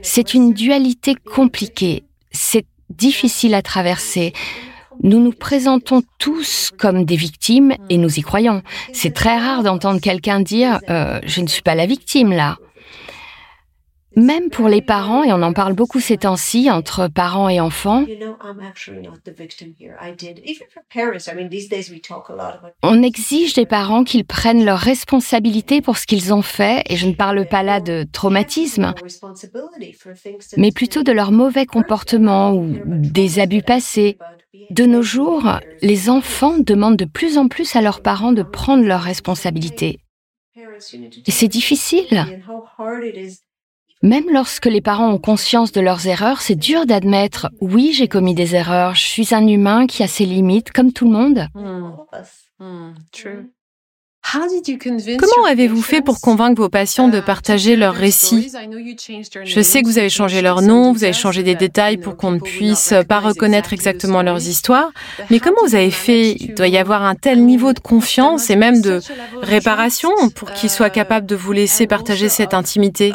C'est 0.02 0.34
une 0.34 0.52
dualité 0.52 1.14
compliquée, 1.14 2.04
c'est 2.32 2.66
difficile 2.90 3.54
à 3.54 3.62
traverser. 3.62 4.32
Nous 5.02 5.20
nous 5.20 5.32
présentons 5.32 6.02
tous 6.18 6.70
comme 6.76 7.04
des 7.04 7.16
victimes 7.16 7.74
et 7.88 7.98
nous 7.98 8.18
y 8.18 8.22
croyons. 8.22 8.62
C'est 8.92 9.14
très 9.14 9.38
rare 9.38 9.62
d'entendre 9.62 10.00
quelqu'un 10.00 10.40
dire 10.40 10.80
euh, 10.90 11.20
Je 11.24 11.40
ne 11.40 11.46
suis 11.46 11.62
pas 11.62 11.74
la 11.74 11.86
victime 11.86 12.32
là⁇ 12.32 12.56
même 14.16 14.50
pour 14.50 14.68
les 14.68 14.82
parents, 14.82 15.22
et 15.22 15.32
on 15.32 15.42
en 15.42 15.52
parle 15.52 15.74
beaucoup 15.74 16.00
ces 16.00 16.16
temps-ci 16.16 16.70
entre 16.70 17.08
parents 17.08 17.48
et 17.48 17.60
enfants, 17.60 18.04
on 22.82 23.02
exige 23.02 23.54
des 23.54 23.66
parents 23.66 24.04
qu'ils 24.04 24.24
prennent 24.24 24.64
leurs 24.64 24.78
responsabilités 24.78 25.80
pour 25.80 25.98
ce 25.98 26.06
qu'ils 26.06 26.32
ont 26.32 26.42
fait, 26.42 26.82
et 26.88 26.96
je 26.96 27.06
ne 27.06 27.14
parle 27.14 27.46
pas 27.46 27.62
là 27.62 27.80
de 27.80 28.06
traumatisme, 28.10 28.94
mais 30.56 30.72
plutôt 30.72 31.02
de 31.02 31.12
leur 31.12 31.30
mauvais 31.30 31.66
comportement 31.66 32.52
ou 32.54 32.76
des 32.86 33.38
abus 33.38 33.62
passés. 33.62 34.18
De 34.70 34.84
nos 34.84 35.02
jours, 35.02 35.44
les 35.82 36.10
enfants 36.10 36.58
demandent 36.58 36.96
de 36.96 37.04
plus 37.04 37.38
en 37.38 37.48
plus 37.48 37.76
à 37.76 37.80
leurs 37.80 38.02
parents 38.02 38.32
de 38.32 38.42
prendre 38.42 38.84
leurs 38.84 39.02
responsabilités. 39.02 40.00
Et 41.26 41.30
c'est 41.30 41.48
difficile. 41.48 42.26
Même 44.02 44.26
lorsque 44.30 44.66
les 44.66 44.80
parents 44.80 45.10
ont 45.10 45.18
conscience 45.18 45.72
de 45.72 45.80
leurs 45.80 46.06
erreurs, 46.06 46.40
c'est 46.40 46.54
dur 46.54 46.86
d'admettre 46.86 47.50
oui, 47.60 47.92
j'ai 47.92 48.06
commis 48.06 48.34
des 48.34 48.54
erreurs, 48.54 48.94
je 48.94 49.04
suis 49.04 49.34
un 49.34 49.46
humain 49.46 49.86
qui 49.86 50.04
a 50.04 50.08
ses 50.08 50.24
limites, 50.24 50.70
comme 50.70 50.92
tout 50.92 51.04
le 51.06 51.10
monde. 51.10 51.48
Hmm. 51.54 52.94
Comment 54.30 55.46
avez-vous 55.48 55.80
fait 55.80 56.02
pour 56.02 56.20
convaincre 56.20 56.60
vos 56.60 56.68
patients 56.68 57.08
de 57.08 57.18
partager 57.18 57.76
leurs 57.76 57.94
récits? 57.94 58.50
Je 59.44 59.60
sais 59.62 59.80
que 59.82 59.86
vous 59.86 59.96
avez 59.96 60.10
changé 60.10 60.42
leur 60.42 60.60
nom, 60.60 60.92
vous 60.92 61.04
avez 61.04 61.14
changé 61.14 61.42
des 61.42 61.54
détails 61.54 61.96
pour 61.96 62.16
qu'on 62.16 62.32
ne 62.32 62.38
puisse 62.38 62.92
pas 63.08 63.20
reconnaître 63.20 63.72
exactement 63.72 64.22
leurs 64.22 64.46
histoires, 64.46 64.92
mais 65.30 65.40
comment 65.40 65.62
vous 65.66 65.74
avez 65.74 65.90
fait? 65.90 66.32
Il 66.32 66.54
doit 66.54 66.68
y 66.68 66.76
avoir 66.76 67.04
un 67.04 67.14
tel 67.14 67.44
niveau 67.46 67.72
de 67.72 67.80
confiance 67.80 68.50
et 68.50 68.56
même 68.56 68.82
de 68.82 69.00
réparation 69.40 70.10
pour 70.34 70.52
qu'ils 70.52 70.70
soient 70.70 70.90
capables 70.90 71.26
de 71.26 71.36
vous 71.36 71.52
laisser 71.52 71.86
partager 71.86 72.28
cette 72.28 72.52
intimité? 72.52 73.14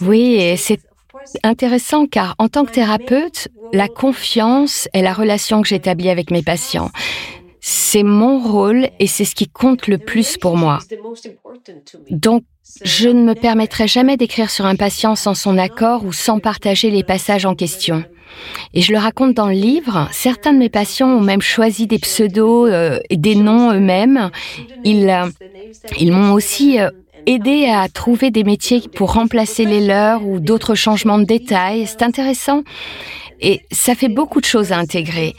Oui, 0.00 0.54
c'est 0.56 0.80
intéressant 1.42 2.06
car 2.06 2.34
en 2.38 2.48
tant 2.48 2.64
que 2.64 2.72
thérapeute, 2.72 3.48
la 3.72 3.88
confiance 3.88 4.88
est 4.92 5.02
la 5.02 5.12
relation 5.12 5.62
que 5.62 5.68
j'établis 5.68 6.10
avec 6.10 6.30
mes 6.30 6.42
patients. 6.42 6.90
C'est 7.60 8.02
mon 8.02 8.40
rôle 8.40 8.88
et 8.98 9.06
c'est 9.06 9.24
ce 9.24 9.34
qui 9.34 9.48
compte 9.48 9.86
le 9.86 9.98
plus 9.98 10.36
pour 10.36 10.56
moi. 10.56 10.80
Donc, 12.10 12.42
je 12.84 13.08
ne 13.08 13.22
me 13.22 13.34
permettrai 13.34 13.86
jamais 13.86 14.16
d'écrire 14.16 14.50
sur 14.50 14.66
un 14.66 14.76
patient 14.76 15.14
sans 15.14 15.34
son 15.34 15.58
accord 15.58 16.04
ou 16.04 16.12
sans 16.12 16.40
partager 16.40 16.90
les 16.90 17.04
passages 17.04 17.46
en 17.46 17.54
question. 17.54 18.04
Et 18.74 18.80
je 18.80 18.92
le 18.92 18.98
raconte 18.98 19.34
dans 19.34 19.46
le 19.46 19.54
livre, 19.54 20.08
certains 20.10 20.52
de 20.52 20.58
mes 20.58 20.70
patients 20.70 21.08
ont 21.08 21.20
même 21.20 21.42
choisi 21.42 21.86
des 21.86 21.98
pseudos 21.98 22.68
euh, 22.70 22.98
et 23.10 23.16
des 23.16 23.34
noms 23.34 23.72
eux-mêmes. 23.72 24.30
Ils, 24.84 25.08
euh, 25.08 26.10
m'ont 26.10 26.32
aussi 26.32 26.80
euh, 26.80 26.90
aider 27.26 27.66
à 27.66 27.88
trouver 27.88 28.30
des 28.30 28.44
métiers 28.44 28.82
pour 28.94 29.14
remplacer 29.14 29.64
les 29.64 29.86
leurs 29.86 30.26
ou 30.26 30.40
d'autres 30.40 30.74
changements 30.74 31.18
de 31.18 31.24
détails. 31.24 31.86
C'est 31.86 32.02
intéressant. 32.02 32.62
Et 33.40 33.60
ça 33.72 33.94
fait 33.94 34.08
beaucoup 34.08 34.40
de 34.40 34.46
choses 34.46 34.70
à 34.72 34.78
intégrer. 34.78 35.34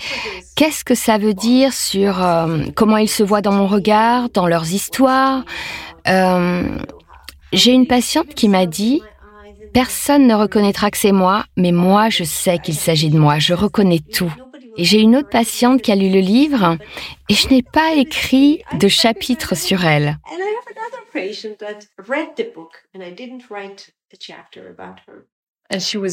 Qu'est-ce 0.56 0.84
que 0.84 0.96
ça 0.96 1.18
veut 1.18 1.34
dire 1.34 1.72
sur 1.74 2.22
euh, 2.24 2.64
comment 2.76 2.98
ils 2.98 3.10
se 3.10 3.24
voient 3.24 3.42
dans 3.42 3.54
mon 3.54 3.68
regard, 3.68 4.30
dans 4.30 4.46
leurs 4.46 4.74
histoires? 4.74 5.44
Euh, 6.08 6.64
J'ai 7.54 7.72
une 7.72 7.88
patiente 7.88 8.34
qui 8.34 8.50
m'a 8.50 8.66
dit, 8.66 9.02
personne 9.74 10.28
ne 10.28 10.36
reconnaîtra 10.36 10.92
que 10.92 10.98
c'est 10.98 11.12
moi, 11.14 11.46
mais 11.56 11.72
moi 11.72 12.10
je 12.10 12.24
sais 12.24 12.58
qu'il 12.58 12.76
s'agit 12.76 13.10
de 13.10 13.18
moi, 13.18 13.40
je 13.40 13.54
reconnais 13.54 14.00
tout. 14.00 14.34
Et 14.78 14.84
j'ai 14.84 15.00
une 15.00 15.16
autre 15.16 15.30
patiente 15.30 15.82
qui 15.82 15.92
a 15.92 15.96
lu 15.96 16.10
le 16.10 16.20
livre 16.20 16.78
et 17.30 17.34
je 17.34 17.48
n'ai 17.50 17.62
pas 17.64 17.94
écrit 17.96 18.64
de 18.80 18.88
chapitre 18.88 19.56
sur 19.56 19.86
elle. 19.86 20.18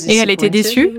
Et 0.09 0.17
elle 0.17 0.31
était 0.31 0.51
déçue? 0.51 0.91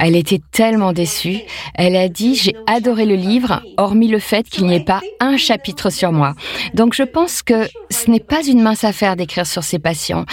Elle 0.00 0.16
était 0.16 0.40
tellement 0.52 0.92
déçue. 0.92 1.38
Elle 1.74 1.96
a 1.96 2.08
dit, 2.08 2.34
j'ai 2.34 2.54
adoré 2.66 3.06
le 3.06 3.14
livre, 3.14 3.62
hormis 3.76 4.08
le 4.08 4.18
fait 4.18 4.48
qu'il 4.48 4.66
n'y 4.66 4.76
ait 4.76 4.84
pas 4.84 5.00
un 5.20 5.36
chapitre 5.36 5.90
sur 5.90 6.12
moi. 6.12 6.34
Donc 6.74 6.94
je 6.94 7.04
pense 7.04 7.42
que 7.42 7.68
ce 7.90 8.10
n'est 8.10 8.20
pas 8.20 8.44
une 8.44 8.60
mince 8.60 8.84
affaire 8.84 9.16
d'écrire 9.16 9.46
sur 9.46 9.64
ses 9.64 9.78
patients. 9.78 10.26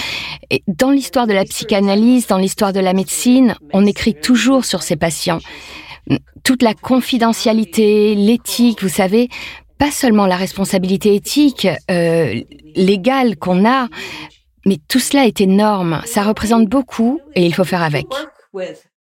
Et 0.50 0.64
dans 0.68 0.92
l'histoire 0.92 1.28
de 1.28 1.34
la 1.34 1.46
psychanalyse, 1.46 2.28
dans 2.28 2.38
l'histoire 2.38 2.74
de 2.74 2.80
la 2.80 2.94
médecine, 2.94 3.56
on 3.72 3.86
écrit 3.86 4.16
toujours 4.16 4.66
sur 4.66 4.82
ses 4.84 4.96
patients 4.96 5.40
toute 6.44 6.64
la 6.64 6.74
confidentialité, 6.74 8.16
l'éthique, 8.16 8.82
vous 8.82 8.90
savez, 8.90 9.30
pas 9.78 9.92
seulement 9.92 10.28
la 10.28 10.36
responsabilité 10.36 11.16
éthique, 11.16 11.68
euh, 11.90 12.40
légale 12.76 13.36
qu'on 13.38 13.66
a, 13.68 13.88
mais 14.66 14.78
tout 14.88 15.00
cela 15.00 15.26
est 15.26 15.42
énorme. 15.42 16.02
Ça 16.06 16.24
représente 16.24 16.68
beaucoup 16.68 17.20
et 17.36 17.46
il 17.46 17.54
faut 17.54 17.64
faire 17.64 17.82
avec. 17.82 18.06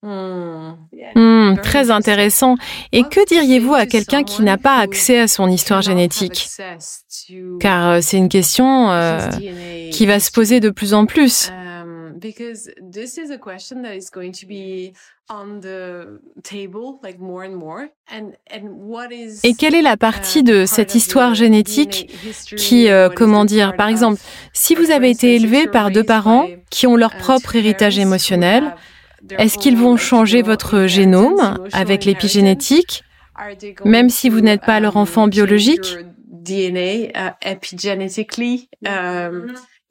Hmm, 0.04 1.56
très 1.62 1.92
intéressant. 1.92 2.56
Et 2.92 3.04
que 3.04 3.26
diriez-vous 3.28 3.74
à 3.74 3.86
quelqu'un 3.86 4.24
qui 4.24 4.42
n'a 4.42 4.58
pas 4.58 4.78
accès 4.78 5.20
à 5.20 5.28
son 5.28 5.48
histoire 5.48 5.82
génétique? 5.82 6.50
Car 7.60 7.88
euh, 7.88 8.00
c'est 8.02 8.18
une 8.18 8.30
question 8.30 8.92
euh, 8.92 9.30
qui 9.92 10.06
va 10.06 10.20
se 10.20 10.32
poser 10.32 10.60
de 10.60 10.70
plus 10.70 10.94
en 10.94 11.06
plus. 11.06 11.52
Et 19.44 19.54
quelle 19.54 19.76
est 19.76 19.82
la 19.82 19.98
partie 19.98 20.40
uh, 20.40 20.44
de 20.44 20.66
cette 20.66 20.96
histoire 20.96 21.34
génétique 21.34 22.12
qui, 22.58 22.90
euh, 22.90 23.10
comment 23.10 23.46
dire, 23.46 23.76
par 23.76 23.88
exemple, 23.88 24.20
si 24.54 24.76
vous 24.76 24.92
avez 24.92 25.10
été 25.10 25.36
élevé 25.36 25.68
par 25.68 25.92
deux 25.92 26.04
parents 26.04 26.48
qui 26.70 26.88
ont 26.88 26.96
leur 26.96 27.16
propre 27.18 27.56
héritage 27.56 27.98
émotionnel, 27.98 28.76
est-ce 29.38 29.58
qu'ils 29.58 29.78
vont 29.78 29.98
changer 29.98 30.42
votre 30.42 30.88
génome 30.88 31.68
avec 31.72 32.06
l'épigénétique, 32.06 33.04
même 33.86 34.10
si 34.10 34.30
vous 34.30 34.42
n'êtes 34.42 34.62
pas 34.62 34.80
leur 34.80 34.98
enfant 34.98 35.28
biologique? 35.28 35.98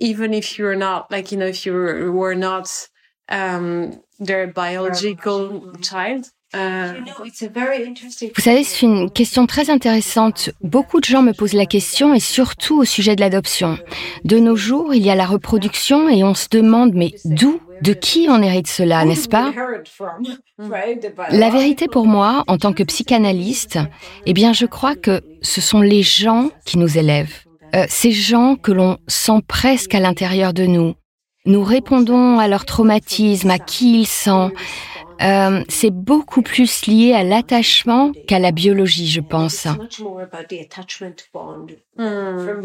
Even 0.00 0.32
if 0.32 0.58
you're 0.58 0.76
not 0.76 1.10
like 1.10 1.30
you 1.30 1.38
know 1.38 1.46
if 1.46 1.64
you 1.64 1.72
were 2.12 2.34
not 2.34 2.68
um, 3.28 4.00
their 4.18 4.46
biological 4.52 5.72
child. 5.82 6.26
Vous 6.52 8.42
savez, 8.42 8.64
c'est 8.64 8.84
une 8.84 9.08
question 9.08 9.46
très 9.46 9.70
intéressante. 9.70 10.50
Beaucoup 10.62 10.98
de 10.98 11.04
gens 11.04 11.22
me 11.22 11.32
posent 11.32 11.52
la 11.52 11.66
question 11.66 12.12
et 12.12 12.18
surtout 12.18 12.80
au 12.80 12.84
sujet 12.84 13.14
de 13.14 13.20
l'adoption. 13.20 13.78
De 14.24 14.38
nos 14.40 14.56
jours, 14.56 14.92
il 14.92 15.04
y 15.04 15.10
a 15.10 15.14
la 15.14 15.26
reproduction 15.26 16.08
et 16.08 16.24
on 16.24 16.34
se 16.34 16.48
demande 16.50 16.92
mais 16.94 17.14
d'où, 17.24 17.60
de 17.82 17.92
qui 17.92 18.26
on 18.28 18.42
hérite 18.42 18.66
cela, 18.66 19.04
n'est-ce 19.04 19.28
pas? 19.28 19.52
La 21.30 21.50
vérité 21.50 21.86
pour 21.86 22.06
moi, 22.06 22.44
en 22.48 22.58
tant 22.58 22.72
que 22.72 22.82
psychanalyste, 22.82 23.78
eh 24.26 24.32
bien 24.32 24.52
je 24.52 24.66
crois 24.66 24.96
que 24.96 25.22
ce 25.42 25.60
sont 25.60 25.80
les 25.80 26.02
gens 26.02 26.50
qui 26.66 26.78
nous 26.78 26.98
élèvent. 26.98 27.44
Euh, 27.74 27.86
ces 27.88 28.10
gens 28.10 28.56
que 28.56 28.72
l'on 28.72 28.98
sent 29.06 29.42
presque 29.46 29.94
à 29.94 30.00
l'intérieur 30.00 30.52
de 30.52 30.66
nous. 30.66 30.94
Nous 31.46 31.62
répondons 31.62 32.38
à 32.38 32.48
leur 32.48 32.66
traumatisme, 32.66 33.50
à 33.50 33.58
qui 33.58 34.00
ils 34.00 34.06
sont, 34.06 34.50
euh, 35.22 35.62
c'est 35.68 35.90
beaucoup 35.90 36.42
plus 36.42 36.86
lié 36.86 37.12
à 37.12 37.22
l'attachement 37.22 38.12
qu'à 38.26 38.38
la 38.38 38.52
biologie, 38.52 39.08
je 39.08 39.20
pense. 39.20 39.66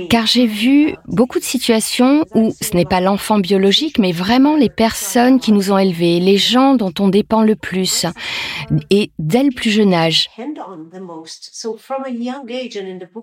Car 0.09 0.25
j'ai 0.25 0.45
vu 0.45 0.95
beaucoup 1.07 1.39
de 1.39 1.43
situations 1.43 2.23
où 2.35 2.53
ce 2.61 2.75
n'est 2.75 2.85
pas 2.85 3.01
l'enfant 3.01 3.39
biologique, 3.39 3.99
mais 3.99 4.13
vraiment 4.13 4.55
les 4.55 4.69
personnes 4.69 5.39
qui 5.39 5.51
nous 5.51 5.71
ont 5.71 5.77
élevés, 5.77 6.19
les 6.19 6.37
gens 6.37 6.75
dont 6.75 6.93
on 6.99 7.09
dépend 7.09 7.41
le 7.41 7.55
plus, 7.55 8.05
et 8.89 9.11
dès 9.19 9.43
le 9.43 9.51
plus 9.51 9.71
jeune 9.71 9.93
âge. 9.93 10.29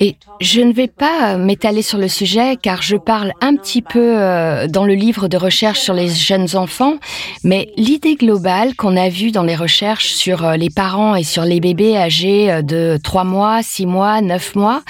Et 0.00 0.16
je 0.40 0.60
ne 0.60 0.72
vais 0.72 0.88
pas 0.88 1.38
m'étaler 1.38 1.82
sur 1.82 1.98
le 1.98 2.08
sujet, 2.08 2.56
car 2.60 2.82
je 2.82 2.96
parle 2.96 3.32
un 3.40 3.56
petit 3.56 3.82
peu 3.82 4.20
euh, 4.20 4.66
dans 4.66 4.84
le 4.84 4.94
livre 4.94 5.28
de 5.28 5.36
recherche 5.36 5.80
sur 5.80 5.94
les 5.94 6.08
jeunes 6.08 6.56
enfants, 6.56 6.98
mais 7.42 7.72
l'idée 7.76 8.16
globale 8.16 8.74
qu'on 8.76 8.96
a 8.96 9.08
vue 9.08 9.21
dans 9.30 9.42
les 9.44 9.54
recherches 9.54 10.08
sur 10.08 10.44
euh, 10.44 10.56
les 10.56 10.70
parents 10.70 11.14
et 11.14 11.22
sur 11.22 11.44
les 11.44 11.60
bébés 11.60 11.96
âgés 11.96 12.50
euh, 12.50 12.62
de 12.62 12.98
3 13.02 13.24
mois, 13.24 13.62
6 13.62 13.86
mois, 13.86 14.20
9 14.20 14.56
mois, 14.56 14.82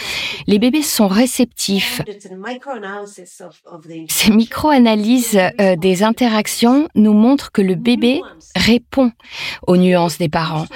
les 0.46 0.58
bébés 0.58 0.82
sont 0.82 1.08
réceptifs. 1.08 2.00
Ces 4.08 4.30
micro-analyses 4.30 5.38
euh, 5.60 5.76
des 5.76 6.02
interactions 6.02 6.88
nous 6.94 7.12
montrent 7.12 7.52
que 7.52 7.62
le 7.62 7.74
bébé 7.74 8.20
répond 8.56 9.12
aux 9.66 9.76
nuances 9.76 10.18
des 10.18 10.28
parents, 10.28 10.66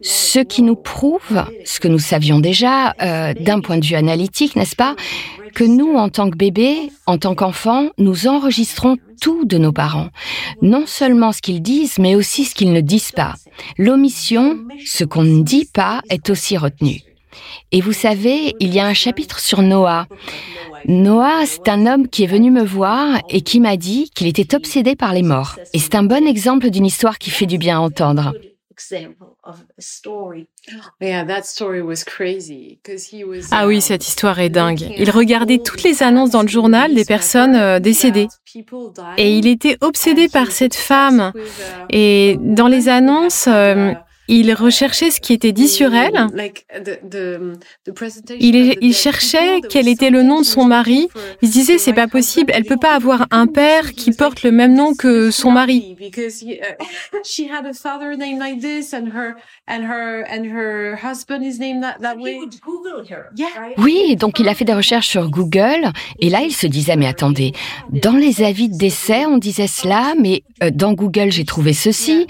ce 0.00 0.38
qui 0.38 0.62
nous 0.62 0.76
prouve, 0.76 1.44
ce 1.64 1.80
que 1.80 1.88
nous 1.88 1.98
savions 1.98 2.38
déjà 2.38 2.94
d'un 3.34 3.60
point 3.60 3.78
de 3.78 3.84
vue 3.84 3.94
analytique, 3.94 4.56
n'est-ce 4.56 4.76
pas, 4.76 4.94
que 5.54 5.64
nous, 5.64 5.94
en 5.94 6.08
tant 6.08 6.30
que 6.30 6.36
bébé, 6.36 6.90
en 7.06 7.18
tant 7.18 7.34
qu'enfant, 7.34 7.88
nous 7.98 8.26
enregistrons 8.26 8.96
tout 9.20 9.44
de 9.44 9.58
nos 9.58 9.72
parents. 9.72 10.08
Non 10.62 10.84
seulement 10.86 11.32
ce 11.32 11.42
qu'ils 11.42 11.62
disent, 11.62 11.98
mais 11.98 12.14
aussi 12.14 12.44
ce 12.44 12.54
qu'ils 12.54 12.72
ne 12.72 12.80
disent 12.80 13.12
pas. 13.12 13.34
L'omission, 13.78 14.58
ce 14.84 15.04
qu'on 15.04 15.22
ne 15.22 15.42
dit 15.42 15.68
pas, 15.72 16.00
est 16.08 16.30
aussi 16.30 16.56
retenu. 16.56 17.02
Et 17.72 17.80
vous 17.80 17.92
savez, 17.92 18.54
il 18.60 18.74
y 18.74 18.80
a 18.80 18.86
un 18.86 18.94
chapitre 18.94 19.38
sur 19.38 19.62
Noah. 19.62 20.06
Noah, 20.86 21.44
c'est 21.46 21.68
un 21.68 21.86
homme 21.86 22.08
qui 22.08 22.24
est 22.24 22.28
venu 22.28 22.50
me 22.50 22.64
voir 22.64 23.20
et 23.28 23.42
qui 23.42 23.60
m'a 23.60 23.76
dit 23.76 24.10
qu'il 24.14 24.26
était 24.26 24.54
obsédé 24.54 24.96
par 24.96 25.12
les 25.12 25.22
morts. 25.22 25.56
Et 25.74 25.78
c'est 25.78 25.94
un 25.94 26.02
bon 26.02 26.26
exemple 26.26 26.70
d'une 26.70 26.86
histoire 26.86 27.18
qui 27.18 27.30
fait 27.30 27.46
du 27.46 27.58
bien 27.58 27.78
à 27.78 27.80
entendre. 27.80 28.32
Ah 33.50 33.66
oui, 33.66 33.80
cette 33.80 34.06
histoire 34.06 34.40
est 34.40 34.48
dingue. 34.48 34.92
Il 34.96 35.10
regardait 35.10 35.58
toutes 35.58 35.82
les 35.82 36.02
annonces 36.02 36.30
dans 36.30 36.42
le 36.42 36.48
journal 36.48 36.94
des 36.94 37.04
personnes 37.04 37.54
euh, 37.54 37.78
décédées. 37.78 38.28
Et 39.16 39.36
il 39.36 39.46
était 39.46 39.76
obsédé 39.80 40.28
par 40.28 40.50
cette 40.50 40.74
femme. 40.74 41.32
Et 41.90 42.38
dans 42.40 42.68
les 42.68 42.88
annonces, 42.88 43.46
euh, 43.48 43.92
il 44.30 44.54
recherchait 44.54 45.10
ce 45.10 45.20
qui 45.20 45.32
était 45.32 45.50
dit 45.50 45.66
sur 45.66 45.92
elle. 45.92 46.26
Il, 48.38 48.76
il 48.80 48.94
cherchait 48.94 49.60
quel 49.68 49.88
était 49.88 50.10
le 50.10 50.22
nom 50.22 50.40
de 50.40 50.46
son 50.46 50.64
mari. 50.64 51.08
Il 51.42 51.48
se 51.48 51.52
disait 51.52 51.78
c'est 51.78 51.92
pas 51.92 52.06
possible, 52.06 52.52
elle 52.54 52.64
peut 52.64 52.76
pas 52.76 52.94
avoir 52.94 53.26
un 53.32 53.48
père 53.48 53.92
qui 53.92 54.12
porte 54.12 54.44
le 54.44 54.52
même 54.52 54.74
nom 54.74 54.94
que 54.94 55.32
son 55.32 55.50
mari. 55.50 55.96
Oui, 63.78 64.16
donc 64.16 64.38
il 64.38 64.48
a 64.48 64.54
fait 64.54 64.64
des 64.64 64.74
recherches 64.74 65.08
sur 65.08 65.28
Google 65.28 65.90
et 66.20 66.30
là 66.30 66.42
il 66.42 66.54
se 66.54 66.66
disait 66.68 66.96
mais 66.96 67.06
attendez, 67.06 67.52
dans 67.90 68.16
les 68.16 68.42
avis 68.42 68.68
de 68.68 68.76
décès 68.76 69.26
on 69.26 69.38
disait 69.38 69.66
cela, 69.66 70.14
mais 70.18 70.44
euh, 70.62 70.70
dans 70.72 70.92
Google 70.92 71.32
j'ai 71.32 71.44
trouvé 71.44 71.72
ceci. 71.72 72.26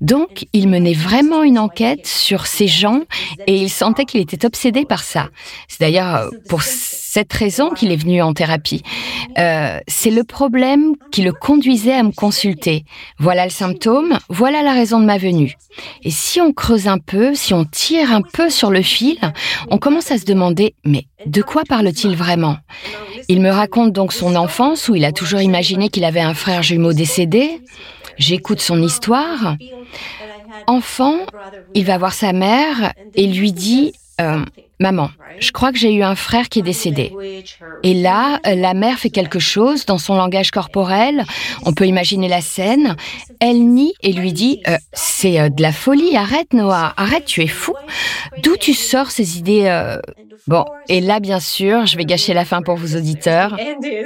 Donc 0.00 0.46
il 0.52 0.68
menait 0.68 0.94
vraiment 0.94 1.43
une 1.44 1.58
enquête 1.58 2.06
sur 2.06 2.46
ces 2.46 2.66
gens 2.66 3.02
et 3.46 3.56
il 3.56 3.70
sentait 3.70 4.04
qu'il 4.04 4.20
était 4.20 4.44
obsédé 4.44 4.84
par 4.84 5.02
ça. 5.02 5.28
C'est 5.68 5.80
d'ailleurs 5.80 6.14
euh, 6.16 6.30
pour 6.48 6.62
cette 6.62 7.32
raison 7.32 7.70
qu'il 7.70 7.92
est 7.92 7.96
venu 7.96 8.20
en 8.22 8.34
thérapie. 8.34 8.82
Euh, 9.38 9.78
c'est 9.86 10.10
le 10.10 10.24
problème 10.24 10.94
qui 11.12 11.22
le 11.22 11.32
conduisait 11.32 11.94
à 11.94 12.02
me 12.02 12.10
consulter. 12.10 12.84
Voilà 13.18 13.44
le 13.44 13.50
symptôme, 13.50 14.18
voilà 14.28 14.62
la 14.62 14.72
raison 14.72 14.98
de 14.98 15.04
ma 15.04 15.18
venue. 15.18 15.54
Et 16.02 16.10
si 16.10 16.40
on 16.40 16.52
creuse 16.52 16.88
un 16.88 16.98
peu, 16.98 17.34
si 17.34 17.54
on 17.54 17.64
tire 17.64 18.12
un 18.12 18.22
peu 18.22 18.50
sur 18.50 18.70
le 18.70 18.82
fil, 18.82 19.18
on 19.70 19.78
commence 19.78 20.10
à 20.10 20.18
se 20.18 20.24
demander, 20.24 20.74
mais 20.84 21.06
de 21.26 21.42
quoi 21.42 21.62
parle-t-il 21.68 22.16
vraiment? 22.16 22.56
Il 23.28 23.40
me 23.40 23.50
raconte 23.50 23.92
donc 23.92 24.12
son 24.12 24.34
enfance 24.34 24.88
où 24.88 24.94
il 24.94 25.04
a 25.04 25.12
toujours 25.12 25.40
imaginé 25.40 25.88
qu'il 25.88 26.04
avait 26.04 26.20
un 26.20 26.34
frère 26.34 26.62
jumeau 26.62 26.92
décédé. 26.92 27.60
J'écoute 28.18 28.60
son 28.60 28.82
histoire. 28.82 29.56
Enfant, 30.66 31.18
il 31.74 31.84
va 31.84 31.98
voir 31.98 32.12
sa 32.12 32.32
mère 32.32 32.92
et 33.14 33.26
lui 33.26 33.52
dit 33.52 33.92
euh, 34.20 34.44
Maman, 34.78 35.10
je 35.40 35.50
crois 35.50 35.72
que 35.72 35.78
j'ai 35.78 35.92
eu 35.92 36.02
un 36.02 36.14
frère 36.14 36.48
qui 36.48 36.60
est 36.60 36.62
décédé. 36.62 37.12
Et 37.82 37.94
là, 37.94 38.40
euh, 38.46 38.54
la 38.54 38.74
mère 38.74 38.98
fait 38.98 39.10
quelque 39.10 39.38
chose 39.38 39.86
dans 39.86 39.98
son 39.98 40.14
langage 40.14 40.50
corporel. 40.50 41.24
On 41.64 41.72
peut 41.72 41.86
imaginer 41.86 42.28
la 42.28 42.40
scène. 42.40 42.96
Elle 43.40 43.64
nie 43.66 43.94
et 44.02 44.12
lui 44.12 44.32
dit 44.32 44.60
euh, 44.68 44.76
C'est 44.92 45.50
de 45.50 45.62
la 45.62 45.72
folie, 45.72 46.16
arrête 46.16 46.52
Noah, 46.52 46.92
arrête, 46.96 47.24
tu 47.24 47.42
es 47.42 47.48
fou. 47.48 47.74
D'où 48.42 48.56
tu 48.56 48.74
sors 48.74 49.10
ces 49.10 49.38
idées 49.38 49.98
Bon, 50.46 50.64
et 50.88 51.00
là, 51.00 51.20
bien 51.20 51.40
sûr, 51.40 51.86
je 51.86 51.96
vais 51.96 52.04
gâcher 52.04 52.34
la 52.34 52.44
fin 52.44 52.60
pour 52.60 52.76
vos 52.76 52.96
auditeurs. 52.96 53.56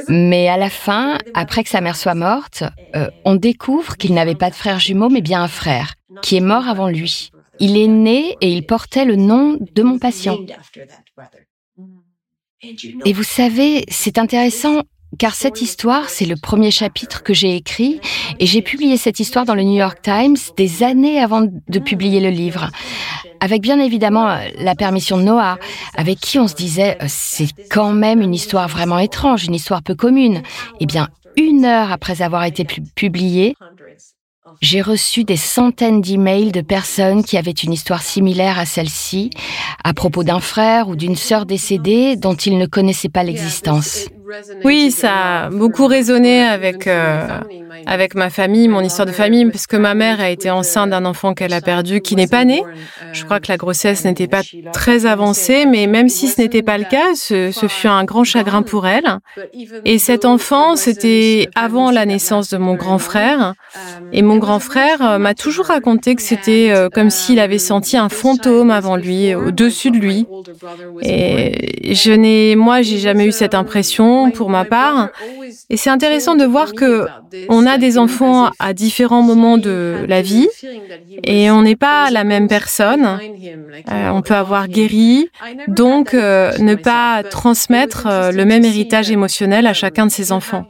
Mais 0.09 0.49
à 0.49 0.57
la 0.57 0.70
fin, 0.70 1.18
après 1.34 1.64
que 1.64 1.70
sa 1.70 1.80
mère 1.80 1.96
soit 1.96 2.14
morte, 2.14 2.62
on 3.24 3.34
découvre 3.34 3.96
qu'il 3.96 4.14
n'avait 4.14 4.36
pas 4.36 4.51
de 4.51 4.55
frère 4.55 4.78
jumeau, 4.78 5.09
mais 5.09 5.22
bien 5.22 5.42
un 5.42 5.49
frère, 5.49 5.94
qui 6.23 6.37
est 6.37 6.41
mort 6.41 6.69
avant 6.69 6.89
lui. 6.89 7.31
Il 7.61 7.77
est 7.77 7.89
né 7.89 8.37
et 8.41 8.53
il 8.53 8.64
portait 8.64 9.05
le 9.05 9.16
nom 9.16 9.59
de 9.75 9.83
mon 9.83 9.99
patient. 9.99 10.39
Et 13.05 13.12
vous 13.12 13.23
savez, 13.23 13.85
c'est 13.89 14.19
intéressant 14.19 14.83
car 15.19 15.35
cette 15.35 15.62
histoire, 15.62 16.11
c'est 16.11 16.27
le 16.27 16.37
premier 16.37 16.71
chapitre 16.71 17.23
que 17.23 17.33
j'ai 17.33 17.57
écrit 17.57 18.01
et 18.39 18.47
j'ai 18.47 18.61
publié 18.61 18.97
cette 18.97 19.21
histoire 19.21 19.47
dans 19.47 19.55
le 19.55 19.62
New 19.62 19.79
York 19.79 20.01
Times 20.03 20.37
des 20.57 20.83
années 20.83 21.21
avant 21.21 21.43
de 21.43 21.79
publier 21.79 22.21
le 22.21 22.29
livre. 22.29 22.71
Avec 23.41 23.62
bien 23.62 23.81
évidemment 23.81 24.37
la 24.59 24.75
permission 24.75 25.16
de 25.16 25.23
Noah, 25.23 25.59
avec 25.97 26.19
qui 26.19 26.39
on 26.39 26.49
se 26.49 26.55
disait 26.55 26.99
c'est 27.07 27.49
quand 27.71 27.93
même 27.93 28.21
une 28.21 28.35
histoire 28.35 28.69
vraiment 28.69 28.99
étrange, 28.99 29.45
une 29.45 29.55
histoire 29.55 29.83
peu 29.83 29.95
commune. 29.95 30.43
Eh 30.81 30.87
bien, 30.87 31.09
une 31.37 31.64
heure 31.64 31.93
après 31.93 32.21
avoir 32.21 32.45
été 32.45 32.64
publiée, 32.64 33.55
j'ai 34.61 34.82
reçu 34.82 35.24
des 35.24 35.36
centaines 35.36 36.00
d'emails 36.00 36.52
de 36.52 36.61
personnes 36.61 37.22
qui 37.22 37.36
avaient 37.36 37.50
une 37.50 37.72
histoire 37.72 38.02
similaire 38.02 38.59
à 38.59 38.66
celle-ci, 38.66 39.30
à 39.84 39.94
propos 39.94 40.24
d'un 40.24 40.40
frère 40.40 40.88
ou 40.88 40.96
d'une 40.96 41.16
sœur 41.16 41.46
décédée 41.46 42.16
dont 42.16 42.34
ils 42.34 42.59
ne 42.59 42.66
connaissaient 42.66 43.09
pas 43.09 43.22
l'existence. 43.22 44.09
Oui, 44.64 44.91
ça 44.91 45.45
a 45.45 45.51
beaucoup 45.51 45.87
résonné 45.87 46.43
avec, 46.43 46.87
euh, 46.87 47.26
avec 47.87 48.14
ma 48.14 48.31
famille, 48.31 48.68
mon 48.68 48.81
histoire 48.81 49.07
de 49.07 49.12
famille, 49.12 49.47
parce 49.47 49.66
que 49.66 49.76
ma 49.76 49.95
mère 49.95 50.20
a 50.20 50.31
été 50.31 50.51
enceinte 50.51 50.91
d'un 50.91 51.05
enfant 51.05 51.35
qu'elle 51.35 51.53
a 51.53 51.61
perdu, 51.61 52.01
qui 52.01 52.16
n'est 52.16 52.26
pas 52.26 52.45
né. 52.45 52.62
Je 53.12 53.24
crois 53.24 53.41
que 53.41 53.47
la 53.49 53.57
grossesse 53.57 54.05
n'était 54.05 54.26
pas 54.26 54.43
très 54.72 55.07
avancée, 55.07 55.66
mais 55.66 55.87
même 55.87 56.09
si 56.09 56.29
ce 56.29 56.41
n'était 56.41 56.62
pas 56.62 56.79
le 56.79 56.85
cas, 56.85 57.14
ce, 57.14 57.51
ce, 57.53 57.68
fut 57.68 57.89
un 57.89 58.05
grand 58.05 58.24
chagrin 58.24 58.62
pour 58.62 58.87
elle. 58.87 59.18
Et 59.85 59.99
cet 59.99 60.24
enfant, 60.24 60.76
c'était 60.76 61.49
avant 61.55 61.91
la 61.91 62.05
naissance 62.05 62.51
de 62.51 62.59
mon 62.59 62.74
grand 62.74 62.99
frère. 62.99 63.55
Et 64.12 64.22
mon 64.22 64.37
grand 64.37 64.61
frère 64.61 65.03
euh, 65.03 65.18
m'a 65.18 65.35
toujours 65.35 65.66
raconté 65.66 66.14
que 66.14 66.22
c'était 66.22 66.70
euh, 66.70 66.89
comme 66.89 67.11
s'il 67.11 67.39
avait 67.39 67.59
senti 67.59 67.97
un 67.97 68.09
fantôme 68.09 68.70
avant 68.70 68.97
lui, 68.97 69.35
au-dessus 69.35 69.91
de 69.91 69.99
lui. 69.99 70.26
Et 71.03 71.95
je 71.95 72.12
n'ai, 72.12 72.57
moi, 72.57 72.83
j'ai 72.83 72.99
jamais 72.99 73.26
eu 73.26 73.33
cette 73.33 73.55
impression 73.55 74.18
pour 74.31 74.51
ma 74.51 74.64
part. 74.64 75.11
Et 75.71 75.77
c'est 75.77 75.91
intéressant 75.91 76.35
de 76.35 76.45
voir 76.45 76.73
que 76.75 77.07
on 77.49 77.66
a 77.66 77.79
des 77.79 77.99
enfants 77.99 78.51
à 78.59 78.73
différents 78.73 79.23
moments 79.23 79.59
de 79.59 80.05
la 80.09 80.23
vie 80.23 80.49
et 81.25 81.51
on 81.51 81.62
n'est 81.62 81.77
pas 81.77 82.11
la 82.11 82.25
même 82.25 82.49
personne. 82.49 83.19
Euh, 83.91 84.09
on 84.09 84.23
peut 84.23 84.35
avoir 84.35 84.69
guéri, 84.69 85.31
donc 85.69 86.14
euh, 86.14 86.57
ne 86.59 86.75
pas 86.75 87.23
transmettre 87.23 88.07
euh, 88.07 88.33
le 88.33 88.45
même 88.45 88.64
héritage 88.64 89.11
émotionnel 89.11 89.66
à 89.66 89.73
chacun 89.73 90.07
de 90.07 90.11
ses 90.11 90.33
enfants. 90.33 90.66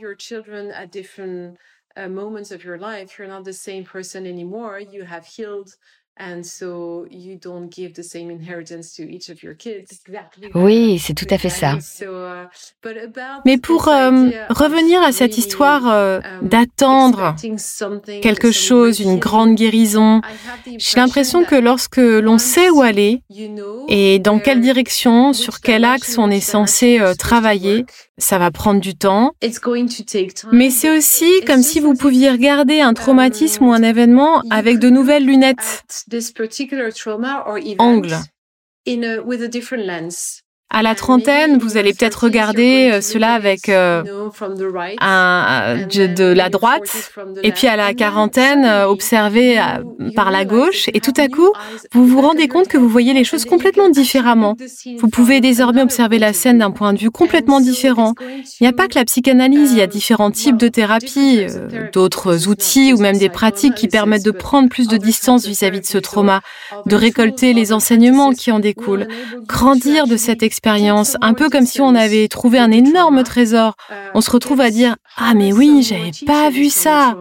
Oui, 10.55 10.99
c'est 10.99 11.14
tout 11.14 11.27
à 11.31 11.39
fait 11.39 11.49
ça. 11.51 11.79
Uh, 12.01 12.47
Mais 13.45 13.57
pour 13.59 13.89
euh, 13.89 14.31
revenir 14.51 15.03
à 15.03 15.12
cette 15.12 15.39
histoire 15.39 15.89
euh, 15.89 16.19
um, 16.19 16.49
d'attendre 16.49 17.37
quelque 18.23 18.51
chose, 18.51 19.01
une 19.01 19.19
grande 19.19 19.55
guérison, 19.55 20.21
j'ai 20.66 20.97
l'impression 20.97 21.45
que 21.45 21.55
lorsque 21.55 21.99
l'on 21.99 22.39
sait 22.39 22.71
où 22.71 22.83
aller 22.83 23.23
et 23.89 24.19
dans 24.19 24.39
quelle 24.39 24.61
direction, 24.61 25.33
sur 25.33 25.61
quel 25.61 25.85
axe 25.85 26.19
on 26.19 26.31
est 26.31 26.41
censé 26.41 27.01
euh, 27.01 27.14
travailler, 27.14 27.85
ça 28.19 28.39
va 28.39 28.51
prendre 28.51 28.81
du 28.81 28.95
temps. 28.97 29.33
Mais 30.53 30.71
c'est 30.71 30.97
aussi 30.97 31.31
comme 31.47 31.62
si 31.62 31.81
vous 31.81 31.95
pouviez 31.95 32.31
regarder 32.31 32.81
un 32.81 32.93
traumatisme 32.93 33.64
ou 33.64 33.73
un 33.73 33.83
événement 33.83 34.43
avec 34.51 34.79
de 34.79 34.91
nouvelles 34.91 35.25
lunettes. 35.25 35.83
Angle. 37.79 38.16
À 40.71 40.83
la 40.83 40.95
trentaine, 40.95 41.57
vous 41.57 41.79
allez 41.79 41.95
peut-être 41.95 42.25
regarder 42.25 42.91
euh, 42.93 43.01
cela 43.01 43.33
avec 43.33 43.71
euh, 43.71 44.03
un, 45.01 45.79
de, 45.87 46.25
la 46.25 46.51
droite, 46.51 47.11
et 47.43 47.53
puis 47.53 47.66
à 47.66 47.77
la 47.77 47.95
quarantaine, 47.95 48.66
euh, 48.66 48.87
observer 48.87 49.59
par 50.14 50.31
la 50.31 50.45
gauche, 50.45 50.91
et 50.93 51.01
tout 51.01 51.14
à 51.16 51.29
coup, 51.29 51.51
vous 51.93 52.07
vous 52.07 52.21
rendez 52.21 52.49
compte 52.49 52.69
que 52.69 52.77
vous 52.77 52.89
voyez 52.89 53.14
les 53.14 53.25
choses 53.25 53.47
complètement 53.47 53.89
différemment. 53.89 54.57
Vous 54.99 55.09
pouvez 55.09 55.41
désormais 55.41 55.81
observer 55.81 56.19
la 56.19 56.35
scène 56.35 56.59
d'un 56.59 56.71
point 56.71 56.93
de 56.93 56.99
vue 56.99 57.11
complètement 57.11 57.61
différent. 57.61 58.12
Il 58.21 58.64
n'y 58.64 58.69
a 58.69 58.75
pas 58.75 58.89
que 58.89 58.97
la 58.97 59.07
psychanalyse, 59.07 59.73
il 59.73 59.79
y 59.79 59.83
a 59.83 59.87
différents 59.87 60.31
types 60.31 60.59
de 60.59 60.69
thérapies, 60.69 61.47
d'autres 61.95 62.47
outils 62.47 62.93
ou 62.93 62.99
même 62.99 63.16
des 63.16 63.31
pratiques 63.31 63.75
qui 63.75 63.89
permettent 63.89 64.25
de 64.25 64.33
prendre 64.33 64.69
plus 64.69 64.87
de 64.87 64.99
distance 64.99 65.47
vis-à-vis 65.47 65.79
-vis 65.79 65.83
de 65.83 65.87
ce 65.87 65.99
trauma, 65.99 66.43
de 66.85 66.95
récolter 66.95 67.55
les 67.55 67.73
enseignements 67.73 68.33
qui 68.33 68.53
en 68.53 68.59
découlent, 68.59 69.09
grandir 69.47 70.07
de 70.07 70.19
cette 70.19 70.43
expérience 70.43 70.58
expérience, 70.59 71.17
un 71.21 71.35
peu 71.35 71.49
comme 71.51 71.67
si 71.67 71.81
on 71.81 71.95
avait 71.95 72.27
trouvé 72.27 72.59
un 72.59 72.73
énorme 72.73 73.23
trésor. 73.23 73.77
On 74.15 74.21
se 74.21 74.31
retrouve 74.31 74.61
à 74.61 74.71
dire 74.71 74.97
Ah, 75.17 75.35
mais 75.35 75.53
oui, 75.53 75.85
j'avais 75.85 76.11
pas 76.27 76.51
vu 76.51 76.69
ça. 76.69 77.17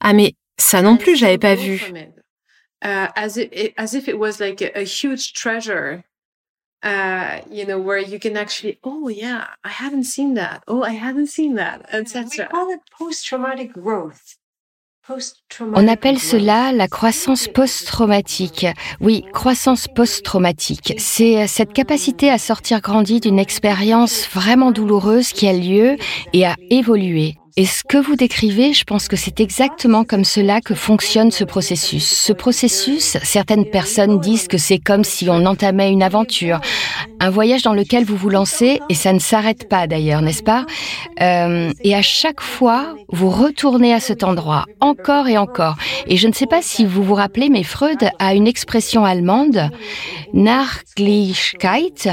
Ah, 0.00 0.12
mais 0.12 0.34
ça 0.58 0.82
non 0.82 0.96
plus, 0.96 1.14
j'avais 1.14 1.38
pas 1.38 1.54
vu. 1.54 1.80
as, 2.82 3.36
if, 3.36 3.72
as 3.76 3.94
if 3.94 4.08
it 4.08 4.18
was 4.18 4.40
like 4.40 4.60
a, 4.60 4.76
a 4.76 4.84
huge 4.84 5.32
treasure, 5.32 6.02
uh, 6.82 7.40
you 7.48 7.64
know, 7.64 7.78
where 7.78 7.98
you 7.98 8.18
can 8.18 8.36
actually, 8.36 8.80
oh 8.82 9.06
yeah, 9.08 9.46
I 9.62 9.68
haven't 9.68 10.04
seen 10.04 10.34
that. 10.34 10.64
Oh, 10.66 10.82
I 10.82 10.90
haven't 10.90 11.28
seen 11.28 11.54
that, 11.54 11.86
etc. 11.92 12.24
We 12.30 12.44
call 12.46 12.70
it 12.72 12.80
post-traumatic 12.98 13.72
growth. 13.74 14.36
On 15.74 15.88
appelle 15.88 16.18
cela 16.18 16.70
la 16.72 16.86
croissance 16.86 17.48
post-traumatique. 17.48 18.66
Oui, 19.00 19.24
croissance 19.32 19.88
post-traumatique. 19.88 20.94
C'est 20.98 21.48
cette 21.48 21.72
capacité 21.72 22.30
à 22.30 22.38
sortir 22.38 22.80
grandi 22.80 23.18
d'une 23.18 23.40
expérience 23.40 24.28
vraiment 24.28 24.70
douloureuse 24.70 25.32
qui 25.32 25.48
a 25.48 25.52
lieu 25.52 25.96
et 26.32 26.46
à 26.46 26.54
évoluer. 26.70 27.36
Et 27.58 27.66
ce 27.66 27.82
que 27.84 27.98
vous 27.98 28.16
décrivez, 28.16 28.72
je 28.72 28.84
pense 28.84 29.08
que 29.08 29.16
c'est 29.16 29.38
exactement 29.38 30.04
comme 30.04 30.24
cela 30.24 30.62
que 30.62 30.74
fonctionne 30.74 31.30
ce 31.30 31.44
processus. 31.44 32.08
Ce 32.08 32.32
processus, 32.32 33.18
certaines 33.24 33.68
personnes 33.68 34.20
disent 34.20 34.48
que 34.48 34.56
c'est 34.56 34.78
comme 34.78 35.04
si 35.04 35.28
on 35.28 35.44
entamait 35.44 35.92
une 35.92 36.02
aventure, 36.02 36.60
un 37.22 37.30
voyage 37.30 37.62
dans 37.62 37.72
lequel 37.72 38.04
vous 38.04 38.16
vous 38.16 38.28
lancez, 38.28 38.80
et 38.88 38.94
ça 38.94 39.12
ne 39.12 39.20
s'arrête 39.20 39.68
pas 39.68 39.86
d'ailleurs, 39.86 40.22
n'est-ce 40.22 40.42
pas? 40.42 40.66
Euh, 41.20 41.70
Et 41.84 41.94
à 41.94 42.02
chaque 42.02 42.40
fois, 42.40 42.96
vous 43.10 43.30
retournez 43.30 43.94
à 43.94 44.00
cet 44.00 44.24
endroit, 44.24 44.66
encore 44.80 45.28
et 45.28 45.38
encore. 45.38 45.76
Et 46.08 46.16
je 46.16 46.26
ne 46.26 46.32
sais 46.32 46.46
pas 46.46 46.62
si 46.62 46.84
vous 46.84 47.04
vous 47.04 47.14
rappelez, 47.14 47.48
mais 47.48 47.62
Freud 47.62 48.10
a 48.18 48.34
une 48.34 48.48
expression 48.48 49.04
allemande, 49.04 49.70
Nachlichkeit, 50.34 52.08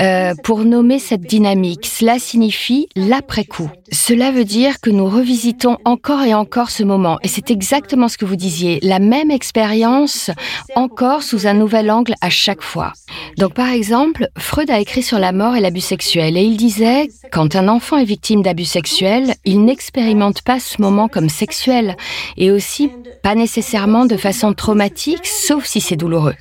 euh, 0.00 0.34
pour 0.42 0.64
nommer 0.64 0.98
cette 0.98 1.22
dynamique. 1.22 1.86
Cela 1.86 2.18
signifie 2.18 2.88
l'après-coup. 2.96 3.70
Cela 3.92 4.32
veut 4.32 4.44
dire 4.44 4.80
que 4.80 4.90
nous 4.90 5.06
revisitons 5.06 5.76
encore 5.84 6.22
et 6.22 6.34
encore 6.34 6.70
ce 6.70 6.82
moment. 6.82 7.18
Et 7.22 7.28
c'est 7.28 7.50
exactement 7.50 8.08
ce 8.08 8.18
que 8.18 8.24
vous 8.24 8.36
disiez, 8.36 8.80
la 8.82 8.98
même 8.98 9.30
expérience, 9.30 10.30
encore 10.74 11.22
sous 11.22 11.46
un 11.46 11.54
nouvel 11.54 11.90
angle 11.90 12.14
à 12.20 12.30
chaque 12.30 12.62
fois. 12.62 12.92
Donc 13.38 13.54
par 13.54 13.68
exemple, 13.68 14.28
Freud 14.38 14.70
a 14.70 14.80
écrit 14.80 15.02
sur 15.02 15.18
la 15.18 15.32
mort 15.32 15.56
et 15.56 15.60
l'abus 15.60 15.80
sexuel 15.80 16.36
et 16.36 16.42
il 16.42 16.56
disait, 16.56 17.08
quand 17.30 17.54
un 17.54 17.68
enfant 17.68 17.98
est 17.98 18.04
victime 18.04 18.42
d'abus 18.42 18.64
sexuels, 18.64 19.34
il 19.44 19.64
n'expérimente 19.64 20.42
pas 20.42 20.58
ce 20.58 20.80
moment 20.80 21.08
comme 21.08 21.28
sexuel 21.28 21.96
et 22.36 22.50
aussi 22.50 22.90
pas 23.22 23.34
nécessairement 23.34 24.06
de 24.06 24.16
façon 24.16 24.52
traumatique, 24.54 25.26
sauf 25.26 25.64
si 25.64 25.80
c'est 25.80 25.96
douloureux. 25.96 26.34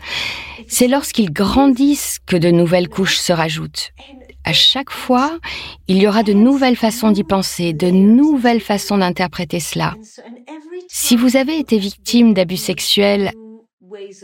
C'est 0.68 0.88
lorsqu'ils 0.88 1.32
grandissent 1.32 2.20
que 2.26 2.38
de 2.38 2.50
nouvelles 2.50 2.90
couches 2.90 3.18
se 3.18 3.34
rajoutent 3.34 3.92
à 4.44 4.54
chaque 4.54 4.90
fois, 4.90 5.40
il 5.88 5.98
y 6.02 6.08
aura 6.08 6.24
de 6.24 6.34
nouvelles 6.34 6.76
façons 6.76 7.12
d'y 7.12 7.24
penser, 7.24 7.74
de 7.74 7.90
nouvelles 7.90 8.62
façons 8.62 8.98
d'interpréter 8.98 9.60
cela. 9.60 9.96
Si 10.88 11.16
vous 11.16 11.38
avez 11.38 11.58
été 11.58 11.78
victime 11.78 12.34
d'abus 12.34 12.58
sexuels 12.58 13.32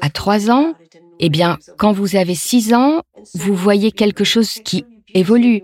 à 0.02 0.10
3 0.10 0.50
ans, 0.50 0.74
eh 1.20 1.30
bien, 1.30 1.58
quand 1.78 1.92
vous 1.92 2.16
avez 2.16 2.36
6 2.36 2.74
ans, 2.74 3.02
vous 3.36 3.56
voyez 3.56 3.92
quelque 3.92 4.24
chose 4.24 4.60
qui 4.64 4.86
évolue. 5.14 5.62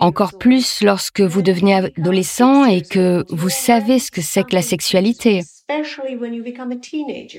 Encore 0.00 0.38
plus 0.38 0.82
lorsque 0.82 1.20
vous 1.20 1.42
devenez 1.42 1.74
adolescent 1.74 2.64
et 2.64 2.82
que 2.82 3.24
vous 3.28 3.48
savez 3.48 3.98
ce 3.98 4.10
que 4.10 4.22
c'est 4.22 4.44
que 4.44 4.54
la 4.54 4.62
sexualité. 4.62 5.42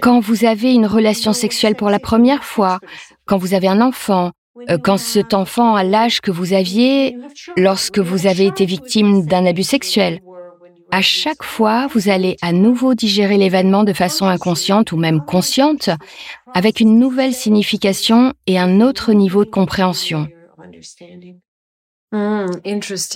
Quand 0.01 0.19
vous 0.19 0.45
avez 0.45 0.73
une 0.73 0.85
relation 0.85 1.33
sexuelle 1.33 1.75
pour 1.75 1.89
la 1.89 1.99
première 1.99 2.43
fois, 2.43 2.79
quand 3.25 3.37
vous 3.37 3.53
avez 3.53 3.67
un 3.67 3.81
enfant, 3.81 4.31
euh, 4.69 4.77
quand 4.77 4.97
cet 4.97 5.33
enfant 5.33 5.75
a 5.75 5.83
l'âge 5.83 6.21
que 6.21 6.31
vous 6.31 6.53
aviez 6.53 7.17
lorsque 7.57 7.99
vous 7.99 8.25
avez 8.25 8.45
été 8.45 8.65
victime 8.65 9.25
d'un 9.25 9.45
abus 9.45 9.63
sexuel. 9.63 10.21
À 10.91 11.01
chaque 11.01 11.43
fois, 11.43 11.87
vous 11.87 12.09
allez 12.09 12.37
à 12.41 12.51
nouveau 12.51 12.93
digérer 12.93 13.37
l'événement 13.37 13.83
de 13.83 13.93
façon 13.93 14.27
inconsciente 14.27 14.91
ou 14.91 14.97
même 14.97 15.23
consciente, 15.25 15.89
avec 16.53 16.79
une 16.79 16.99
nouvelle 16.99 17.33
signification 17.33 18.33
et 18.47 18.57
un 18.57 18.81
autre 18.81 19.13
niveau 19.13 19.43
de 19.45 19.49
compréhension. 19.49 20.27
Hmm, 22.11 22.45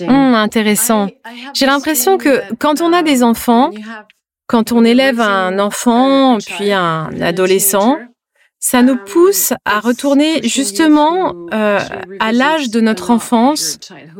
hmm, 0.00 0.34
intéressant. 0.34 1.08
J'ai 1.54 1.66
l'impression 1.66 2.18
que 2.18 2.42
quand 2.58 2.80
on 2.80 2.92
a 2.92 3.02
des 3.02 3.22
enfants, 3.22 3.70
quand 4.46 4.72
on 4.72 4.84
élève 4.84 5.20
un 5.20 5.58
enfant, 5.58 6.38
puis 6.38 6.72
un 6.72 7.08
adolescent, 7.20 7.98
ça 8.58 8.82
nous 8.82 8.98
pousse 8.98 9.54
à 9.64 9.80
retourner 9.80 10.42
justement 10.42 11.34
euh, 11.54 11.80
à 12.20 12.32
l'âge 12.32 12.68
de 12.68 12.80
notre 12.80 13.10
enfance, 13.10 13.78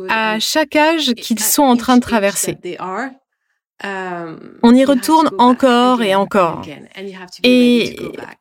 à 0.08 0.38
chaque 0.38 0.76
âge 0.76 1.12
qu'ils 1.14 1.40
sont 1.40 1.62
en 1.62 1.76
train 1.76 1.96
de 1.96 2.02
traverser. 2.02 2.56
Euh, 3.84 4.36
on 4.62 4.74
y 4.74 4.84
retourne 4.84 5.30
encore 5.38 6.02
et 6.02 6.14
encore. 6.14 6.62
Et, 7.42 7.96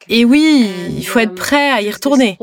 et 0.09 0.25
oui, 0.25 0.69
il 0.97 1.05
faut 1.05 1.19
être 1.19 1.35
prêt 1.35 1.71
à 1.71 1.81
y 1.81 1.89
retourner. 1.89 2.37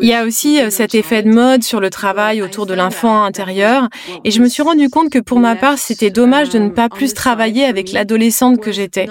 Il 0.00 0.08
y 0.08 0.14
a 0.14 0.24
aussi 0.24 0.60
euh, 0.60 0.70
cet 0.70 0.94
effet 0.94 1.22
de 1.22 1.30
mode 1.30 1.62
sur 1.62 1.80
le 1.80 1.90
travail 1.90 2.42
autour 2.42 2.66
de 2.66 2.74
l'enfant 2.74 3.22
intérieur. 3.22 3.88
Et 4.24 4.32
je 4.32 4.40
me 4.40 4.48
suis 4.48 4.62
rendu 4.62 4.88
compte 4.88 5.10
que 5.10 5.20
pour 5.20 5.38
ma 5.38 5.54
part, 5.54 5.78
c'était 5.78 6.10
dommage 6.10 6.48
de 6.50 6.58
ne 6.58 6.70
pas 6.70 6.88
plus 6.88 7.14
travailler 7.14 7.64
avec 7.64 7.92
l'adolescente 7.92 8.60
que 8.60 8.72
j'étais. 8.72 9.06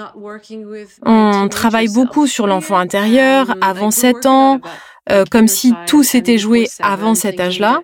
On 1.06 1.48
travaille 1.48 1.88
beaucoup 1.88 2.26
sur 2.26 2.46
l'enfant 2.46 2.76
intérieur 2.76 3.54
avant 3.62 3.90
7 3.90 4.26
ans. 4.26 4.60
Euh, 5.10 5.24
comme 5.30 5.48
si 5.48 5.72
tout 5.86 6.02
s'était 6.02 6.38
joué 6.38 6.68
avant 6.80 7.14
cet 7.14 7.40
âge-là. 7.40 7.80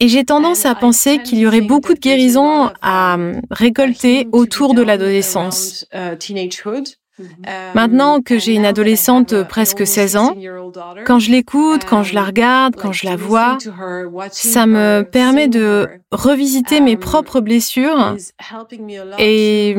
Et 0.00 0.08
j'ai 0.08 0.24
tendance 0.24 0.66
à 0.66 0.74
penser 0.74 1.18
qu'il 1.18 1.38
y 1.38 1.46
aurait 1.46 1.60
beaucoup 1.60 1.94
de 1.94 1.98
guérisons 1.98 2.70
à 2.80 3.16
récolter 3.50 4.28
autour 4.32 4.74
de 4.74 4.82
l'adolescence. 4.82 5.86
Euh, 7.48 7.70
Maintenant 7.74 8.20
que 8.20 8.38
j'ai 8.38 8.54
une 8.54 8.64
adolescente 8.64 9.34
de 9.34 9.42
presque 9.42 9.86
16 9.86 10.16
ans, 10.16 10.34
quand 11.04 11.18
je 11.18 11.30
l'écoute, 11.30 11.84
quand 11.84 12.02
je 12.02 12.14
la 12.14 12.24
regarde, 12.24 12.76
quand 12.76 12.92
je 12.92 13.06
la 13.06 13.16
vois, 13.16 13.58
ça 14.30 14.66
me 14.66 15.02
permet 15.02 15.48
de 15.48 15.88
revisiter 16.10 16.80
mes 16.80 16.96
propres 16.96 17.40
blessures 17.40 18.16
et 19.18 19.74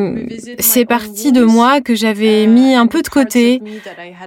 c'est 0.60 0.86
parti 0.86 1.32
de 1.32 1.44
moi 1.44 1.82
que 1.82 1.96
j'avais 1.96 2.48
mis 2.48 2.76
un 2.76 2.88
peu 2.88 3.02
de 3.02 3.08
côté 3.08 3.62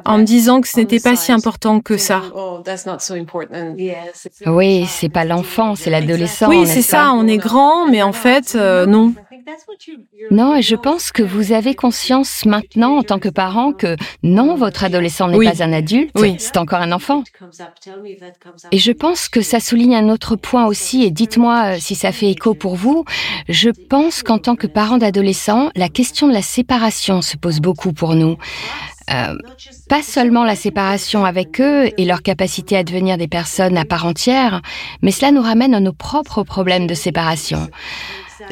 en 0.05 0.19
me 0.19 0.25
disant 0.25 0.61
que 0.61 0.69
ce 0.69 0.79
n'était 0.79 1.01
pas 1.01 1.17
si 1.17 1.33
important 1.33 1.81
que 1.81 1.97
ça. 1.97 2.23
Oui, 4.47 4.87
c'est 4.87 5.09
pas 5.09 5.25
l'enfant, 5.25 5.75
c'est 5.75 5.91
l'adolescent. 5.91 6.49
Oui, 6.49 6.67
c'est 6.67 6.83
ça, 6.83 7.13
on 7.13 7.27
est 7.27 7.39
grand, 7.39 7.87
mais 7.87 8.03
en 8.03 8.13
fait, 8.13 8.55
euh, 8.55 8.87
non. 8.87 9.15
Non, 10.31 10.57
et 10.57 10.63
je 10.63 10.77
pense 10.77 11.13
que 11.13 11.23
vous 11.23 11.53
avez 11.53 11.75
conscience 11.75 12.45
maintenant 12.45 12.99
en 12.99 13.03
tant 13.07 13.19
que 13.19 13.29
parent 13.29 13.73
que 13.73 13.97
non, 14.23 14.57
votre 14.57 14.85
adolescent 14.85 15.29
n'est 15.29 15.45
pas 15.45 15.63
un 15.63 15.73
adulte, 15.73 16.11
c'est 16.39 16.57
encore 16.57 16.81
un 16.81 16.93
enfant. 16.93 17.23
Et 18.73 18.79
je 18.79 18.93
pense 18.93 19.29
que 19.29 19.41
ça 19.41 19.61
souligne 19.61 19.97
un 19.97 20.09
autre 20.09 20.37
point 20.37 20.67
aussi, 20.67 21.05
et 21.05 21.11
dites-moi 21.11 21.75
euh, 21.75 21.77
si 21.79 21.95
ça 21.95 22.13
fait 22.13 22.31
écho 22.31 22.55
pour 22.55 22.77
vous. 22.77 23.05
Je 23.49 23.71
pense 23.71 24.23
qu'en 24.23 24.39
tant 24.39 24.57
que 24.57 24.67
parent 24.67 24.99
d'adolescent, 24.99 25.71
la 25.75 25.89
question 25.89 26.29
de 26.29 26.33
la 26.33 26.43
séparation 26.43 27.23
se 27.23 27.37
pose 27.37 27.61
beaucoup 27.61 27.93
pour 27.93 28.15
nous. 28.15 28.37
Euh, 29.13 29.37
pas 29.89 30.03
seulement 30.03 30.43
la 30.43 30.57
séparation 30.57 31.25
avec 31.25 31.61
eux 31.61 31.91
et 31.97 32.05
leur 32.05 32.23
capacité 32.23 32.77
à 32.77 32.83
devenir 32.83 33.17
des 33.19 33.29
personnes 33.29 33.79
à 33.79 33.85
part 33.85 34.05
entière, 34.05 34.63
mais 35.01 35.13
cela 35.13 35.31
nous 35.31 35.43
ramène 35.43 35.75
à 35.75 35.81
nos 35.81 35.93
propres 35.93 36.43
problèmes 36.43 36.89
de 36.89 36.95
séparation 36.95 37.69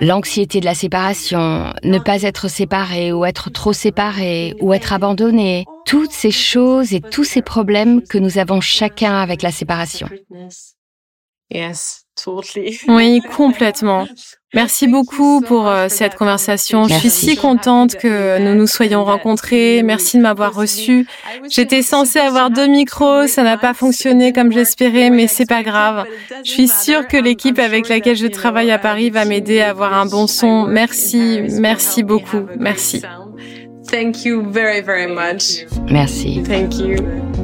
l'anxiété 0.00 0.60
de 0.60 0.64
la 0.64 0.74
séparation, 0.74 1.72
ne 1.82 1.98
pas 1.98 2.22
être 2.22 2.48
séparé 2.48 3.12
ou 3.12 3.24
être 3.24 3.50
trop 3.50 3.72
séparé 3.72 4.54
ou 4.60 4.72
être 4.72 4.92
abandonné, 4.92 5.64
toutes 5.84 6.12
ces 6.12 6.30
choses 6.30 6.92
et 6.92 7.00
tous 7.00 7.24
ces 7.24 7.42
problèmes 7.42 8.02
que 8.02 8.18
nous 8.18 8.38
avons 8.38 8.60
chacun 8.60 9.20
avec 9.20 9.42
la 9.42 9.52
séparation. 9.52 10.08
Oui, 12.88 13.20
complètement. 13.36 14.06
Merci 14.54 14.86
beaucoup 14.86 15.40
pour 15.40 15.68
euh, 15.68 15.86
cette 15.88 16.14
conversation. 16.14 16.88
Je 16.88 16.94
suis 16.94 17.10
si 17.10 17.36
contente 17.36 17.96
que 17.96 18.38
nous 18.38 18.54
nous 18.54 18.66
soyons 18.66 19.04
rencontrés. 19.04 19.82
Merci 19.82 20.16
de 20.18 20.22
m'avoir 20.22 20.54
reçu. 20.54 21.06
J'étais 21.48 21.82
censée 21.82 22.18
avoir 22.18 22.50
deux 22.50 22.66
micros, 22.66 23.26
ça 23.26 23.42
n'a 23.42 23.56
pas 23.56 23.74
fonctionné 23.74 24.32
comme 24.32 24.52
j'espérais, 24.52 25.10
mais 25.10 25.26
c'est 25.26 25.48
pas 25.48 25.62
grave. 25.62 26.04
Je 26.44 26.50
suis 26.50 26.68
sûre 26.68 27.06
que 27.06 27.16
l'équipe 27.16 27.58
avec 27.58 27.88
laquelle 27.88 28.16
je 28.16 28.26
travaille 28.26 28.70
à 28.70 28.78
Paris 28.78 29.10
va 29.10 29.24
m'aider 29.24 29.60
à 29.60 29.70
avoir 29.70 29.94
un 29.94 30.06
bon 30.06 30.26
son. 30.26 30.66
Merci, 30.66 31.40
merci 31.60 32.02
beaucoup. 32.02 32.46
Merci. 32.58 33.02
Thank 33.90 34.24
you 34.24 34.42
very 34.50 34.80
very 34.80 35.06
much. 35.06 35.66
Merci. 35.90 36.42
Thank 36.42 36.78
you. 36.78 37.43